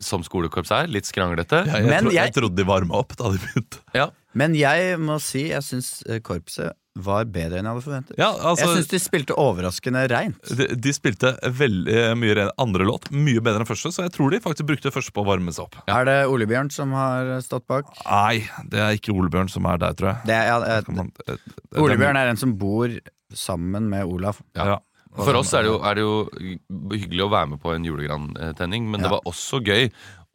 Som 0.00 0.22
skolekorps 0.22 0.70
er. 0.72 0.86
Litt 0.88 1.04
skranglete. 1.08 1.64
Jeg, 1.66 1.72
jeg, 1.72 1.86
Men 1.88 2.04
tro, 2.04 2.10
jeg- 2.12 2.26
jeg 2.26 2.34
trodde 2.34 2.56
de 2.56 2.64
varma 2.64 2.94
opp 3.00 3.14
da 3.16 3.30
de 3.32 3.38
begynte. 3.38 3.78
Ja. 3.94 4.10
Men 4.36 4.52
jeg 4.58 4.98
må 5.00 5.16
si 5.22 5.46
jeg 5.50 5.64
syns 5.64 6.02
eh, 6.06 6.18
korpset 6.24 6.74
var 6.96 7.26
bedre 7.28 7.58
enn 7.60 7.66
jeg 7.68 7.74
hadde 7.74 7.84
forventet. 7.84 8.16
Ja, 8.16 8.30
altså, 8.32 8.70
jeg 8.70 8.78
syns 8.78 8.86
de 8.88 8.98
spilte 9.04 9.34
overraskende 9.36 10.06
reint. 10.08 10.38
de, 10.56 10.66
de 10.80 10.92
spilte 10.96 11.34
veldig 11.58 11.98
mye 12.16 12.36
re- 12.38 12.46
andre 12.62 12.86
låt, 12.88 13.10
mye 13.12 13.42
bedre 13.44 13.60
enn 13.64 13.68
første, 13.68 13.92
så 13.92 14.06
jeg 14.06 14.14
tror 14.14 14.32
de 14.32 14.40
faktisk 14.40 14.68
brukte 14.70 14.92
første 14.94 15.12
på 15.12 15.20
å 15.24 15.28
varme 15.28 15.52
seg 15.52 15.66
opp. 15.66 15.76
Er 15.92 16.08
det 16.08 16.16
Ole 16.32 16.48
Bjørn 16.48 16.70
som 16.72 16.94
har 16.96 17.34
stått 17.44 17.66
bak? 17.68 17.92
Nei, 18.06 18.46
det 18.72 18.80
er 18.80 18.96
ikke 18.96 19.12
Ole 19.12 19.28
Bjørn 19.34 19.52
som 19.52 19.68
er 19.68 19.82
der, 19.84 19.92
tror 19.98 20.12
jeg. 20.14 20.24
Det 20.32 20.38
er, 20.38 20.48
ja, 20.48 20.58
det, 20.80 20.96
man- 20.96 21.12
eh, 21.28 21.36
det- 21.36 21.84
Ole 21.84 21.98
Bjørn 22.00 22.16
er 22.22 22.32
en 22.32 22.40
som 22.40 22.56
bor 22.56 22.96
sammen 23.36 23.90
med 23.92 24.04
Olaf. 24.08 24.40
Ja. 24.56 24.78
For 25.16 25.32
oss 25.36 25.52
er 25.56 25.64
det, 25.64 25.70
jo, 25.72 25.76
er 25.80 25.94
det 25.96 26.02
jo 26.04 26.16
hyggelig 26.96 27.22
å 27.24 27.30
være 27.32 27.48
med 27.54 27.60
på 27.62 27.70
en 27.72 27.84
julegrantenning, 27.88 28.88
men 28.92 29.00
det 29.04 29.08
var 29.12 29.22
også 29.28 29.60
gøy 29.64 29.86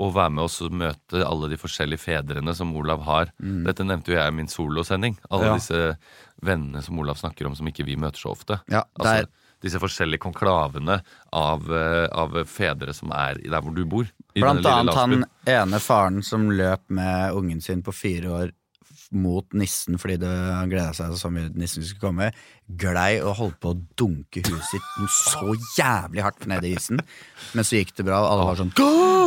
å 0.02 0.08
være 0.14 0.34
med 0.34 0.44
oss 0.48 0.56
og 0.66 0.74
møte 0.74 1.22
alle 1.26 1.50
de 1.52 1.60
forskjellige 1.62 2.02
fedrene 2.02 2.56
som 2.58 2.72
Olav 2.78 3.04
har. 3.06 3.30
Dette 3.40 3.86
nevnte 3.86 4.14
jo 4.14 4.18
jeg 4.18 4.32
i 4.34 4.38
min 4.40 4.50
solosending. 4.52 5.18
Alle 5.30 5.52
Ja. 5.52 5.54
disse 5.60 5.98
vennene 6.42 6.82
som 6.82 6.98
Olav 7.00 7.20
snakker 7.22 7.46
om 7.50 7.56
som 7.56 7.68
ikke 7.70 7.86
vi 7.86 7.96
møter 7.96 8.18
så 8.24 8.32
ofte. 8.34 8.62
Ja, 8.72 8.84
Altså, 9.00 9.28
disse 9.62 9.78
forskjellige 9.78 10.24
konklavene 10.24 11.02
av, 11.32 11.68
eh, 11.72 12.08
av 12.12 12.34
fedre 12.50 12.94
som 12.98 13.12
er 13.14 13.36
der 13.36 13.62
hvor 13.62 13.76
du 13.76 13.86
bor. 13.86 14.08
Blant 14.34 14.66
annet 14.66 14.96
han 14.96 15.26
ene 15.46 15.80
faren 15.80 16.24
som 16.26 16.50
løp 16.50 16.82
med 16.90 17.32
ungen 17.38 17.62
sin 17.62 17.84
på 17.84 17.94
fire 17.94 18.26
år 18.30 18.52
mot 19.12 19.46
nissen 19.54 19.98
fordi 20.00 20.18
det, 20.22 20.32
gleda 20.72 20.94
seg 20.96 21.12
så 21.20 21.30
mye 21.34 21.50
nissen 21.54 21.84
skulle 21.84 22.00
komme, 22.14 22.30
glei 22.80 23.20
og 23.20 23.36
holdt 23.40 23.58
på 23.64 23.74
å 23.74 23.78
dunke 24.00 24.44
huet 24.46 24.64
sitt 24.70 24.92
noe 25.00 25.12
så 25.12 25.56
jævlig 25.78 26.24
hardt 26.24 26.46
ned 26.48 26.66
i 26.68 26.74
isen. 26.78 27.02
Men 27.56 27.68
så 27.68 27.82
gikk 27.82 27.94
det 27.98 28.06
bra, 28.08 28.22
og 28.24 28.30
alle 28.32 28.48
var 28.48 28.60
sånn! 28.62 28.72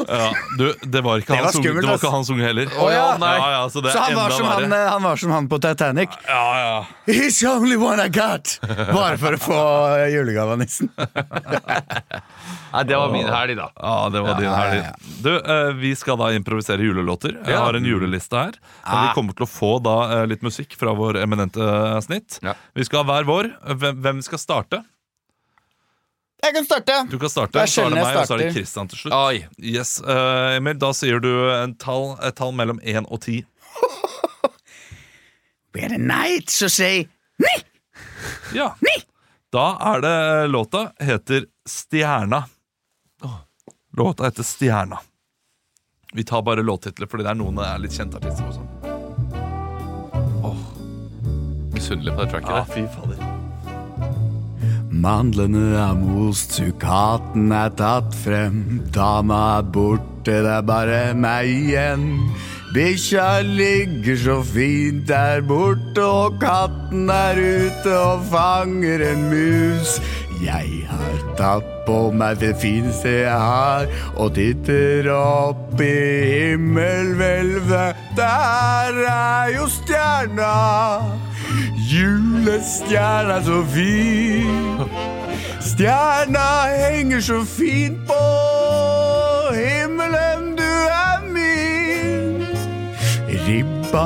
Ja, 0.04 0.30
du, 0.58 0.66
det 0.82 1.00
var 1.04 1.20
ikke 1.20 1.34
var 1.34 1.46
hans 1.46 1.58
unge, 1.58 1.64
skummelt, 1.64 1.84
det 1.84 1.90
var 1.90 2.00
ikke 2.00 2.12
hans 2.14 2.30
unge 2.32 2.46
heller. 2.46 2.72
Oh, 2.78 2.88
ja. 2.92 3.04
ja, 3.20 3.50
ja, 3.54 3.62
så 3.72 3.82
det 3.84 3.92
Så 3.94 4.04
han 4.04 4.16
var, 4.18 4.34
som 4.36 4.48
han, 4.48 4.72
eh, 4.72 4.88
han 4.90 5.04
var 5.04 5.20
som 5.20 5.34
han 5.34 5.48
på 5.50 5.60
Titanic. 5.64 6.16
Ja, 6.28 6.44
ja. 6.60 6.74
He's 7.08 7.40
the 7.40 7.50
only 7.52 7.76
one 7.80 8.00
I 8.00 8.08
got! 8.12 8.58
Bare 8.64 9.16
for 9.20 9.36
å 9.36 9.40
få 9.40 9.60
julegave 10.12 10.56
av 10.56 10.62
nissen. 10.64 10.92
Nei, 12.74 12.82
det 12.88 12.96
var 12.98 13.12
min 13.12 13.28
helg, 13.30 13.54
da. 13.58 13.68
Ja, 13.78 13.96
det 14.10 14.22
var 14.24 14.40
din 14.40 14.50
helg. 14.50 14.86
Du, 15.22 15.30
eh, 15.36 15.72
vi 15.78 15.92
skal 15.96 16.18
da 16.18 16.30
improvisere 16.34 16.82
julelåter. 16.82 17.36
Jeg 17.46 17.58
har 17.60 17.76
en 17.78 17.86
juleliste 17.86 18.40
her. 18.40 18.58
Vi 18.84 19.12
kommer 19.16 19.36
til 19.36 19.46
å 19.46 19.50
få 19.50 19.76
da 19.84 19.96
eh, 20.16 20.24
litt 20.32 20.42
musikk 20.44 20.74
fra 20.80 20.94
vår 20.96 21.20
eminente 21.22 21.62
eh, 21.62 22.00
snitt. 22.04 22.40
Vi 22.74 22.86
skal 22.88 23.04
ha 23.04 23.08
hver 23.24 23.30
vår. 23.30 23.48
Hvem, 24.02 24.22
skal 24.22 24.38
starte? 24.38 24.82
Jeg 26.44 26.54
kan 26.54 26.66
starte! 26.66 26.96
Du 27.10 27.18
kan 27.18 27.30
starte. 27.32 27.52
Det 27.56 27.62
er 27.62 27.66
Så 27.72 27.84
er 27.86 27.90
det 27.90 27.96
sjelden 27.96 27.98
jeg 27.98 28.06
meg, 28.06 28.16
og 28.20 28.26
så 28.28 28.34
er 28.34 28.42
det. 28.42 28.52
Christian 28.52 28.88
til 28.88 29.00
slutt. 29.00 29.14
Oi. 29.16 29.46
Yes, 29.58 29.96
uh, 30.04 30.56
Emil, 30.58 30.76
da 30.78 30.92
sier 30.96 31.22
du 31.24 31.32
en 31.54 31.74
tall, 31.80 32.12
et 32.22 32.36
tall 32.36 32.52
mellom 32.56 32.80
1 32.84 33.08
og 33.08 33.22
10. 33.24 33.40
Blir 35.74 35.94
det 35.94 36.02
night, 36.02 36.52
så 36.52 36.68
sier 36.72 37.08
ni! 37.40 37.54
Ja. 38.54 38.74
Da 39.54 39.66
er 39.94 40.04
det 40.04 40.16
låta 40.52 40.88
heter 41.00 41.48
Stjerna. 41.68 42.44
Låta 43.96 44.28
heter 44.28 44.42
Stjerna. 44.42 45.00
Vi 46.14 46.24
tar 46.24 46.42
bare 46.42 46.62
låttitler, 46.62 47.06
fordi 47.10 47.26
det 47.26 47.34
er 47.34 47.40
noen 47.40 47.58
er 47.58 47.82
litt 47.82 47.96
kjente 47.96 48.20
artister. 48.20 48.46
og 48.46 48.73
Misunnelig 51.84 52.14
på 52.16 52.22
det 52.24 52.30
tracket 52.32 52.48
Ja, 52.48 52.64
fy 52.64 52.82
fader. 52.88 53.18
Mandlene 55.04 55.64
er 55.76 55.96
most, 55.98 56.54
sukaten 56.56 57.50
er 57.52 57.74
tatt 57.76 58.14
frem. 58.16 58.78
Dama 58.94 59.58
er 59.58 59.66
borte, 59.74 60.38
det 60.46 60.48
er 60.48 60.62
bare 60.64 61.00
meg 61.12 61.50
igjen. 61.50 62.06
Bikkja 62.72 63.42
ligger 63.44 64.16
så 64.16 64.38
fint 64.48 65.04
der 65.10 65.44
borte, 65.44 66.00
og 66.00 66.38
katten 66.40 67.10
er 67.12 67.36
ute 67.36 67.92
og 67.98 68.24
fanger 68.32 69.04
en 69.10 69.28
mus. 69.28 69.98
Jeg 70.40 70.86
har 70.88 71.20
tatt 71.36 71.68
på 71.84 71.98
meg 72.16 72.40
det 72.40 72.54
fineste 72.64 73.12
jeg 73.26 73.44
har, 73.44 73.92
og 74.16 74.32
titter 74.40 75.12
opp 75.12 75.84
i 75.84 75.92
himmelhvelvet. 76.32 78.00
Der 78.16 79.04
er 79.04 79.52
jo 79.58 79.68
stjerna, 79.68 80.54
julestjerna 81.90 83.40
så 83.44 83.60
fin. 83.74 84.84
Stjerna 85.64 86.48
henger 86.70 87.20
så 87.20 87.44
fint 87.48 87.98
på 88.08 88.20
himmelen, 89.54 90.56
du 90.58 90.68
er 90.90 91.24
min. 91.34 92.44
Ribba, 93.46 94.04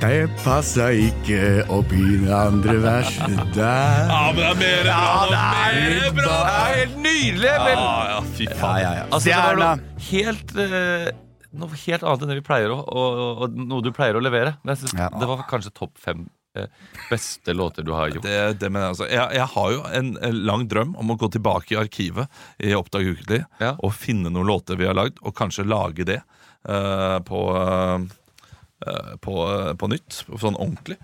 det 0.00 0.26
passa 0.44 0.88
ikke 0.94 1.64
oppi 1.72 2.02
det 2.24 2.32
andre 2.34 2.76
verset 2.84 3.40
der. 3.54 4.10
Ja, 4.10 4.24
men 4.32 4.42
det 4.42 4.48
er 4.50 4.58
mer 4.60 4.82
bra! 4.88 5.04
det 5.30 6.00
er 6.06 6.12
bra! 6.18 6.32
Det 6.32 6.56
er 6.56 6.74
helt 6.80 6.98
nydelig! 7.06 7.54
Ja, 7.54 7.70
ja, 8.10 8.18
fy 8.36 8.48
faen. 8.60 8.80
ja, 8.82 8.90
ja. 9.00 9.06
altså, 9.12 9.28
det 9.28 9.36
var 9.36 9.54
Stjerna. 9.54 9.70
helt, 10.10 10.56
eh, 10.66 11.08
noe 11.52 11.78
helt 11.86 12.02
annet 12.02 12.24
enn 12.24 12.32
det 12.32 12.40
vi 12.40 12.46
pleier 12.46 12.72
å 12.74 12.80
og, 12.82 13.20
og 13.46 13.60
noe 13.60 13.84
du 13.84 13.92
pleier 13.94 14.18
å 14.18 14.22
levere. 14.24 14.56
Men 14.62 14.74
jeg 14.74 14.84
synes 14.84 14.98
Ja. 14.98 15.10
Det 15.20 15.28
var 15.30 15.44
kanskje 15.50 15.72
topp 15.76 15.98
fem 16.02 16.26
eh, 16.56 16.68
beste 17.10 17.54
låter 17.54 17.82
du 17.86 17.92
har 17.92 18.08
gjort. 18.08 18.24
Det, 18.26 18.58
det 18.60 18.70
mener 18.70 18.86
jeg, 18.88 18.94
altså. 18.96 19.08
jeg, 19.10 19.38
jeg 19.38 19.48
har 19.54 19.72
jo 19.74 19.82
en, 20.00 20.12
en 20.28 20.38
lang 20.48 20.66
drøm 20.70 20.94
om 20.98 21.12
å 21.12 21.18
gå 21.20 21.30
tilbake 21.36 21.74
i 21.74 21.80
arkivet 21.80 22.40
i 22.58 22.74
Oppdag 22.76 23.06
ukentlig 23.10 23.42
Ja. 23.62 23.74
og 23.78 23.94
finne 23.96 24.32
noen 24.32 24.48
låter 24.50 24.80
vi 24.80 24.88
har 24.88 24.96
lagd, 24.96 25.20
og 25.22 25.36
kanskje 25.36 25.66
lage 25.68 26.06
det 26.08 26.20
uh, 26.68 27.18
på, 27.26 27.42
uh, 27.56 29.16
på, 29.22 29.36
uh, 29.44 29.74
på 29.78 29.90
nytt. 29.92 30.24
Sånn 30.26 30.56
ordentlig. 30.56 30.98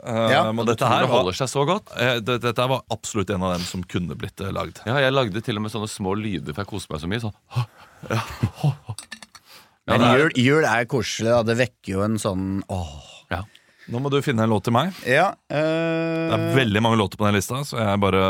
Ja, 0.00 0.46
men 0.48 0.62
Og 0.62 0.68
dette 0.70 0.88
her 0.88 1.02
det 1.04 1.10
holder 1.12 1.36
seg 1.36 1.48
så 1.52 1.66
godt? 1.68 1.90
Dette 1.92 2.24
det, 2.24 2.38
dette 2.40 2.64
var 2.72 2.86
absolutt 2.88 3.28
en 3.34 3.42
av 3.44 3.50
dem 3.52 3.64
som 3.68 3.82
kunne 3.84 4.16
blitt 4.16 4.40
lagd. 4.48 4.80
Ja, 4.88 4.96
jeg 5.02 5.12
lagde 5.12 5.42
til 5.44 5.60
og 5.60 5.66
med 5.66 5.74
sånne 5.74 5.90
små 5.92 6.14
lyder, 6.16 6.54
for 6.54 6.64
jeg 6.64 6.70
koste 6.70 6.94
meg 6.94 7.02
så 7.02 7.10
mye. 7.10 7.20
Sånn. 7.26 7.36
Ja, 8.08 8.22
Men 9.90 10.00
det 10.00 10.08
er- 10.08 10.18
jul, 10.22 10.32
jul 10.46 10.64
er 10.64 10.84
koselig, 10.90 11.30
da. 11.34 11.42
Det 11.42 11.56
vekker 11.60 11.92
jo 11.96 12.02
en 12.06 12.18
sånn 12.22 12.62
åh. 12.68 13.06
Nå 13.90 13.98
må 13.98 14.10
du 14.12 14.20
finne 14.22 14.44
en 14.44 14.50
låt 14.52 14.62
til 14.68 14.72
meg. 14.76 14.92
Ja, 15.08 15.32
Det 15.50 15.58
er 15.58 16.34
eh, 16.38 16.54
veldig 16.54 16.82
mange 16.84 16.98
låter 17.00 17.18
på 17.18 17.26
den 17.26 17.34
lista, 17.34 17.58
så 17.66 17.74
jeg 17.80 17.88
er 17.90 17.96
bare 17.98 18.20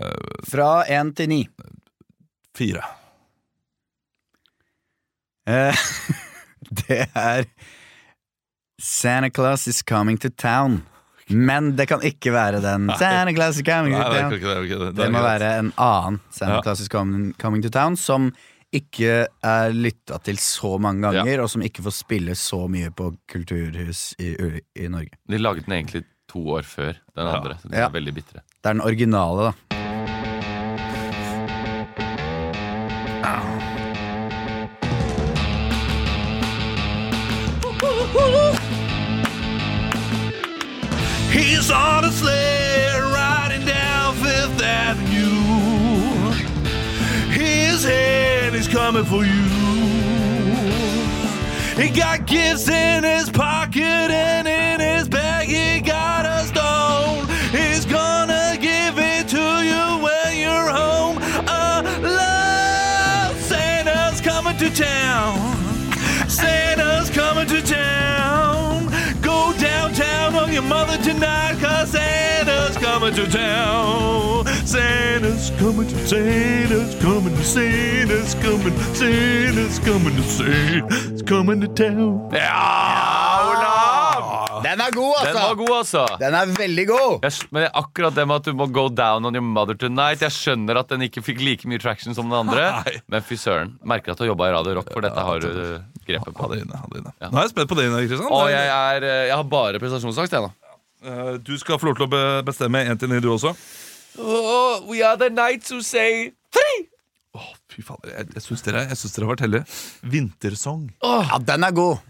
øh, 0.00 0.38
Fra 0.48 0.68
én 0.88 1.10
til 1.18 1.28
ni. 1.28 1.40
fire. 2.56 2.80
Eh, 5.48 5.76
det 6.86 7.02
er 7.14 7.44
Santa 8.80 9.28
Claus 9.34 9.66
is 9.68 9.82
coming 9.82 10.16
to 10.18 10.28
town. 10.30 10.82
Men 11.28 11.74
det 11.76 11.88
kan 11.90 12.00
ikke 12.00 12.32
være 12.32 12.62
den. 12.64 12.88
Santa 12.96 13.34
Claus 13.36 13.56
is 13.60 13.62
coming 13.66 13.92
Nei, 13.92 14.02
to 14.04 14.10
det, 14.12 14.18
er 14.18 14.22
town. 14.22 14.32
ikke- 14.38 14.48
det, 14.48 14.56
er 14.56 14.62
ikke 14.68 14.78
det. 14.86 14.94
Det 15.02 15.10
må 15.12 15.20
være 15.24 15.50
en 15.58 15.72
annen 15.76 16.20
Santa 16.30 16.54
Ja. 16.54 16.62
Claus 16.62 16.80
is 16.80 16.88
coming, 16.88 17.34
coming 17.38 17.62
to 17.62 17.68
town, 17.68 17.96
som 17.96 18.32
ikke 18.74 19.26
er 19.44 19.72
lytta 19.72 20.18
til 20.24 20.36
så 20.38 20.74
mange 20.78 21.00
ganger, 21.08 21.40
og 21.42 21.48
som 21.50 21.62
ikke 21.64 21.82
får 21.86 21.94
spille 21.96 22.34
så 22.36 22.68
mye 22.68 22.90
på 22.90 23.10
kulturhus 23.32 24.14
i, 24.20 24.34
i 24.76 24.88
Norge. 24.92 25.14
De 25.28 25.38
laget 25.38 25.64
den 25.66 25.72
egentlig 25.78 26.04
to 26.28 26.42
år 26.58 26.62
før 26.68 26.92
den 27.16 27.26
Ja. 27.26 27.36
andre. 27.38 27.56
Så 27.62 27.68
de 27.70 27.76
Ja. 27.76 27.86
er 27.86 27.90
veldig 27.90 28.14
bitre. 28.14 28.40
Det 28.62 28.66
er 28.68 28.72
den 28.72 28.82
originale, 28.84 29.52
da. 29.52 29.67
Head 48.68 48.74
is 48.74 48.74
coming 48.74 49.04
for 49.04 49.24
you. 49.24 49.42
He 51.80 51.90
got 51.90 52.26
gifts 52.26 52.68
in 52.68 53.04
his 53.04 53.30
pocket 53.30 53.82
and 53.82 54.48
in 54.48 54.80
his 54.80 55.08
bag 55.08 55.48
he 55.48 55.80
got 55.80 56.26
a 56.26 56.44
stone. 56.46 57.26
He's 57.50 57.84
gonna 57.84 58.56
give 58.60 58.98
it 58.98 59.28
to 59.28 59.62
you 59.62 60.02
when 60.02 60.38
you're 60.38 60.70
home 60.70 61.18
alone. 61.46 63.34
Santa's 63.36 64.20
coming 64.20 64.56
to 64.58 64.70
town. 64.70 65.38
Santa's 66.28 67.10
coming 67.10 67.46
to 67.46 67.62
town. 67.62 68.86
Go 69.22 69.52
downtown 69.58 70.34
on 70.34 70.52
your 70.52 70.62
mother 70.62 70.98
tonight, 71.02 71.58
cause 71.60 71.90
Santa's 71.90 72.76
coming 72.76 73.14
to 73.14 73.26
town. 73.30 74.17
Coming 75.68 75.88
to 75.88 75.98
Santa's 76.08 76.94
coming 77.02 77.34
to 77.36 77.44
Santa's 77.44 78.34
coming 78.40 78.76
Santa's 78.96 79.78
coming 79.84 80.16
to 80.16 80.22
Santa's 80.22 81.22
coming 81.28 81.60
to 81.60 81.68
town. 81.68 82.30
Ja, 82.32 83.50
Olav! 83.50 84.62
Den 84.64 84.80
er 84.80 84.94
god, 84.94 85.26
Den 85.26 85.34
var 85.34 85.54
god, 85.60 85.72
altså. 85.76 86.04
Den 86.22 86.34
er 86.38 86.54
veldig 86.56 86.86
god! 86.88 87.18
Jeg, 87.26 87.32
men 87.50 87.60
det 87.60 87.66
er 87.68 87.76
akkurat 87.82 88.16
det 88.16 88.24
med 88.30 88.36
at 88.40 88.46
du 88.48 88.54
må 88.56 88.66
go 88.72 88.86
down 88.88 89.28
on 89.28 89.36
your 89.36 89.44
mother 89.44 89.76
tonight 89.76 90.22
Jeg 90.24 90.32
skjønner 90.32 90.80
at 90.80 90.88
den 90.88 91.04
ikke 91.04 91.20
fikk 91.26 91.42
like 91.44 91.68
mye 91.68 91.82
traction 91.84 92.16
som 92.16 92.32
den 92.32 92.38
andre. 92.38 92.64
Nei. 92.78 92.94
Men 93.12 93.26
fy 93.28 93.36
søren. 93.36 93.74
Merker 93.84 94.14
at 94.16 94.22
du 94.22 94.24
har 94.24 94.30
jobba 94.32 94.48
i 94.48 94.54
Radio 94.56 94.78
Rock, 94.80 94.88
for 94.94 95.04
dette 95.04 95.26
har 95.28 95.44
du 95.44 95.50
grepet 95.52 96.08
grepet 96.08 96.32
Ha 96.32 96.38
på. 96.46 96.48
det 96.54 96.62
inne. 96.64 96.80
Ha 96.80 96.88
det 96.94 97.02
inne. 97.02 97.12
Nå 97.28 97.34
er 97.34 97.44
jeg 97.44 97.52
spent 97.52 97.68
på 97.74 97.76
det, 97.76 97.90
Kristian. 98.06 98.32
Og 98.38 98.48
jeg, 98.54 98.72
er, 98.72 99.04
uh, 99.04 99.20
jeg 99.28 99.36
har 99.36 99.44
bare 99.52 99.84
prestasjonsangst, 99.84 100.38
jeg, 100.38 100.48
nå. 100.48 100.72
Eh, 101.04 101.36
Du 101.44 101.52
skal 101.60 101.76
få 101.76 101.90
lov 101.92 102.00
til 102.00 102.08
å 102.08 102.24
bestemme 102.48 102.86
én 102.88 102.96
til 102.96 103.12
ni, 103.12 103.20
du 103.20 103.28
også. 103.36 103.52
Oh, 104.18 104.84
we 104.88 105.02
are 105.02 105.16
the 105.16 105.30
knights 105.30 105.70
who 105.70 105.80
say 105.80 106.32
three. 106.50 106.88
Åh, 107.34 107.50
fy 107.70 107.82
fader, 107.82 108.10
Jeg, 108.16 108.26
jeg 108.34 108.42
syns 108.42 108.62
dere, 108.66 108.82
jeg 108.90 108.96
syns 108.98 109.14
dere 109.14 109.26
har 109.28 109.32
vært 109.36 109.44
heldige. 109.46 109.64
Vintersong. 110.02 110.88
Ja, 111.04 111.38
den 111.38 111.64
er 111.64 111.74
god. 111.76 112.00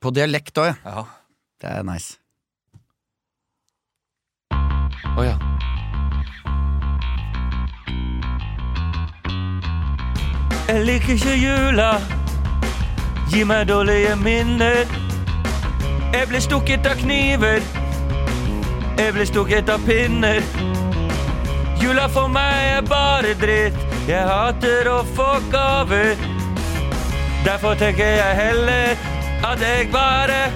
På 0.00 0.12
dialekt 0.14 0.58
òg, 0.60 0.68
ja. 0.70 0.74
Ja. 0.84 1.04
Det 1.58 1.70
er 1.72 1.82
nice. 1.88 2.18
Å 5.18 5.24
ja. 5.26 5.38
Jeg 10.68 10.84
liker 10.84 11.14
ikke 11.16 11.34
jula. 11.40 11.90
Gi 13.32 13.42
meg 13.48 13.66
dårlige 13.70 14.14
minner. 14.20 14.84
Jeg 16.12 16.28
ble 16.30 16.40
stukket 16.44 16.86
av 16.88 17.00
kniver. 17.00 17.64
Jeg 18.98 19.14
ble 19.16 19.26
stukket 19.28 19.72
av 19.72 19.82
pinner. 19.88 20.44
Jula 21.80 22.08
for 22.08 22.28
meg 22.28 22.78
er 22.78 22.82
bare 22.82 23.34
dritt. 23.38 23.76
Jeg 24.08 24.24
hater 24.26 24.88
å 24.90 25.02
få 25.14 25.28
gaver. 25.52 26.16
Derfor 27.44 27.74
tenker 27.78 28.16
jeg 28.18 28.36
heller 28.38 28.96
at 29.46 29.62
jeg 29.62 29.90
bare 29.92 30.48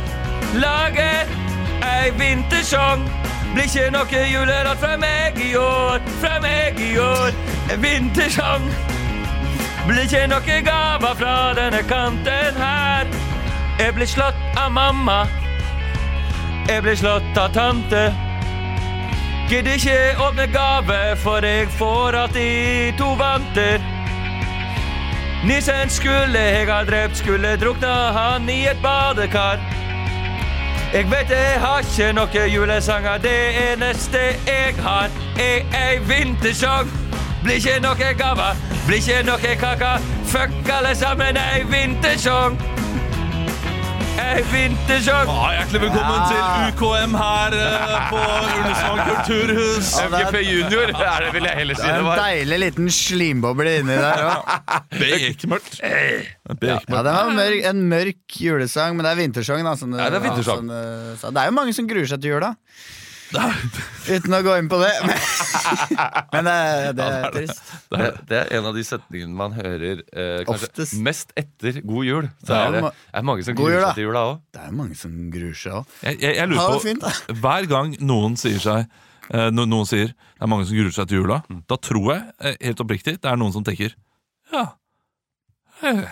lager 0.58 1.30
ei 1.86 2.10
vintersang. 2.18 3.04
Blir 3.52 3.68
ikke 3.68 3.90
noe 3.92 4.24
julerat 4.32 4.80
fra 4.80 4.96
meg 4.96 5.38
i 5.44 5.52
år, 5.60 6.00
fra 6.22 6.40
meg 6.42 6.80
i 6.80 6.96
år. 6.98 7.30
En 7.70 7.82
vintersang. 7.82 8.66
Blir 9.86 10.06
ikke 10.08 10.26
noe 10.32 10.58
gaver 10.66 11.14
fra 11.20 11.36
denne 11.58 11.84
kanten 11.86 12.58
her. 12.58 13.06
Jeg 13.78 13.94
blir 13.94 14.10
slått 14.10 14.58
av 14.58 14.72
mamma. 14.72 15.22
Jeg 16.68 16.82
blir 16.82 16.98
slått 16.98 17.38
av 17.38 17.52
tante. 17.54 18.31
Gidder 19.53 19.72
ikke 19.72 20.16
åpne 20.28 20.46
gave, 20.46 21.16
for 21.16 21.44
jeg 21.44 21.68
får 21.68 22.16
alltid 22.16 22.92
to 22.98 23.05
vanter. 23.05 23.82
Nissen 25.44 25.90
skulle 25.90 26.38
jeg 26.38 26.66
ha 26.72 26.84
drept, 26.84 27.16
skulle 27.16 27.57
drukna 27.61 28.12
han 28.16 28.48
i 28.48 28.66
et 28.66 28.80
badekar. 28.82 29.61
Jeg 30.94 31.05
vet 31.11 31.30
jeg 31.30 31.61
har 31.61 31.84
ikke 31.84 32.12
noen 32.16 32.48
julesanger, 32.55 33.18
det 33.18 33.36
eneste 33.72 34.24
jeg 34.48 34.74
har, 34.80 35.12
er 35.36 35.68
ei 35.84 36.00
vintersang. 36.09 36.88
Blir 37.44 37.61
ikke 37.61 37.76
noe 37.84 38.12
gave, 38.24 38.50
blir 38.86 39.05
ikke 39.05 39.20
noe 39.28 39.57
kake. 39.66 39.92
Fuck 40.32 40.72
alle 40.78 40.96
sammen, 40.96 41.36
ei 41.36 41.61
vintersang. 41.68 42.57
Ei 44.20 44.42
vintersang. 44.52 45.28
Ah, 45.30 45.52
hjertelig 45.56 45.80
velkommen 45.86 46.18
Ja. 46.18 46.26
til 46.28 46.74
UKM 46.76 47.14
her 47.16 47.54
eh, 47.56 47.94
på 48.10 48.20
Ullensvang 48.20 49.00
kulturhus. 49.08 49.90
Ja, 49.98 50.08
det 50.08 50.18
er- 50.20 50.26
MGP 50.26 50.42
Junior 50.48 50.92
er 50.92 51.24
det 51.24 51.32
vil 51.34 51.44
jeg 51.48 51.56
heller 51.56 51.74
si 51.74 51.82
Det 51.86 51.94
en 51.98 52.04
var. 52.04 52.16
deilig 52.18 52.58
liten 52.60 52.90
slimboble 52.90 53.78
inni 53.80 53.96
der 53.96 54.24
òg. 54.28 54.42
Bekmørkt. 55.00 55.80
Bekmørkt. 55.80 56.88
Ja, 56.88 57.02
det 57.02 57.14
var 57.16 57.30
mørk, 57.36 57.64
en 57.70 57.82
mørk 57.88 58.38
julesang, 58.40 58.96
men 58.96 59.04
det 59.04 59.12
er 59.12 59.20
vintersang. 59.22 59.64
Da, 59.64 59.74
som 59.76 59.90
du- 59.92 59.98
Ja, 59.98 60.10
det 60.10 60.20
er 60.22 60.28
vintersang. 60.28 60.56
som 60.56 60.68
du 60.68 61.16
sa. 61.20 61.30
det 61.30 61.36
er 61.42 61.44
jo 61.46 61.50
mange 61.52 61.72
som 61.74 61.88
gruer 61.88 62.06
seg 62.06 62.20
til 62.20 62.30
jula. 62.36 62.54
Uten 63.32 64.34
å 64.36 64.40
gå 64.44 64.54
inn 64.60 64.68
på 64.70 64.78
det. 64.82 64.90
Men, 65.06 65.20
men 66.34 66.48
det, 66.48 66.56
det 66.98 67.06
er 67.06 67.26
trist. 67.36 67.62
Det, 67.92 68.08
det 68.28 68.40
er 68.40 68.50
en 68.58 68.66
av 68.70 68.76
de 68.76 68.84
setningene 68.86 69.36
man 69.38 69.54
hører 69.56 70.02
eh, 70.12 70.42
kanskje 70.48 70.68
Oftest. 70.70 70.96
mest 71.06 71.32
etter 71.38 71.78
god 71.86 72.08
jul. 72.08 72.28
Så 72.46 72.56
er 72.58 72.76
det 72.76 72.82
er 72.92 73.26
mange 73.28 73.46
som 73.46 73.56
gruer 73.58 73.78
seg 73.86 73.96
til 74.00 74.08
jula 74.08 74.24
òg. 74.32 74.42
Det 74.56 74.64
er 74.66 74.74
mange 74.82 74.98
som 74.98 75.14
gruer 75.32 75.56
seg 75.62 75.78
òg. 75.80 75.96
Jeg, 76.02 76.20
jeg, 76.26 76.36
jeg 76.40 76.52
lurer 76.52 76.74
på 76.76 76.84
fint. 76.88 77.08
Hver 77.44 77.70
gang 77.72 77.96
noen 78.04 78.36
sier 78.40 78.60
seg 78.62 78.84
eh, 79.32 79.48
no, 79.54 79.64
Noen 79.70 79.88
sier 79.88 80.12
det 80.12 80.46
er 80.46 80.50
mange 80.50 80.66
som 80.68 80.76
gruer 80.80 80.94
seg 80.98 81.08
til 81.12 81.22
jula, 81.22 81.40
Mm. 81.48 81.60
da 81.70 81.76
tror 81.78 82.08
jeg, 82.12 82.22
eh, 82.42 82.56
helt 82.66 82.80
oppriktig, 82.82 83.16
det 83.22 83.28
er 83.30 83.36
noen 83.38 83.52
som 83.54 83.62
tenker 83.66 83.92
Ja, 84.52 84.64
eh, 85.86 86.02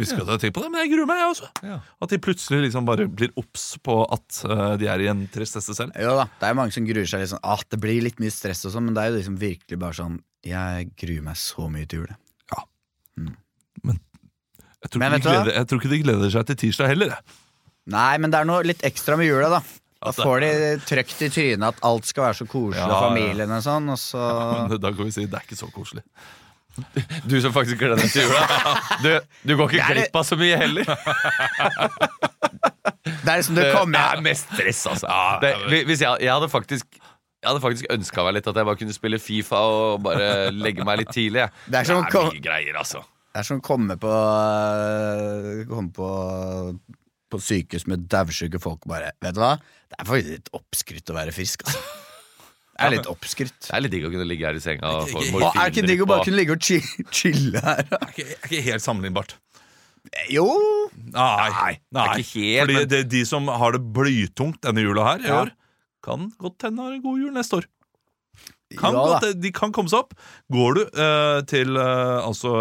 visste 0.00 0.16
ikke 0.16 0.24
at 0.26 0.32
jeg 0.34 0.42
tenkte 0.46 0.56
på 0.58 0.64
det, 0.64 0.70
men 0.74 0.82
jeg 0.82 0.92
gruer 0.94 1.08
meg, 1.10 1.20
jeg 1.22 1.32
også. 1.34 1.50
Ja. 1.68 1.76
At 2.04 2.12
de 2.14 2.18
plutselig 2.24 2.60
liksom 2.66 2.88
bare 2.88 3.06
blir 3.08 3.30
obs 3.40 3.66
på 3.84 3.98
at 4.16 4.40
uh, 4.48 4.74
de 4.80 4.88
er 4.90 5.04
i 5.04 5.10
en 5.12 5.22
tristesse 5.32 5.76
selv. 5.76 5.94
Jo 6.00 6.16
da, 6.18 6.26
det 6.40 6.48
er 6.50 6.58
mange 6.58 6.74
som 6.76 6.88
gruer 6.88 7.08
seg 7.10 7.22
litt 7.24 7.32
sånn 7.34 7.44
at 7.54 7.68
Det 7.70 7.80
blir 7.82 8.00
litt 8.04 8.18
mye 8.22 8.32
stress 8.34 8.64
og 8.68 8.74
sånn, 8.74 8.88
men 8.88 8.96
det 8.96 9.04
er 9.04 9.12
jo 9.12 9.20
liksom 9.20 9.38
virkelig 9.40 9.78
bare 9.80 9.98
sånn 10.00 10.18
Jeg 10.46 10.90
gruer 10.98 11.24
meg 11.30 11.38
så 11.40 11.68
mye 11.72 11.86
til 11.90 12.02
jul. 12.04 12.16
Jeg 14.80 14.88
tror, 14.94 15.02
Men 15.02 15.12
ikke 15.18 15.28
de 15.28 15.36
gleder, 15.36 15.52
jeg 15.58 15.68
tror 15.68 15.80
ikke 15.82 15.92
de 15.92 16.00
gleder 16.06 16.30
seg 16.32 16.46
til 16.48 16.56
tirsdag 16.62 16.88
heller. 16.94 17.10
jeg. 17.12 17.38
Nei, 17.92 18.12
men 18.22 18.32
det 18.32 18.38
er 18.40 18.46
noe 18.48 18.64
litt 18.64 18.82
ekstra 18.86 19.16
med 19.20 19.28
jula, 19.28 19.50
da. 19.52 19.60
Da 20.00 20.12
får 20.16 20.40
de 20.40 20.50
trøkt 20.88 21.18
i 21.26 21.28
trynet 21.28 21.66
at 21.66 21.82
alt 21.84 22.08
skal 22.08 22.30
være 22.30 22.38
så 22.38 22.46
koselig, 22.48 22.80
Ja, 22.80 22.86
og 22.88 22.94
ja. 22.94 23.00
familien 23.10 23.50
og 23.52 23.60
sånn, 23.66 23.90
og 23.92 23.98
så 24.00 24.22
Men 24.70 24.78
da 24.86 24.92
kan 24.94 25.04
vi 25.10 25.12
si 25.12 25.26
det 25.26 25.36
er 25.36 25.44
ikke 25.44 25.58
så 25.60 25.68
koselig. 25.74 26.04
Du 27.28 27.34
som 27.42 27.52
faktisk 27.52 27.78
gleder 27.80 27.98
deg 28.00 28.10
til 28.12 28.22
jula. 28.28 28.44
Du, 29.02 29.10
du 29.50 29.52
går 29.58 29.72
ikke 29.74 29.86
Det 29.88 29.96
glipp 29.98 30.16
av 30.20 30.24
så 30.28 30.36
mye 30.40 30.56
heller. 30.60 30.84
Det 33.04 33.28
er 33.28 33.36
liksom 33.40 33.56
det 33.58 33.64
Det 33.66 33.72
kommer 33.74 33.98
er 34.16 34.22
mest 34.24 34.48
stress, 34.54 34.82
altså. 34.90 35.08
Det, 35.42 35.52
hvis 35.88 36.02
jeg, 36.04 36.20
jeg 36.24 36.32
hadde 36.32 36.48
faktisk 36.52 37.00
jeg 37.40 37.48
hadde 37.48 37.62
faktisk 37.64 37.86
ønska 37.94 38.22
meg 38.26 38.34
litt 38.36 38.48
at 38.50 38.58
jeg 38.60 38.66
bare 38.68 38.76
kunne 38.82 38.92
spille 38.92 39.18
Fifa 39.22 39.60
og 39.64 40.02
bare 40.04 40.50
legge 40.52 40.84
meg 40.84 40.98
litt 41.00 41.12
tidlig. 41.16 41.40
jeg. 41.46 41.50
Det 41.72 41.78
er 41.80 41.88
sånn 41.88 42.02
det 42.04 42.12
kom- 42.12 42.28
mye 42.34 42.42
greier, 42.44 42.76
altså. 42.76 43.00
Det 43.30 43.40
er 43.40 43.46
som 43.46 43.60
å 43.60 43.64
komme 43.64 43.94
på 44.02 44.10
øh, 44.10 45.60
Komme 45.70 45.92
på 45.94 46.08
På 47.30 47.38
sykehus 47.38 47.84
med 47.86 48.08
daudsjuke 48.10 48.58
folk 48.60 48.82
og 48.82 48.90
bare 48.90 49.12
Vet 49.22 49.36
du 49.36 49.40
hva? 49.40 49.52
Det 49.86 50.00
er 50.02 50.08
faktisk 50.08 50.32
litt 50.34 50.50
oppskrytt 50.58 51.12
å 51.12 51.16
være 51.16 51.32
frisk, 51.34 51.62
altså. 51.64 51.78
Det 52.80 52.86
er 52.88 52.94
litt 52.96 53.08
oppskrytt. 53.12 53.58
Det 53.66 53.74
er 53.76 53.82
litt 53.84 53.92
digg 53.92 54.06
å 54.08 54.10
kunne 54.14 54.24
ligge 54.26 54.46
her 54.48 54.56
i 54.56 54.62
senga 54.64 54.88
og 54.88 55.08
få 55.10 55.20
Ikke- 55.20 55.36
Og 55.36 55.42
er 55.56 55.68
det 55.70 55.76
ikke 55.76 55.86
digg 55.90 56.00
å 56.00 56.06
bare 56.08 56.24
kunne 56.24 56.38
ligge 56.40 56.54
og 56.56 56.64
chi- 56.64 57.04
chille 57.20 57.60
her? 57.60 57.82
da? 57.90 57.98
Det 58.00 58.00
er 58.00 58.12
ikke, 58.14 58.28
er 58.40 58.48
ikke 58.48 58.62
helt 58.70 58.84
sammenlignbart. 58.86 59.34
Jo! 60.32 60.46
Nei, 61.12 61.74
det 61.92 62.00
er 62.00 62.22
ikke 62.22 62.40
helt, 62.40 62.62
Fordi 62.64 62.78
men- 62.78 62.88
det, 62.88 63.02
de 63.12 63.24
som 63.28 63.46
har 63.52 63.72
det 63.76 63.82
blytungt 63.92 64.60
denne 64.64 64.80
jula 64.86 65.04
her 65.12 65.20
i 65.20 65.28
Ja. 65.28 65.42
år, 65.44 65.52
kan 66.02 66.30
godt 66.40 66.62
hende 66.64 66.80
har 66.82 66.92
en 66.96 67.02
god 67.04 67.18
jul 67.20 67.30
neste 67.36 67.60
år. 67.60 67.66
Kan 68.78 68.94
Ja, 68.94 69.02
godt, 69.18 69.40
de 69.42 69.50
kan 69.50 69.72
komme 69.72 69.90
seg 69.90 69.98
opp. 69.98 70.14
Går 70.50 70.74
du 70.78 70.80
eh, 70.94 71.40
til 71.50 71.76
eh, 71.76 72.20
altså, 72.24 72.52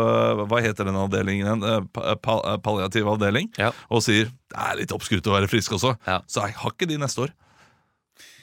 Hva 0.49 0.59
heter 0.65 0.84
den 0.89 0.95
avdelingen? 0.97 1.61
Uh, 1.63 1.82
pa, 1.93 2.15
pa, 2.15 2.57
palliativ 2.57 3.05
avdeling. 3.07 3.51
Ja. 3.61 3.70
Og 3.93 4.01
sier 4.01 4.26
det 4.26 4.57
er 4.57 4.76
litt 4.82 4.89
oppskrytt 4.91 5.28
å 5.30 5.36
være 5.38 5.47
frisk 5.47 5.72
også, 5.78 5.95
Ja. 6.09 6.20
så 6.28 6.47
jeg 6.47 6.55
har 6.57 6.72
ikke 6.74 6.88
de 6.89 6.97
neste 6.97 7.22
år. 7.28 7.30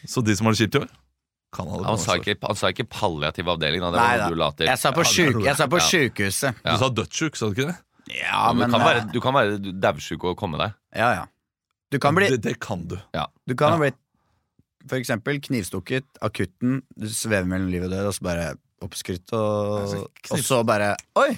Så 0.07 0.22
de 0.24 0.37
som 0.39 0.47
har 0.47 0.55
det 0.55 0.62
kjipt 0.62 0.77
i 0.79 0.85
år, 0.85 0.89
kan 1.55 1.68
ha 1.68 1.78
det 1.78 1.86
Han 1.86 1.99
sa 1.99 2.16
ikke, 2.18 2.36
han 2.42 2.57
sa 2.59 2.70
ikke 2.74 2.88
palliativ 2.90 3.49
avdeling, 3.49 3.80
da. 3.84 3.90
Det 3.94 4.01
Nei 4.01 4.09
var 4.16 4.18
da. 4.24 4.28
du 4.28 4.34
la 4.40 4.51
til. 4.57 4.66
Jeg 4.66 4.78
sa 4.82 4.92
på, 4.92 5.05
syk, 5.07 5.38
jeg 5.44 5.57
sa 5.57 5.66
på 5.70 5.78
Ja. 5.80 5.86
sjukehuset. 5.90 6.62
Du 6.64 6.76
sa 6.82 6.88
dødssjuk, 6.88 7.36
sa 7.36 7.47
du 7.47 7.53
ikke 7.55 7.68
det? 7.72 7.76
Ja, 8.20 8.53
Men 8.53 8.70
men 8.70 8.70
du 8.70 8.76
kan 8.78 8.86
være, 8.86 9.12
du 9.12 9.20
kan 9.20 9.34
være 9.34 9.80
daudsjuk 9.82 10.24
og 10.24 10.36
komme 10.38 10.59
deg. 10.59 10.74
Ja, 10.94 11.12
ja. 11.14 11.24
Du 11.90 11.99
kan 12.03 12.14
bli 12.14 12.28
Det, 12.30 12.40
det 12.42 12.59
kan 12.61 12.86
du. 12.86 12.97
Du 13.47 13.55
kan 13.55 13.72
ha 13.72 13.78
blitt 13.78 13.97
for 14.88 14.97
eksempel 15.01 15.40
knivstukket, 15.42 16.05
akutten, 16.22 16.82
du 16.94 17.09
svever 17.11 17.44
mellom 17.51 17.70
liv 17.72 17.82
og 17.82 17.90
død, 17.90 18.07
og 18.07 18.14
så 18.14 18.22
bare 18.22 18.44
oppskrytt, 18.82 19.32
og, 19.34 20.07
og 20.30 20.38
så 20.38 20.61
bare 20.66 20.92
Oi! 21.18 21.32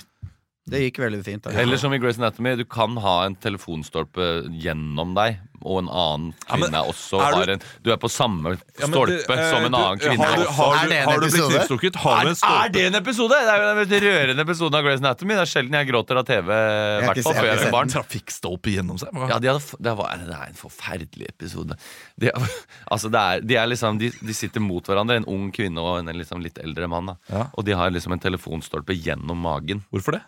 Det 0.69 0.83
gikk 0.83 0.99
veldig 1.01 1.23
fint. 1.25 1.43
Da. 1.47 1.55
Eller 1.57 1.79
som 1.81 1.95
i 1.97 1.99
Grace 1.99 2.21
Anatomy, 2.21 2.53
du 2.61 2.67
kan 2.69 2.93
ha 3.01 3.25
en 3.25 3.35
telefonstolpe 3.41 4.27
gjennom 4.61 5.15
deg, 5.17 5.39
og 5.63 5.79
en 5.83 5.89
annen 5.91 6.35
Ja, 6.49 6.57
men 6.57 6.69
kvinne 6.69 6.83
også 6.93 7.19
er 7.21 7.31
du- 7.33 7.39
har 7.39 7.51
en 7.55 7.63
Du 7.83 7.91
er 7.93 7.97
på 7.99 8.11
samme 8.11 8.53
Ja, 8.79 8.87
stolpe 8.87 9.27
du, 9.27 9.33
eh, 9.35 9.51
som 9.51 9.65
en 9.67 9.75
annen 9.75 9.99
kvinne. 9.99 10.25
Har 10.25 10.37
du, 10.37 10.45
har 10.59 10.75
du, 10.85 10.89
det 10.89 10.99
en 10.99 11.09
har 11.09 11.19
du 11.19 11.21
blitt 11.27 11.35
episode? 11.35 11.55
knivstukket? 11.59 11.97
En 11.99 12.29
Er, 12.29 12.65
er 12.65 12.69
det 12.75 12.85
en 12.89 12.95
episode? 13.01 13.39
Det 13.39 13.53
er 13.55 13.59
jo 13.65 13.85
den 13.85 14.03
rørende 14.07 14.45
episoden 14.47 14.75
av 14.79 14.83
Grace 14.85 15.03
Anatomy. 15.05 15.35
Det 15.35 15.45
er 15.45 15.51
sjelden 15.53 15.79
jeg 15.79 15.89
gråter 15.91 16.17
av 16.21 16.25
TV, 16.29 16.49
i 16.49 16.55
har 16.55 17.03
hvert 17.09 17.17
ikke 17.17 17.23
fall 17.29 17.35
sett- 17.35 17.43
før 17.43 17.49
jeg 17.49 17.55
har 17.55 17.59
ikke 17.63 17.69
er 17.69 17.77
barn. 17.79 17.89
Trafikkstolpe 17.97 18.75
gjennom 18.77 18.99
seg? 18.99 19.09
Ja, 19.29 19.39
de 19.39 19.49
hadde, 19.53 19.63
det, 19.89 19.97
var, 19.99 20.17
det 20.27 20.37
er 20.39 20.47
en 20.53 20.61
forferdelig 20.63 21.29
episode. 21.29 21.77
De, 22.19 22.31
altså 22.93 23.11
det 23.11 23.21
er, 23.21 23.41
de, 23.41 23.57
er 23.57 23.67
liksom, 23.73 23.99
de, 23.99 24.11
de 24.11 24.35
sitter 24.35 24.61
mot 24.61 24.85
hverandre, 24.85 25.17
en 25.23 25.29
ung 25.29 25.51
kvinne 25.53 25.79
og 25.83 25.99
en 26.01 26.13
liksom 26.17 26.43
litt 26.45 26.59
eldre 26.59 26.89
mann. 26.89 27.07
Da. 27.13 27.17
Ja. 27.33 27.47
Og 27.55 27.65
de 27.65 27.73
har 27.79 27.91
liksom 27.91 28.13
en 28.13 28.21
telefonstolpe 28.23 28.95
gjennom 28.97 29.39
magen. 29.43 29.85
Hvorfor 29.93 30.19
det? 30.19 30.23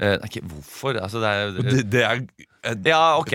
Eh, 0.00 0.16
ikke 0.26 0.40
hvorfor. 0.48 0.96
Altså 1.02 1.20
det 1.20 1.28
er, 1.28 1.50
Det, 1.62 1.90
det 1.92 2.02
er 2.08 2.22
ja, 2.86 3.18
ok. 3.18 3.32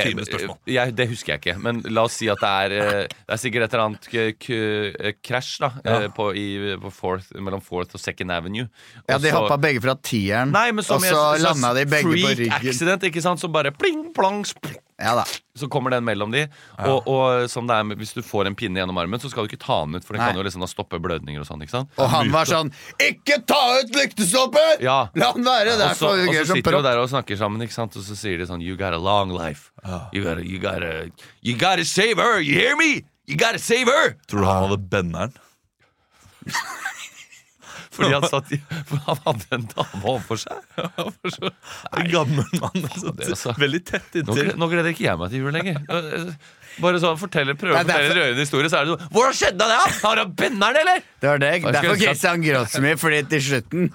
Jeg, 0.71 0.93
det 0.95 1.07
husker 1.09 1.34
jeg 1.34 1.41
ikke. 1.41 1.55
Men 1.59 1.82
la 1.91 2.05
oss 2.07 2.15
si 2.21 2.30
at 2.32 2.39
det 2.39 2.47
er 2.47 2.75
eh, 2.78 3.01
Det 3.11 3.36
er 3.36 3.41
sikkert 3.41 3.65
et 3.67 3.73
eller 3.75 3.86
annet 3.89 4.07
eh, 4.15 5.11
krasj 5.25 5.57
da 5.65 5.69
Ja. 5.84 5.97
eh, 6.05 6.07
på, 6.15 6.30
i, 6.38 6.45
på 6.80 6.91
fourth, 6.95 7.28
mellom 7.36 7.61
Fourth 7.61 7.95
og 7.97 7.99
Second 7.99 8.32
Avenue. 8.32 8.69
Ja, 9.09 9.17
de 9.19 9.32
hoppa 9.36 9.57
begge 9.59 9.84
fra 9.84 9.97
tieren, 9.99 10.53
Nei, 10.55 10.69
men 10.71 10.86
som 10.88 11.01
og 11.01 11.07
så 11.09 11.25
landa 11.43 11.73
de 11.75 11.86
begge 11.91 12.07
på 12.07 12.15
freak 12.23 12.39
ryggen. 12.39 12.69
accident, 12.71 13.03
ikke 13.11 13.21
sant? 13.25 13.43
Så 13.43 13.51
bare 13.51 13.71
pling, 13.75 14.13
plong, 14.15 14.45
spl- 14.47 14.78
Ja 14.97 15.11
da. 15.13 15.23
så 15.53 15.67
kommer 15.69 15.91
den 15.93 16.01
mellom 16.07 16.31
de. 16.33 16.47
Og, 16.81 17.05
og 17.07 17.43
som 17.53 17.67
det 17.69 17.75
er 17.77 17.83
med, 17.85 17.99
hvis 18.01 18.15
du 18.17 18.23
får 18.25 18.47
en 18.49 18.55
pinne 18.57 18.79
gjennom 18.81 18.97
armen, 18.97 19.19
så 19.21 19.29
skal 19.29 19.45
du 19.45 19.51
ikke 19.51 19.59
ta 19.61 19.75
den 19.85 19.93
ut, 19.99 20.05
for 20.07 20.17
den 20.17 20.23
Nei. 20.23 20.31
kan 20.31 20.39
jo 20.39 20.45
liksom 20.47 20.63
da 20.65 20.69
stoppe 20.71 20.97
blødninger 21.03 21.43
og 21.43 21.45
sånn. 21.45 21.61
ikke 21.61 21.75
sant? 21.75 21.91
Og 22.01 22.09
han 22.09 22.31
var 22.33 22.49
sånn 22.49 22.71
Ikke 23.05 23.37
ta 23.45 23.59
ut 23.77 23.93
lyktestolpen! 23.93 24.81
Ja. 24.81 24.97
La 25.13 25.29
han 25.35 25.45
være! 25.45 25.75
Det 25.77 25.85
Og 25.85 25.91
er 25.91 25.99
så, 26.01 26.09
for 26.09 26.23
og 26.25 26.33
så 26.33 26.45
som 26.49 26.57
sitter 26.57 26.71
de 26.71 26.77
propp. 26.79 26.87
der 26.89 27.01
og 27.03 27.11
snakker 27.13 27.37
sammen, 27.37 27.61
ikke 27.67 27.77
sant? 27.77 27.93
og 28.01 28.07
så 28.09 28.17
sier 28.17 28.41
de 28.41 28.49
sånn 28.49 28.65
You 28.65 28.73
got 28.79 28.97
a 28.97 29.01
long 29.01 29.29
life. 29.37 29.69
You 30.13 30.23
gotta, 30.25 30.41
you 30.41 30.57
gotta, 30.57 30.93
you 31.45 31.53
gotta 31.61 31.85
save 31.85 32.17
her! 32.17 32.39
You 32.41 32.57
hear 32.57 32.73
me? 32.75 33.03
You 33.29 33.37
gotta 33.37 33.59
save 33.61 33.85
her! 33.93 34.15
Tror 34.25 34.41
du 34.41 34.49
han 34.49 34.65
hadde 34.65 34.81
benneren? 34.95 35.37
Fordi 37.97 38.13
han, 38.13 38.27
satt 38.33 38.51
i, 38.53 38.61
for 38.85 39.01
han 39.07 39.21
hadde 39.25 39.47
en 39.57 39.65
dame 39.73 40.03
overfor 40.03 40.37
seg. 40.43 40.61
En 41.97 42.11
gammel 42.13 42.61
mann. 42.61 42.85
så 42.93 43.11
det 43.17 43.31
er 43.33 43.59
Veldig 43.65 43.81
tett 43.89 44.13
Nå, 44.21 44.21
inntil. 44.21 44.53
nå 44.61 44.69
gleder 44.71 44.93
ikke 44.93 45.07
jeg 45.09 45.17
meg 45.21 45.33
til 45.33 45.41
jul 45.43 45.55
lenger. 45.57 45.81
Bare 46.77 46.99
sånn, 47.01 47.15
fortell, 47.17 47.49
Prøve 47.57 47.73
å 47.73 47.79
Det 47.79 47.79
er 47.79 47.87
fortelle 47.87 47.97
en 47.97 48.03
derfor- 48.05 48.17
rørende 48.21 48.43
historie, 48.45 48.69
så 48.69 48.77
er 48.77 48.85
det 48.85 48.91
sånn 48.93 49.13
Hvordan 49.15 49.33
skjedde 49.39 49.65
det? 49.65 49.77
da? 49.81 49.93
Har 50.03 50.19
han 50.21 50.33
benneren, 50.37 50.77
eller? 50.83 50.99
Det 51.23 51.29
var 51.31 51.39
det. 51.41 51.49
skulle 51.57 51.71
Derfor 51.73 51.87
ønske 51.87 51.95
at- 51.97 52.03
Christian 52.11 52.43
gråt 52.43 52.69
så 52.75 52.81
mye, 52.85 52.97
fordi 53.01 53.21
til 53.31 53.41
slutten 53.47 53.87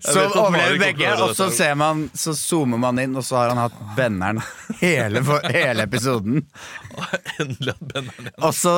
så 0.00 0.14
vet 0.14 0.30
at 0.30 0.36
Mari 0.36 0.40
overlever 0.40 0.40
kommer 0.40 0.56
til 0.56 0.80
å 0.80 0.84
begge, 0.86 1.10
høre 1.10 1.26
og 1.26 1.34
så 1.36 1.44
dette. 1.50 1.56
ser 1.58 1.74
man 1.82 2.00
Så 2.24 2.32
zoomer 2.40 2.80
man 2.86 2.98
inn, 3.04 3.16
og 3.20 3.26
så 3.28 3.36
har 3.42 3.52
han 3.52 3.60
hatt 3.66 3.76
benneren 3.98 4.40
hele, 4.80 5.22
for, 5.28 5.44
hele 5.52 5.84
episoden. 5.84 6.40
Endelig 7.38 7.74
at 7.76 7.92
igjen. 7.92 8.32
Og 8.40 8.56
så 8.56 8.74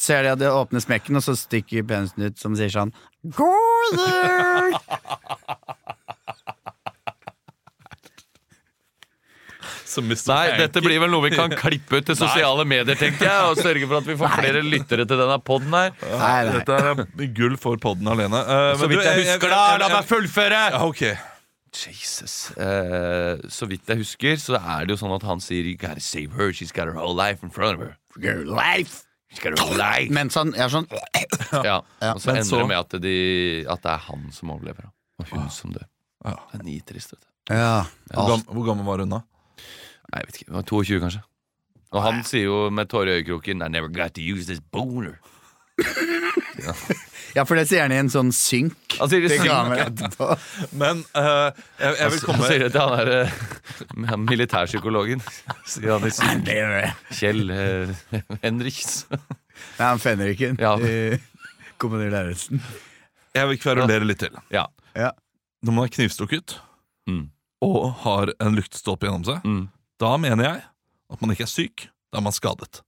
ser 0.00 0.22
de 0.26 0.32
at 0.34 0.40
det 0.42 0.50
åpner 0.50 0.82
smekken, 0.82 1.14
og 1.20 1.22
så 1.22 1.36
stikker 1.38 1.86
penisen 1.86 2.26
ut 2.26 2.38
som 2.42 2.58
sier 2.58 2.72
sånn 2.74 2.90
God 3.36 3.69
Som 9.90 10.06
Nei, 10.06 10.44
dette 10.54 10.82
blir 10.84 11.00
vel 11.02 11.10
noe 11.10 11.24
vi 11.24 11.32
kan 11.34 11.50
klippe 11.62 11.98
ut 11.98 12.06
til 12.06 12.16
sosiale 12.18 12.62
medier, 12.68 12.94
tenker 12.98 13.26
jeg. 13.26 13.48
Og 13.50 13.58
sørge 13.58 13.88
for 13.90 13.98
at 13.98 14.06
vi 14.06 14.16
får 14.20 14.36
flere 14.38 14.62
lyttere 14.62 15.06
til 15.08 15.18
denne 15.18 15.38
poden 15.42 15.74
her. 15.74 15.90
Nei, 16.04 16.36
nei. 16.46 16.60
Dette 16.60 16.78
er 16.78 17.32
gull 17.34 17.58
for 17.60 17.80
podden 17.82 18.10
alene. 18.12 18.44
Uh, 18.46 18.70
Så 18.78 18.90
vidt 18.90 19.02
jeg 19.02 19.24
husker, 19.24 19.50
da! 19.50 19.64
La 19.82 19.90
meg 19.96 20.06
fullføre! 20.06 20.62
Ja, 20.76 20.84
ok. 20.86 21.04
Jesus. 21.74 22.50
Uh, 22.58 23.38
så 23.50 23.66
vidt 23.70 23.90
jeg 23.90 24.02
husker, 24.02 24.38
så 24.42 24.58
er 24.58 24.86
det 24.86 24.94
jo 24.94 25.02
sånn 25.04 25.14
at 25.14 25.26
han 25.26 25.42
sier 25.42 25.66
You 25.66 25.78
gotta 25.78 26.02
save 26.02 26.34
her, 26.38 26.50
she's 26.54 26.74
got 26.74 26.90
her 26.90 26.98
whole 26.98 27.14
life 27.14 27.42
in 27.46 27.50
front 27.50 27.78
of 27.78 27.86
her. 27.86 27.96
Your 28.18 28.44
life. 28.46 29.04
She's 29.30 29.42
du 29.54 29.76
Nei! 29.78 30.08
Mens 30.10 30.34
han 30.34 30.50
er 30.58 30.68
sånn 30.72 30.88
Ja. 31.68 31.80
Og 32.14 32.20
så 32.22 32.32
Men 32.32 32.40
ender 32.40 32.48
så- 32.50 32.58
det 32.62 32.68
med 32.72 32.78
at, 32.78 32.96
de, 33.02 33.16
at 33.70 33.82
det 33.84 33.92
er 33.92 34.04
han 34.08 34.28
som 34.34 34.50
overlever, 34.50 34.88
da. 34.88 34.92
og 35.22 35.26
hun 35.34 35.48
som 35.54 35.72
dør. 35.74 35.86
Ja. 36.24 36.34
Det 36.52 36.60
er 36.60 36.64
nitrist, 36.66 37.12
vet 37.14 37.20
du. 37.22 37.28
Ja. 37.54 37.84
Hvor, 38.12 38.28
gam, 38.32 38.42
hvor 38.50 38.66
gammel 38.66 38.86
var 38.86 38.98
hun 39.04 39.14
da? 39.14 39.20
Nei, 40.10 40.20
jeg 40.22 40.26
vet 40.26 40.40
ikke, 40.40 40.48
det 40.50 40.56
var 40.58 40.66
22 40.72 41.00
kanskje. 41.04 41.22
Og 41.90 42.02
han 42.04 42.20
sier 42.26 42.44
jo 42.46 42.58
med 42.70 42.86
tårer 42.90 43.08
i 43.10 43.20
øyekroken 43.22 43.62
I 43.66 43.68
never 43.68 43.88
got 43.90 44.14
to 44.14 44.22
use 44.22 44.46
this 44.46 44.60
boner. 44.60 45.16
ja, 47.36 47.44
for 47.46 47.56
det 47.58 47.66
sier 47.70 47.82
han 47.86 47.92
i 47.94 47.98
en 48.00 48.10
sånn 48.12 48.30
synk. 48.34 48.96
Han 48.98 49.10
sier 49.12 49.22
det 49.24 49.30
synk, 49.32 49.46
ja. 49.48 50.34
Men 50.82 51.02
uh, 51.16 51.50
jeg, 51.80 51.96
jeg 52.00 52.12
vil 52.14 52.20
Han 52.28 52.44
sier 52.46 52.64
det 52.66 52.70
til 52.74 52.80
han 52.80 52.94
der 52.98 53.10
uh, 54.14 54.16
militærpsykologen. 54.26 55.22
Sier 55.68 55.94
han 55.96 56.06
i 56.08 56.12
synk. 56.14 56.50
Kjell 57.20 57.42
uh, 57.54 57.94
Henriks. 58.44 59.04
Nei, 59.10 59.84
han 59.86 60.00
fenriken 60.02 60.56
Ja. 60.60 60.74
i 60.80 61.18
Kompani 61.80 62.10
Lauritzen. 62.12 62.60
Jeg 63.36 63.46
vil 63.52 63.58
kverulere 63.62 64.04
litt 64.08 64.20
til. 64.24 64.34
Ja. 64.52 64.66
Ja. 64.98 65.12
Når 65.64 65.76
man 65.76 65.86
er 65.88 65.94
knivstukket 65.94 66.58
Mm. 67.08 67.30
og 67.64 67.86
har 68.04 68.30
en 68.44 68.54
luktstolpe 68.54 69.06
gjennom 69.08 69.24
seg, 69.26 69.40
Mm. 69.44 69.62
da 69.98 70.10
mener 70.20 70.44
jeg 70.44 70.60
at 71.10 71.20
man 71.22 71.30
ikke 71.32 71.42
er 71.46 71.50
syk, 71.50 71.86
da 72.12 72.18
er 72.20 72.22
man 72.26 72.32
skadet. 72.36 72.82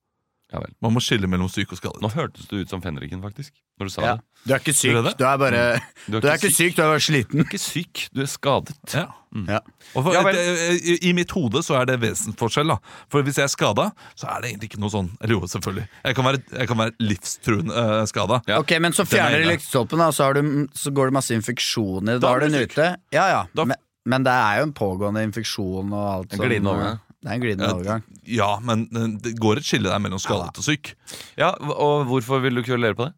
Ja 0.52 0.58
vel. 0.60 0.72
Man 0.84 0.92
må 0.92 1.00
skille 1.00 1.26
mellom 1.30 1.48
syk 1.48 1.72
og 1.72 1.78
skadet. 1.80 2.02
Nå 2.02 2.10
hørtes 2.12 2.46
du 2.50 2.58
ut 2.60 2.68
som 2.68 2.82
fenriken, 2.84 3.22
faktisk. 3.22 3.52
Når 3.80 3.88
du 3.88 3.90
sa 3.94 4.02
Ja. 4.02 4.14
det. 4.16 4.22
Du 4.46 4.52
er 4.54 4.58
ikke 4.58 4.74
syk, 4.74 4.90
Gjør 4.92 5.04
det? 5.06 5.12
du 5.18 5.24
er 5.24 5.36
bare 5.38 5.80
Du 6.10 6.20
Du 6.20 6.26
er 6.28 6.34
ikke 6.36 6.50
syk, 6.52 6.74
du 6.76 6.82
er 6.82 6.90
bare 6.92 7.00
sliten. 7.00 7.38
Du 7.38 7.42
er 7.42 7.48
ikke 7.48 7.60
syk, 7.62 8.08
du 8.12 8.20
er 8.22 8.26
skadet. 8.26 8.74
Ja. 8.92 9.06
Ja. 9.48 9.60
Og 9.96 10.04
for, 10.04 10.12
Ja 10.12 10.22
vel. 10.26 10.34
det- 10.34 10.82
i, 10.84 11.08
I 11.08 11.12
mitt 11.16 11.30
hode 11.32 11.62
så 11.64 11.80
er 11.80 11.86
det 11.86 12.00
vesensforskjell. 12.02 12.68
da 12.68 12.76
For 13.08 13.22
hvis 13.22 13.36
jeg 13.40 13.44
er 13.44 13.48
skada, 13.54 13.92
så 14.14 14.28
er 14.28 14.42
det 14.42 14.50
egentlig 14.52 14.68
ikke 14.72 14.80
noe 14.80 14.90
sånn 14.92 15.08
Eller 15.22 15.34
jo, 15.34 15.40
selvfølgelig. 15.46 15.88
Jeg 16.04 16.14
kan 16.14 16.24
være, 16.24 16.42
jeg 16.58 16.68
kan 16.68 16.76
være 16.78 16.92
livstruende 17.00 17.72
uh, 17.72 18.04
skada. 18.06 18.42
Ja. 18.46 18.58
Ok, 18.58 18.74
Men 18.80 18.92
så 18.92 19.06
Den 19.06 19.18
fjerner 19.18 19.30
du 19.30 19.38
de 19.38 19.42
inne. 19.48 19.52
lyktestolpen, 19.56 19.98
da, 19.98 20.10
så, 20.10 20.24
har 20.24 20.34
du, 20.34 20.42
så 20.74 20.90
går 20.92 21.06
det 21.06 21.12
masse 21.14 21.30
infeksjoner. 21.34 22.18
Da, 22.18 22.26
Da 22.26 22.28
har 22.28 22.40
du 22.40 22.48
den 22.48 22.60
syk. 22.60 22.72
ute. 22.76 22.96
Ja, 23.12 23.26
ja. 23.28 23.42
Da- 23.54 23.64
Men, 23.64 23.76
men 24.04 24.22
det 24.24 24.32
er 24.32 24.58
jo 24.58 24.62
en 24.68 24.72
pågående 24.74 25.22
infeksjon 25.22 25.92
og 25.92 26.06
alt 26.18 26.32
En 26.34 26.38
glidende 26.40 26.70
overgang. 26.74 27.00
Det 27.22 27.30
er 27.30 27.34
en 27.36 27.42
glidende 27.44 27.68
overgang. 27.70 28.02
Ja, 28.26 28.48
men 28.60 28.88
det 29.22 29.36
går 29.38 29.60
et 29.60 29.66
skille 29.68 29.88
der 29.92 30.00
mellom 30.02 30.18
skadet 30.18 30.58
og 30.58 30.64
syk. 30.66 30.94
Ja, 31.38 31.52
Og 31.60 32.06
hvorfor 32.08 32.40
vil 32.42 32.54
du 32.58 32.62
kverulere 32.66 32.96
på 32.98 33.06
det? 33.06 33.14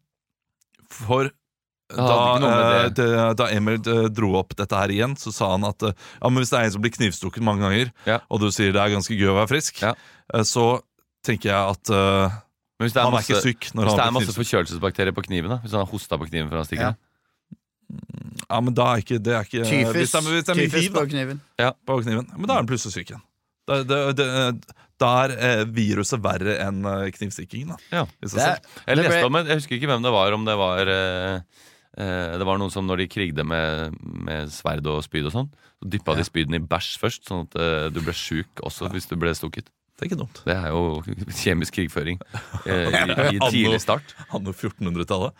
For 0.93 1.31
da, 1.89 2.17
eh, 2.37 2.89
det- 2.89 3.37
da 3.37 3.47
Emil 3.53 3.79
eh, 3.81 4.07
dro 4.09 4.35
opp 4.37 4.55
dette 4.55 4.73
her 4.77 4.89
igjen, 4.93 5.15
så 5.17 5.33
sa 5.33 5.51
han 5.51 5.63
at 5.65 5.81
eh, 5.83 5.93
ja, 6.21 6.29
men 6.29 6.41
hvis 6.43 6.49
det 6.53 6.59
er 6.59 6.65
en 6.65 6.71
som 6.77 6.81
blir 6.81 6.93
knivstukket 6.93 7.41
mange 7.43 7.61
ganger, 7.65 7.91
Ja. 8.05 8.19
og 8.29 8.39
du 8.41 8.47
sier 8.51 8.71
det 8.73 8.81
er 8.81 8.93
ganske 8.93 9.17
gøy 9.17 9.29
å 9.33 9.35
være 9.41 9.49
frisk, 9.49 9.81
Ja. 9.81 9.93
så 10.43 10.81
tenker 11.25 11.49
jeg 11.49 11.69
at 11.75 11.89
Men 12.77 12.89
hvis 12.89 12.93
det 12.93 13.01
er 13.01 13.05
han 13.09 13.13
er 13.13 13.25
ikke 13.25 13.41
syk 13.41 13.71
når 13.73 13.83
hvis 13.85 13.89
han 13.89 13.97
det 13.97 14.05
er 14.05 14.11
masse 14.19 14.33
forkjølelsesbakterier 14.37 15.13
på 15.15 15.23
kniven, 15.25 15.49
da 15.49 15.57
Hvis 15.63 15.71
han 15.71 15.79
har 15.85 15.89
hosta 15.91 16.17
på 16.17 16.27
kniven 16.29 16.49
før 16.49 16.57
han 16.61 16.65
stikker 16.65 16.81
Ja. 16.89 16.93
Ja, 18.49 18.59
men 18.61 18.73
da 18.73 18.93
er 18.93 18.97
ikke 19.01 19.21
det 19.21 19.33
er 19.33 19.43
ikke, 19.45 19.63
Tyfus, 19.65 19.93
Hvis 19.95 20.11
det 20.11 20.19
er, 20.19 20.29
hvis 20.29 20.43
det 20.45 20.49
er 20.57 20.61
tyfus 20.69 20.81
hiv 20.81 20.93
på 20.93 21.05
kniven. 21.09 21.41
Ja. 21.59 21.71
på 21.87 22.01
kniven, 22.03 22.27
men 22.37 22.47
da 22.47 22.53
er 22.53 22.57
han 22.57 22.67
plutselig 22.67 22.93
syk 22.93 23.09
igjen. 23.13 23.21
Da, 23.65 23.79
det, 23.87 23.99
det, 24.19 24.25
da 25.01 25.11
er 25.25 25.35
eh, 25.35 25.61
viruset 25.75 26.21
verre 26.23 26.57
enn 26.63 26.83
eh, 26.85 27.07
knivstikkingen. 27.15 27.73
Da, 27.73 28.01
Ja. 28.01 28.03
Det. 28.21 28.49
Jeg 28.85 28.99
leste 28.99 29.23
om 29.27 29.39
jeg 29.41 29.59
husker 29.59 29.77
ikke 29.79 29.89
hvem 29.91 30.05
det 30.05 30.13
var, 30.15 30.35
om 30.37 30.45
det 30.47 30.57
var 30.59 30.91
eh, 30.91 31.63
Det 31.95 32.45
var 32.47 32.59
noen 32.59 32.73
som 32.73 32.85
når 32.87 33.03
de 33.03 33.11
krigde 33.11 33.45
med, 33.47 33.95
med 34.03 34.51
sverd 34.53 34.85
og 34.91 35.01
spyd 35.05 35.29
og 35.29 35.35
sånn, 35.35 35.49
så 35.79 35.89
dyppa 35.95 36.17
de 36.17 36.25
spydene 36.27 36.59
i 36.59 36.67
bæsj 36.67 36.97
først, 36.99 37.23
sånn 37.29 37.47
at 37.47 37.55
du 37.95 38.01
ble 38.03 38.15
sjuk 38.15 38.59
også 38.67 38.91
hvis 38.91 39.07
du 39.07 39.15
ble 39.19 39.31
stukket. 39.37 39.71
Det 39.95 40.03
er 40.03 40.09
ikke 40.09 40.19
dumt. 40.19 40.41
Det 40.43 40.55
er 40.59 40.73
jo 40.75 40.81
kjemisk 41.41 41.77
krigføring 41.77 42.19
eh, 42.67 42.97
i, 43.31 43.37
i 43.37 43.39
tidlig 43.47 43.79
start. 43.83 44.11
Anno 44.27 44.51
1400-tallet. 44.51 45.37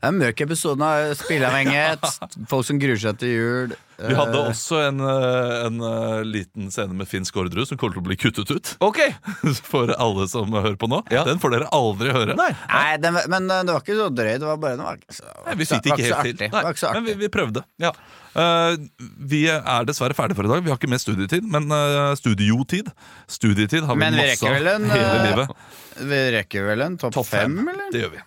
Det 0.00 0.08
er 0.08 0.14
en 0.14 0.20
mørk 0.22 0.38
episode 0.40 0.80
av 0.80 1.10
spilleavhengighet. 1.20 2.04
Folk 2.48 2.64
som 2.64 2.78
gruer 2.80 2.96
seg 2.96 3.18
til 3.20 3.32
jul. 3.34 3.74
Vi 4.00 4.14
hadde 4.16 4.38
Eh, 4.38 4.46
også 4.48 4.78
en, 4.86 5.00
eh, 5.04 5.66
en 5.66 5.82
eh, 5.84 6.22
liten 6.24 6.70
scene 6.72 6.96
med 6.96 7.04
Finn 7.04 7.26
Skårderud 7.28 7.68
som 7.68 7.76
kommer 7.76 7.98
til 7.98 8.00
å 8.00 8.06
bli 8.06 8.16
kuttet 8.16 8.48
ut. 8.48 8.70
Ok! 8.80 8.96
For 9.72 9.92
alle 9.92 10.24
som 10.32 10.48
hører 10.56 10.78
på 10.80 10.88
nå. 10.88 11.02
Ja. 11.12 11.26
Den 11.28 11.42
får 11.42 11.52
dere 11.52 11.68
aldri 11.76 12.14
høre. 12.16 12.32
Nei. 12.38 12.48
Nei, 12.70 12.96
den, 13.02 13.18
men 13.28 13.50
det 13.50 13.68
var 13.68 13.84
ikke 13.84 13.98
så 13.98 14.08
drøy. 14.08 14.32
Det 14.40 14.48
var 14.48 14.62
bare 14.62 14.78
den 14.78 14.88
var 14.88 15.02
ikke 15.02 15.18
så, 15.18 15.34
Nei, 15.44 15.58
vi 15.60 15.68
fikk 15.68 15.84
det 15.84 15.92
ikke 15.92 16.06
helt 16.06 16.18
artig. 16.22 16.34
til. 16.40 16.54
Nei, 16.56 16.64
ikke 16.70 16.84
så 16.86 16.94
Men 16.96 17.06
vi, 17.10 17.18
vi 17.20 17.30
prøvde. 17.36 17.64
Ja. 17.84 17.92
Uh, 18.30 18.78
vi 19.28 19.42
er 19.50 19.84
dessverre 19.84 20.16
ferdige 20.16 20.40
for 20.40 20.48
i 20.48 20.54
dag. 20.54 20.64
Vi 20.64 20.72
har 20.72 20.80
ikke 20.80 20.92
mer 20.94 21.02
studietid, 21.02 21.44
men 21.44 21.68
uh, 21.68 22.14
studiotid. 22.16 22.88
Studietid 23.28 23.84
har 23.84 24.00
vi 24.00 24.06
Men 24.06 24.16
vi 24.16 24.24
masse 24.30 24.48
av 24.48 24.56
hele 24.56 24.78
livet. 25.28 25.54
Vi 26.00 26.24
rekker 26.38 26.68
vel 26.72 26.88
en 26.88 27.00
topp 27.04 27.20
top 27.20 27.28
fem, 27.28 27.52
fem, 27.60 27.72
eller? 27.74 27.92
Det 27.92 28.06
gjør 28.06 28.16
vi. 28.16 28.26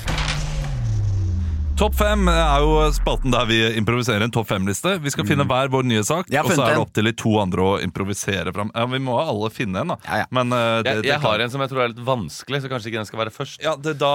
Topp 1.81 1.95
fem 1.97 2.27
er 2.29 2.61
jo 2.61 2.73
spalten 2.93 3.33
der 3.33 3.47
vi 3.49 3.55
improviserer 3.79 4.21
en 4.21 4.29
topp 4.33 4.51
fem-liste. 4.51 4.99
Vi 5.01 5.09
skal 5.09 5.25
finne 5.25 5.47
hver 5.49 5.71
vår 5.73 5.87
nye 5.89 6.03
sak, 6.05 6.27
Mm. 6.29 6.45
Og 6.45 6.51
så 6.53 6.61
er 6.61 6.75
det 6.75 6.81
opp 6.83 6.91
til 6.93 7.07
de 7.09 7.13
to 7.17 7.31
andre 7.41 7.61
å 7.65 7.71
improvisere 7.81 8.53
fram. 8.53 8.69
Ja, 8.75 8.85
Vi 8.85 8.99
må 9.01 9.15
alle 9.17 9.49
finne 9.49 9.81
en, 9.81 9.87
da. 9.87 9.97
Ja, 10.05 10.19
ja. 10.21 10.27
Men 10.29 10.53
uh, 10.53 10.83
det, 10.85 10.93
Jeg, 11.01 11.05
jeg 11.09 11.19
har 11.23 11.39
en 11.41 11.49
som 11.49 11.61
jeg 11.63 11.71
tror 11.71 11.81
er 11.81 11.89
litt 11.89 12.03
vanskelig, 12.05 12.61
så 12.61 12.69
kanskje 12.69 12.91
ikke 12.91 13.01
den 13.01 13.09
skal 13.09 13.19
være 13.23 13.33
først. 13.33 13.63
Ja, 13.65 13.73
det, 13.75 13.95
da 13.97 14.11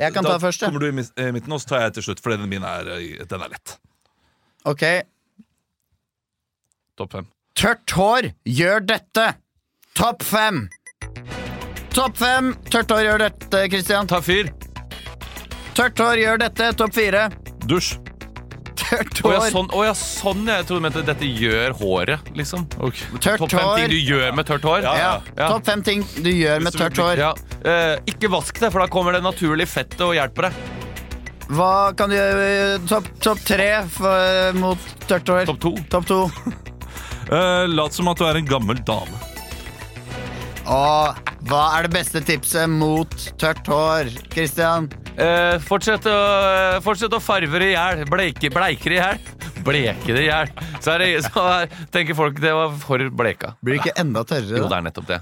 Jeg 0.00 0.14
kan 0.14 0.24
da 0.24 0.38
ta 0.38 0.38
først, 0.40 0.62
ja. 0.64 0.70
kommer 0.70 0.80
du 0.80 0.88
i 0.88 1.30
midten, 1.36 1.52
og 1.52 1.60
så 1.60 1.68
tar 1.74 1.84
jeg 1.84 1.98
til 1.98 2.06
slutt, 2.08 2.22
for 2.24 2.32
den 2.32 2.48
min 2.48 2.64
er, 2.64 2.88
eh, 2.96 3.24
den 3.28 3.44
er 3.44 3.52
lett. 3.52 3.76
Ok, 4.64 4.84
Topp 6.96 7.12
fem. 7.12 7.26
Tørt 7.60 7.92
hår 7.92 8.30
gjør 8.48 8.86
dette. 8.88 9.34
Topp 10.00 10.24
fem. 10.24 10.70
Topp 11.92 12.16
fem. 12.16 12.54
Tørt 12.72 12.88
hår 12.88 13.04
gjør 13.04 13.26
dette, 13.28 13.66
Christian. 13.68 14.08
Ta 14.08 14.22
fyr! 14.24 14.48
Tørt 15.76 16.00
hår 16.00 16.20
gjør 16.22 16.38
dette. 16.40 16.70
Topp 16.80 16.94
fire. 16.96 17.26
Dusj. 17.68 17.96
Tørt 18.76 19.18
Å 19.26 19.32
ja, 19.32 19.40
hår. 19.40 19.50
sånn, 19.50 19.68
å 19.74 19.82
ja, 19.86 19.92
sånn 19.98 20.44
ja. 20.46 20.58
Jeg 20.60 20.66
trodde 20.68 20.80
du 20.80 20.84
mente 20.84 21.02
dette 21.08 21.26
gjør 21.26 21.72
håret, 21.78 22.28
liksom. 22.38 22.66
Tørt 23.18 23.40
Topp 23.42 23.50
fem 23.50 23.64
hår. 23.64 23.80
ting 23.80 23.90
du 23.90 23.96
gjør 24.12 24.36
med 24.36 24.46
tørt 24.48 24.66
hår. 24.68 24.86
Ja. 24.86 25.12
Topp 25.40 25.66
fem 25.66 25.82
ting 25.86 26.04
du 26.22 26.30
gjør 26.30 26.62
med 26.64 26.76
tørt 26.76 27.00
hår. 27.00 27.20
Ja. 27.20 27.32
Eh, 27.66 27.94
ikke 28.12 28.30
vask 28.32 28.60
det, 28.62 28.70
for 28.72 28.84
da 28.84 28.88
kommer 28.92 29.16
det 29.16 29.22
naturlig 29.24 29.66
fettet 29.72 30.00
og 30.06 30.14
hjelper 30.16 30.48
deg. 30.48 30.60
Hva 31.56 31.72
kan 31.98 32.10
du 32.10 32.16
gjøre 32.16 32.78
Topp 32.90 33.06
topp 33.22 33.42
tre 33.46 33.68
for, 33.94 34.56
mot 34.58 34.88
tørt 35.06 35.28
hår? 35.34 35.44
Topp 35.50 35.60
to. 35.66 35.74
Topp 35.92 36.08
to. 36.12 36.22
Eh, 37.26 37.64
lat 37.66 37.90
som 37.90 38.06
at 38.06 38.20
du 38.20 38.22
er 38.22 38.36
en 38.38 38.46
gammel 38.46 38.78
dame. 38.86 39.16
Og 40.70 41.32
hva 41.50 41.62
er 41.74 41.88
det 41.88 41.90
beste 41.96 42.20
tipset 42.22 42.70
mot 42.70 43.10
tørt 43.42 43.66
hår, 43.66 44.12
Christian? 44.30 44.86
Eh, 45.16 45.56
fortsett, 45.64 46.04
å, 46.10 46.12
uh, 46.12 46.80
fortsett 46.84 47.14
å 47.16 47.20
farve 47.24 47.60
det 47.62 47.70
i 47.70 47.74
hjel. 47.74 48.02
Bleike, 48.10 48.50
bleiker 48.52 48.92
i 48.92 48.98
hjel. 49.00 49.20
Bleke 49.64 50.12
det 50.12 50.26
i 50.26 50.28
hjel. 50.28 50.50
Så, 50.84 50.92
er 50.92 50.98
det, 51.02 51.08
så 51.24 51.44
er, 51.62 51.72
tenker 51.94 52.18
folk 52.18 52.36
det 52.42 52.52
var 52.52 52.74
for 52.82 53.00
bleka. 53.16 53.54
Blir 53.64 53.78
det 53.78 53.86
ikke 53.86 53.96
enda 54.04 54.22
tørrere? 54.28 54.60
Jo, 54.60 54.68
det 54.68 54.76
er 54.76 54.84
nettopp 54.90 55.08
det. 55.08 55.20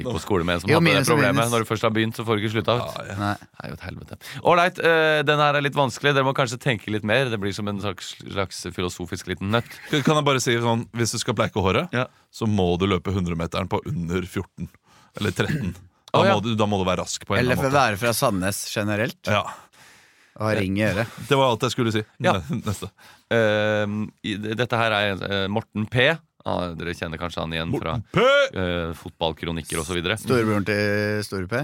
Gikk 0.00 0.06
på 0.08 0.20
skole 0.24 0.46
med 0.48 0.56
en 0.56 0.62
som 0.62 0.70
Jo, 0.72 0.78
hadde 0.80 0.94
det 0.96 1.04
problemet. 1.04 1.36
minus. 1.36 1.50
Når 1.52 1.66
du 1.66 1.68
først 1.68 1.84
har 1.84 1.92
begynt, 1.92 2.16
så 2.16 2.24
får 2.24 2.38
du 2.38 2.42
ikke 2.46 2.52
slutta 2.54 2.78
ut. 2.80 2.96
Nei. 3.20 3.34
Det 3.36 3.60
er 3.66 3.68
jo 3.68 3.76
et 3.76 3.84
helvete. 3.90 4.18
Ålreit, 4.48 4.80
uh, 4.80 5.20
den 5.28 5.44
her 5.44 5.58
er 5.60 5.66
litt 5.68 5.76
vanskelig. 5.76 6.14
Dere 6.16 6.24
må 6.24 6.32
kanskje 6.38 6.56
tenke 6.64 6.88
litt 6.94 7.04
mer. 7.04 7.28
Det 7.28 7.36
blir 7.42 7.52
som 7.52 7.68
en 7.68 7.82
slags, 7.84 8.14
slags 8.24 8.64
filosofisk 8.72 9.28
liten 9.28 9.52
nøtt. 9.52 9.68
Kan 9.92 10.16
jeg 10.16 10.24
bare 10.32 10.40
si 10.40 10.56
sånn, 10.64 10.86
Hvis 10.96 11.12
du 11.12 11.20
skal 11.20 11.36
bleike 11.36 11.60
håret, 11.60 11.92
Ja. 11.92 12.06
så 12.32 12.48
må 12.48 12.70
du 12.80 12.88
løpe 12.88 13.12
100-meteren 13.12 13.68
på 13.68 13.84
under 13.92 14.24
14. 14.24 14.70
Eller 15.20 15.36
13. 15.36 15.74
Da, 16.12 16.20
oh, 16.20 16.26
ja. 16.28 16.34
må, 16.36 16.42
du, 16.44 16.52
da 16.60 16.66
må 16.68 16.76
du 16.76 16.84
være 16.84 17.00
rask 17.06 17.22
på 17.24 17.32
en 17.32 17.40
Eller 17.40 17.56
for 17.56 17.70
å 17.70 17.70
måte. 17.70 17.78
være 17.78 18.00
fra 18.02 18.10
Sandnes 18.12 18.58
generelt 18.68 19.30
Ja, 19.32 19.46
og 20.36 20.50
ringe 20.56 20.60
ring 20.60 20.76
i 20.80 20.84
øret. 20.86 21.16
Det 21.28 21.38
var 21.38 21.52
alt 21.52 21.64
jeg 21.66 21.74
skulle 21.74 21.92
si. 21.94 22.02
Ja. 22.24 22.34
Neste. 22.66 22.88
Uh, 23.32 23.96
dette 24.60 24.78
her 24.80 24.94
er 24.96 25.24
eh, 25.28 25.48
Morten 25.52 25.86
P. 25.88 26.10
Ah, 26.42 26.72
dere 26.76 26.94
kjenner 26.98 27.20
kanskje 27.20 27.44
han 27.44 27.52
igjen 27.54 27.74
fra 27.76 27.98
uh, 28.00 28.94
fotballkronikker 28.98 29.82
osv. 29.82 30.00
Storebroren 30.24 30.66
til 30.66 31.20
Store 31.26 31.48
P. 31.50 31.62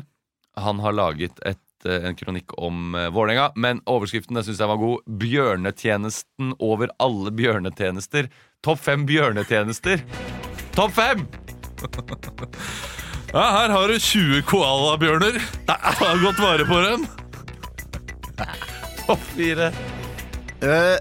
Han 0.61 0.85
har 0.85 0.95
laget 0.95 1.41
et 1.49 1.89
uh, 1.89 1.99
en 2.09 2.19
kronikk 2.19 2.55
om 2.61 2.95
uh, 2.95 3.09
Vålerenga. 3.15 3.51
Men 3.57 3.83
overskriften 3.91 4.39
syns 4.45 4.61
jeg 4.61 4.71
var 4.71 4.81
god. 4.81 5.03
'Bjørnetjenesten 5.09 6.55
over 6.61 6.93
alle 7.03 7.35
bjørnetjenester'. 7.41 8.31
Topp 8.63 8.85
fem 8.85 9.09
bjørnetjenester. 9.09 10.05
Topp 10.77 10.97
fem! 11.01 11.27
Ja, 13.29 13.45
her 13.59 13.73
har 13.75 13.91
du 13.93 13.99
20 14.01 14.43
koalabjørner. 14.49 15.37
Ta 15.69 16.15
godt 16.23 16.39
vare 16.41 16.65
på 16.69 16.79
dem. 16.87 17.07
Topp 19.05 19.25
fire. 19.35 19.71
Eh, 20.65 20.97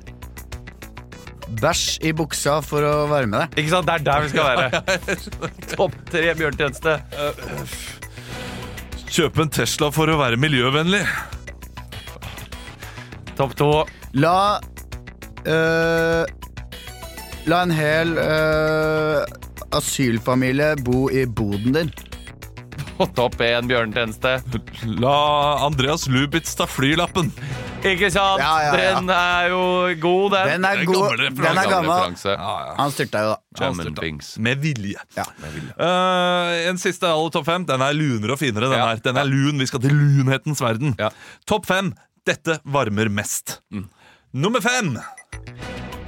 Bæsj 1.61 2.01
i 2.03 2.11
buksa 2.11 2.57
for 2.65 2.83
å 2.83 3.05
være 3.07 3.29
med 3.31 3.39
deg. 3.39 3.61
Ikke 3.63 3.71
sant? 3.71 3.87
Det 3.87 3.93
er 3.95 4.03
der 4.09 4.25
vi 4.25 4.31
skal 4.33 4.49
være. 4.51 4.81
Topp 5.77 5.95
tre 6.11 6.33
bjørntjeneste. 6.41 6.97
Kjøpe 9.07 9.45
en 9.45 9.53
Tesla 9.55 9.89
for 9.95 10.11
å 10.11 10.17
være 10.19 10.39
miljøvennlig. 10.43 11.05
Topp 13.39 13.55
to. 13.57 13.69
La 14.19 14.35
eh, 15.47 16.27
La 17.47 17.61
en 17.63 17.71
hel 17.71 18.17
eh, 18.19 19.23
asylfamilie 19.79 20.73
bo 20.83 21.05
i 21.15 21.23
boden 21.25 21.79
din. 21.79 21.91
Topp 23.17 23.35
én 23.45 23.67
bjørnetjeneste. 23.69 24.31
La 25.01 25.13
Andreas 25.65 26.07
Lubitz 26.09 26.55
ta 26.57 26.65
flylappen. 26.69 27.29
Ikke 27.85 28.09
sant? 28.11 28.41
Ja, 28.41 28.53
ja, 28.65 28.71
ja. 28.73 28.93
Den 28.97 29.11
er 29.13 29.49
jo 29.51 29.59
god, 30.01 30.33
den. 30.33 30.49
Den 30.55 30.65
er 30.65 30.79
Det 30.79 30.81
er 30.81 30.89
god. 30.89 30.95
gammel. 30.97 31.37
Den 31.37 31.61
er 31.61 31.69
gammel. 31.69 32.17
Han 32.79 32.91
styrta 32.95 33.21
jo, 33.21 33.35
da. 33.35 33.37
German 33.61 33.93
Bings. 33.99 34.31
Med 34.41 34.63
vilje. 34.65 34.97
Ja. 35.17 35.27
Uh, 35.77 36.55
en 36.71 36.81
siste 36.81 37.05
alle 37.09 37.29
topp 37.33 37.45
fem. 37.51 37.67
Den 37.69 37.85
er 37.85 37.93
lunere 37.97 38.33
og 38.33 38.41
finere. 38.41 38.71
Den, 38.71 38.79
Ja. 38.79 38.87
her. 38.95 39.03
den 39.05 39.17
er 39.21 39.29
lun. 39.29 39.59
Vi 39.61 39.69
skal 39.69 39.81
til 39.85 39.93
lunhetens 39.93 40.61
verden. 40.61 40.95
Ja. 40.99 41.09
Topp 41.45 41.65
fem. 41.69 41.93
Dette 42.27 42.57
varmer 42.65 43.09
mest. 43.13 43.59
Nummer 44.33 44.59
fem. 44.61 44.97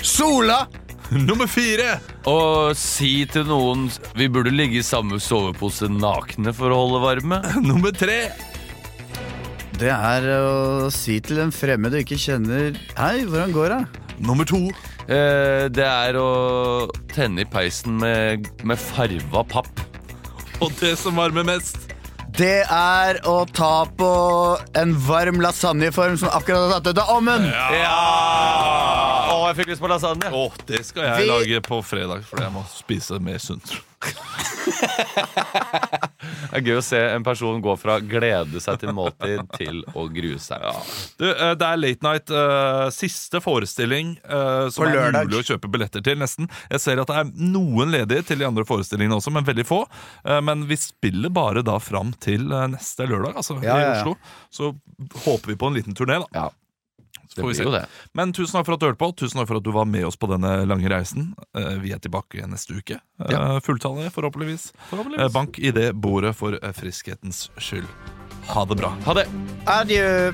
Sola! 0.01 0.65
Nummer 1.29 1.47
fire. 1.49 1.97
Å 2.29 2.37
si 2.77 3.23
til 3.29 3.47
noen 3.49 3.87
vi 4.17 4.27
burde 4.29 4.53
ligge 4.53 4.81
i 4.81 4.85
samme 4.85 5.17
sovepose 5.23 5.89
nakne 5.89 6.53
for 6.53 6.69
å 6.73 6.83
holde 6.83 7.01
varme. 7.01 7.41
Nummer 7.69 7.93
tre. 7.95 8.27
Det 9.79 9.89
er 9.95 10.27
å 10.35 10.89
si 10.93 11.17
til 11.23 11.39
en 11.41 11.53
fremmed 11.55 11.93
du 11.95 12.01
ikke 12.01 12.17
kjenner 12.19 12.75
Hei, 12.97 13.23
hvordan 13.23 13.53
går 13.55 13.71
det? 13.71 13.83
Nummer 14.19 14.45
to. 14.45 14.59
Eh, 15.07 15.65
det 15.71 15.85
er 15.87 16.17
å 16.19 16.29
tenne 17.15 17.45
i 17.45 17.47
peisen 17.47 17.95
med, 18.01 18.49
med 18.67 18.81
farva 18.81 19.45
papp. 19.47 19.85
Og 20.59 20.73
det 20.81 20.97
som 20.99 21.15
varmer 21.17 21.47
mest. 21.47 21.87
Det 22.35 22.61
er 22.67 23.21
å 23.27 23.41
ta 23.47 23.87
på 23.97 24.11
en 24.77 24.93
varm 25.07 25.39
lasagneform 25.43 26.19
som 26.19 26.35
akkurat 26.35 26.67
har 26.67 26.77
tatt 26.77 26.91
ut 26.91 27.01
av 27.05 27.15
ovnen. 27.17 27.47
Ja! 27.79 29.08
Å, 29.29 29.35
jeg 29.49 29.57
fikk 29.59 29.69
lyst 29.73 29.83
på 29.83 29.89
lasagne. 29.91 30.31
Å, 30.33 30.43
det 30.69 30.81
skal 30.87 31.05
jeg 31.05 31.23
Vi- 31.23 31.29
lage 31.29 31.61
på 31.65 31.81
fredag, 31.85 32.23
for 32.25 32.41
jeg 32.41 32.51
må 32.55 32.63
spise 32.73 33.19
mer 33.21 33.37
sunt. 33.43 33.75
Det 36.49 36.57
er 36.57 36.63
gøy 36.65 36.77
å 36.79 36.83
se 36.83 36.97
en 37.13 37.23
person 37.25 37.59
gå 37.61 37.73
fra 37.77 37.97
glede 38.01 38.59
seg 38.63 38.79
til 38.81 38.91
måltid 38.95 39.41
til 39.57 39.81
å 39.97 40.05
grue 40.11 40.37
seg. 40.41 40.63
Du, 41.19 41.25
eh, 41.29 41.51
det 41.59 41.67
er 41.67 41.77
Late 41.79 42.05
Night 42.05 42.31
eh, 42.33 42.85
siste 42.95 43.41
forestilling 43.43 44.15
eh, 44.23 44.69
som 44.73 44.83
På 44.83 44.87
er 44.89 44.95
lørdag. 44.95 45.27
mulig 45.29 45.41
å 45.41 45.45
kjøpe 45.51 45.69
billetter 45.73 46.03
til. 46.05 46.17
nesten 46.21 46.49
Jeg 46.71 46.81
ser 46.83 47.01
at 47.03 47.11
det 47.11 47.17
er 47.21 47.29
noen 47.53 47.93
ledige 47.93 48.25
til 48.31 48.41
de 48.41 48.47
andre 48.49 48.65
forestillingene 48.67 49.19
også, 49.19 49.33
men 49.35 49.45
veldig 49.47 49.65
få. 49.69 49.81
Eh, 50.25 50.39
men 50.45 50.65
vi 50.69 50.77
spiller 50.81 51.29
bare 51.33 51.63
da 51.65 51.77
fram 51.83 52.13
til 52.23 52.49
eh, 52.55 52.67
neste 52.73 53.05
lørdag, 53.09 53.37
altså, 53.39 53.59
Ja, 53.63 53.77
i 53.77 53.83
ja, 53.83 53.93
ja. 53.93 54.01
Oslo. 54.01 54.17
Så 54.49 54.73
håper 55.27 55.53
vi 55.53 55.59
på 55.59 55.69
en 55.69 55.77
liten 55.79 55.97
turné, 55.97 56.21
da. 56.25 56.29
Ja. 56.45 56.49
Det 57.35 57.43
blir 57.45 57.59
jo 57.63 57.71
det. 57.71 57.83
Men 58.17 58.31
tusen 58.33 58.57
takk 58.57 58.65
for 58.65 58.73
at 58.73 58.81
du 58.81 58.87
hørte 58.87 58.97
på. 59.01 59.11
Tusen 59.21 59.37
takk 59.39 59.47
for 59.51 59.59
at 59.61 59.63
du 59.63 59.71
var 59.75 59.85
med 59.85 60.05
oss 60.07 60.17
på 60.17 60.27
denne 60.31 60.65
lange 60.65 60.89
reisen. 60.89 61.33
Eh, 61.55 61.75
Vi 61.83 61.91
er 61.93 61.99
tilbake 62.01 62.45
neste 62.49 62.73
uke. 62.73 62.99
Ja. 63.29 63.59
Fulltallet, 63.61 64.11
forhåpentligvis. 64.13 64.71
forhåpentligvis. 64.89 65.33
Bank 65.33 65.59
i 65.59 65.71
det 65.71 65.93
bordet 65.93 66.35
for 66.35 66.57
eh, 66.57 66.71
friskhetens 66.73 67.49
skyld. 67.57 67.87
Ha 68.49 68.65
det 68.65 68.75
bra. 68.81 68.95
Ha 69.05 69.13
det. 69.13 69.27
Adjø. 69.67 70.33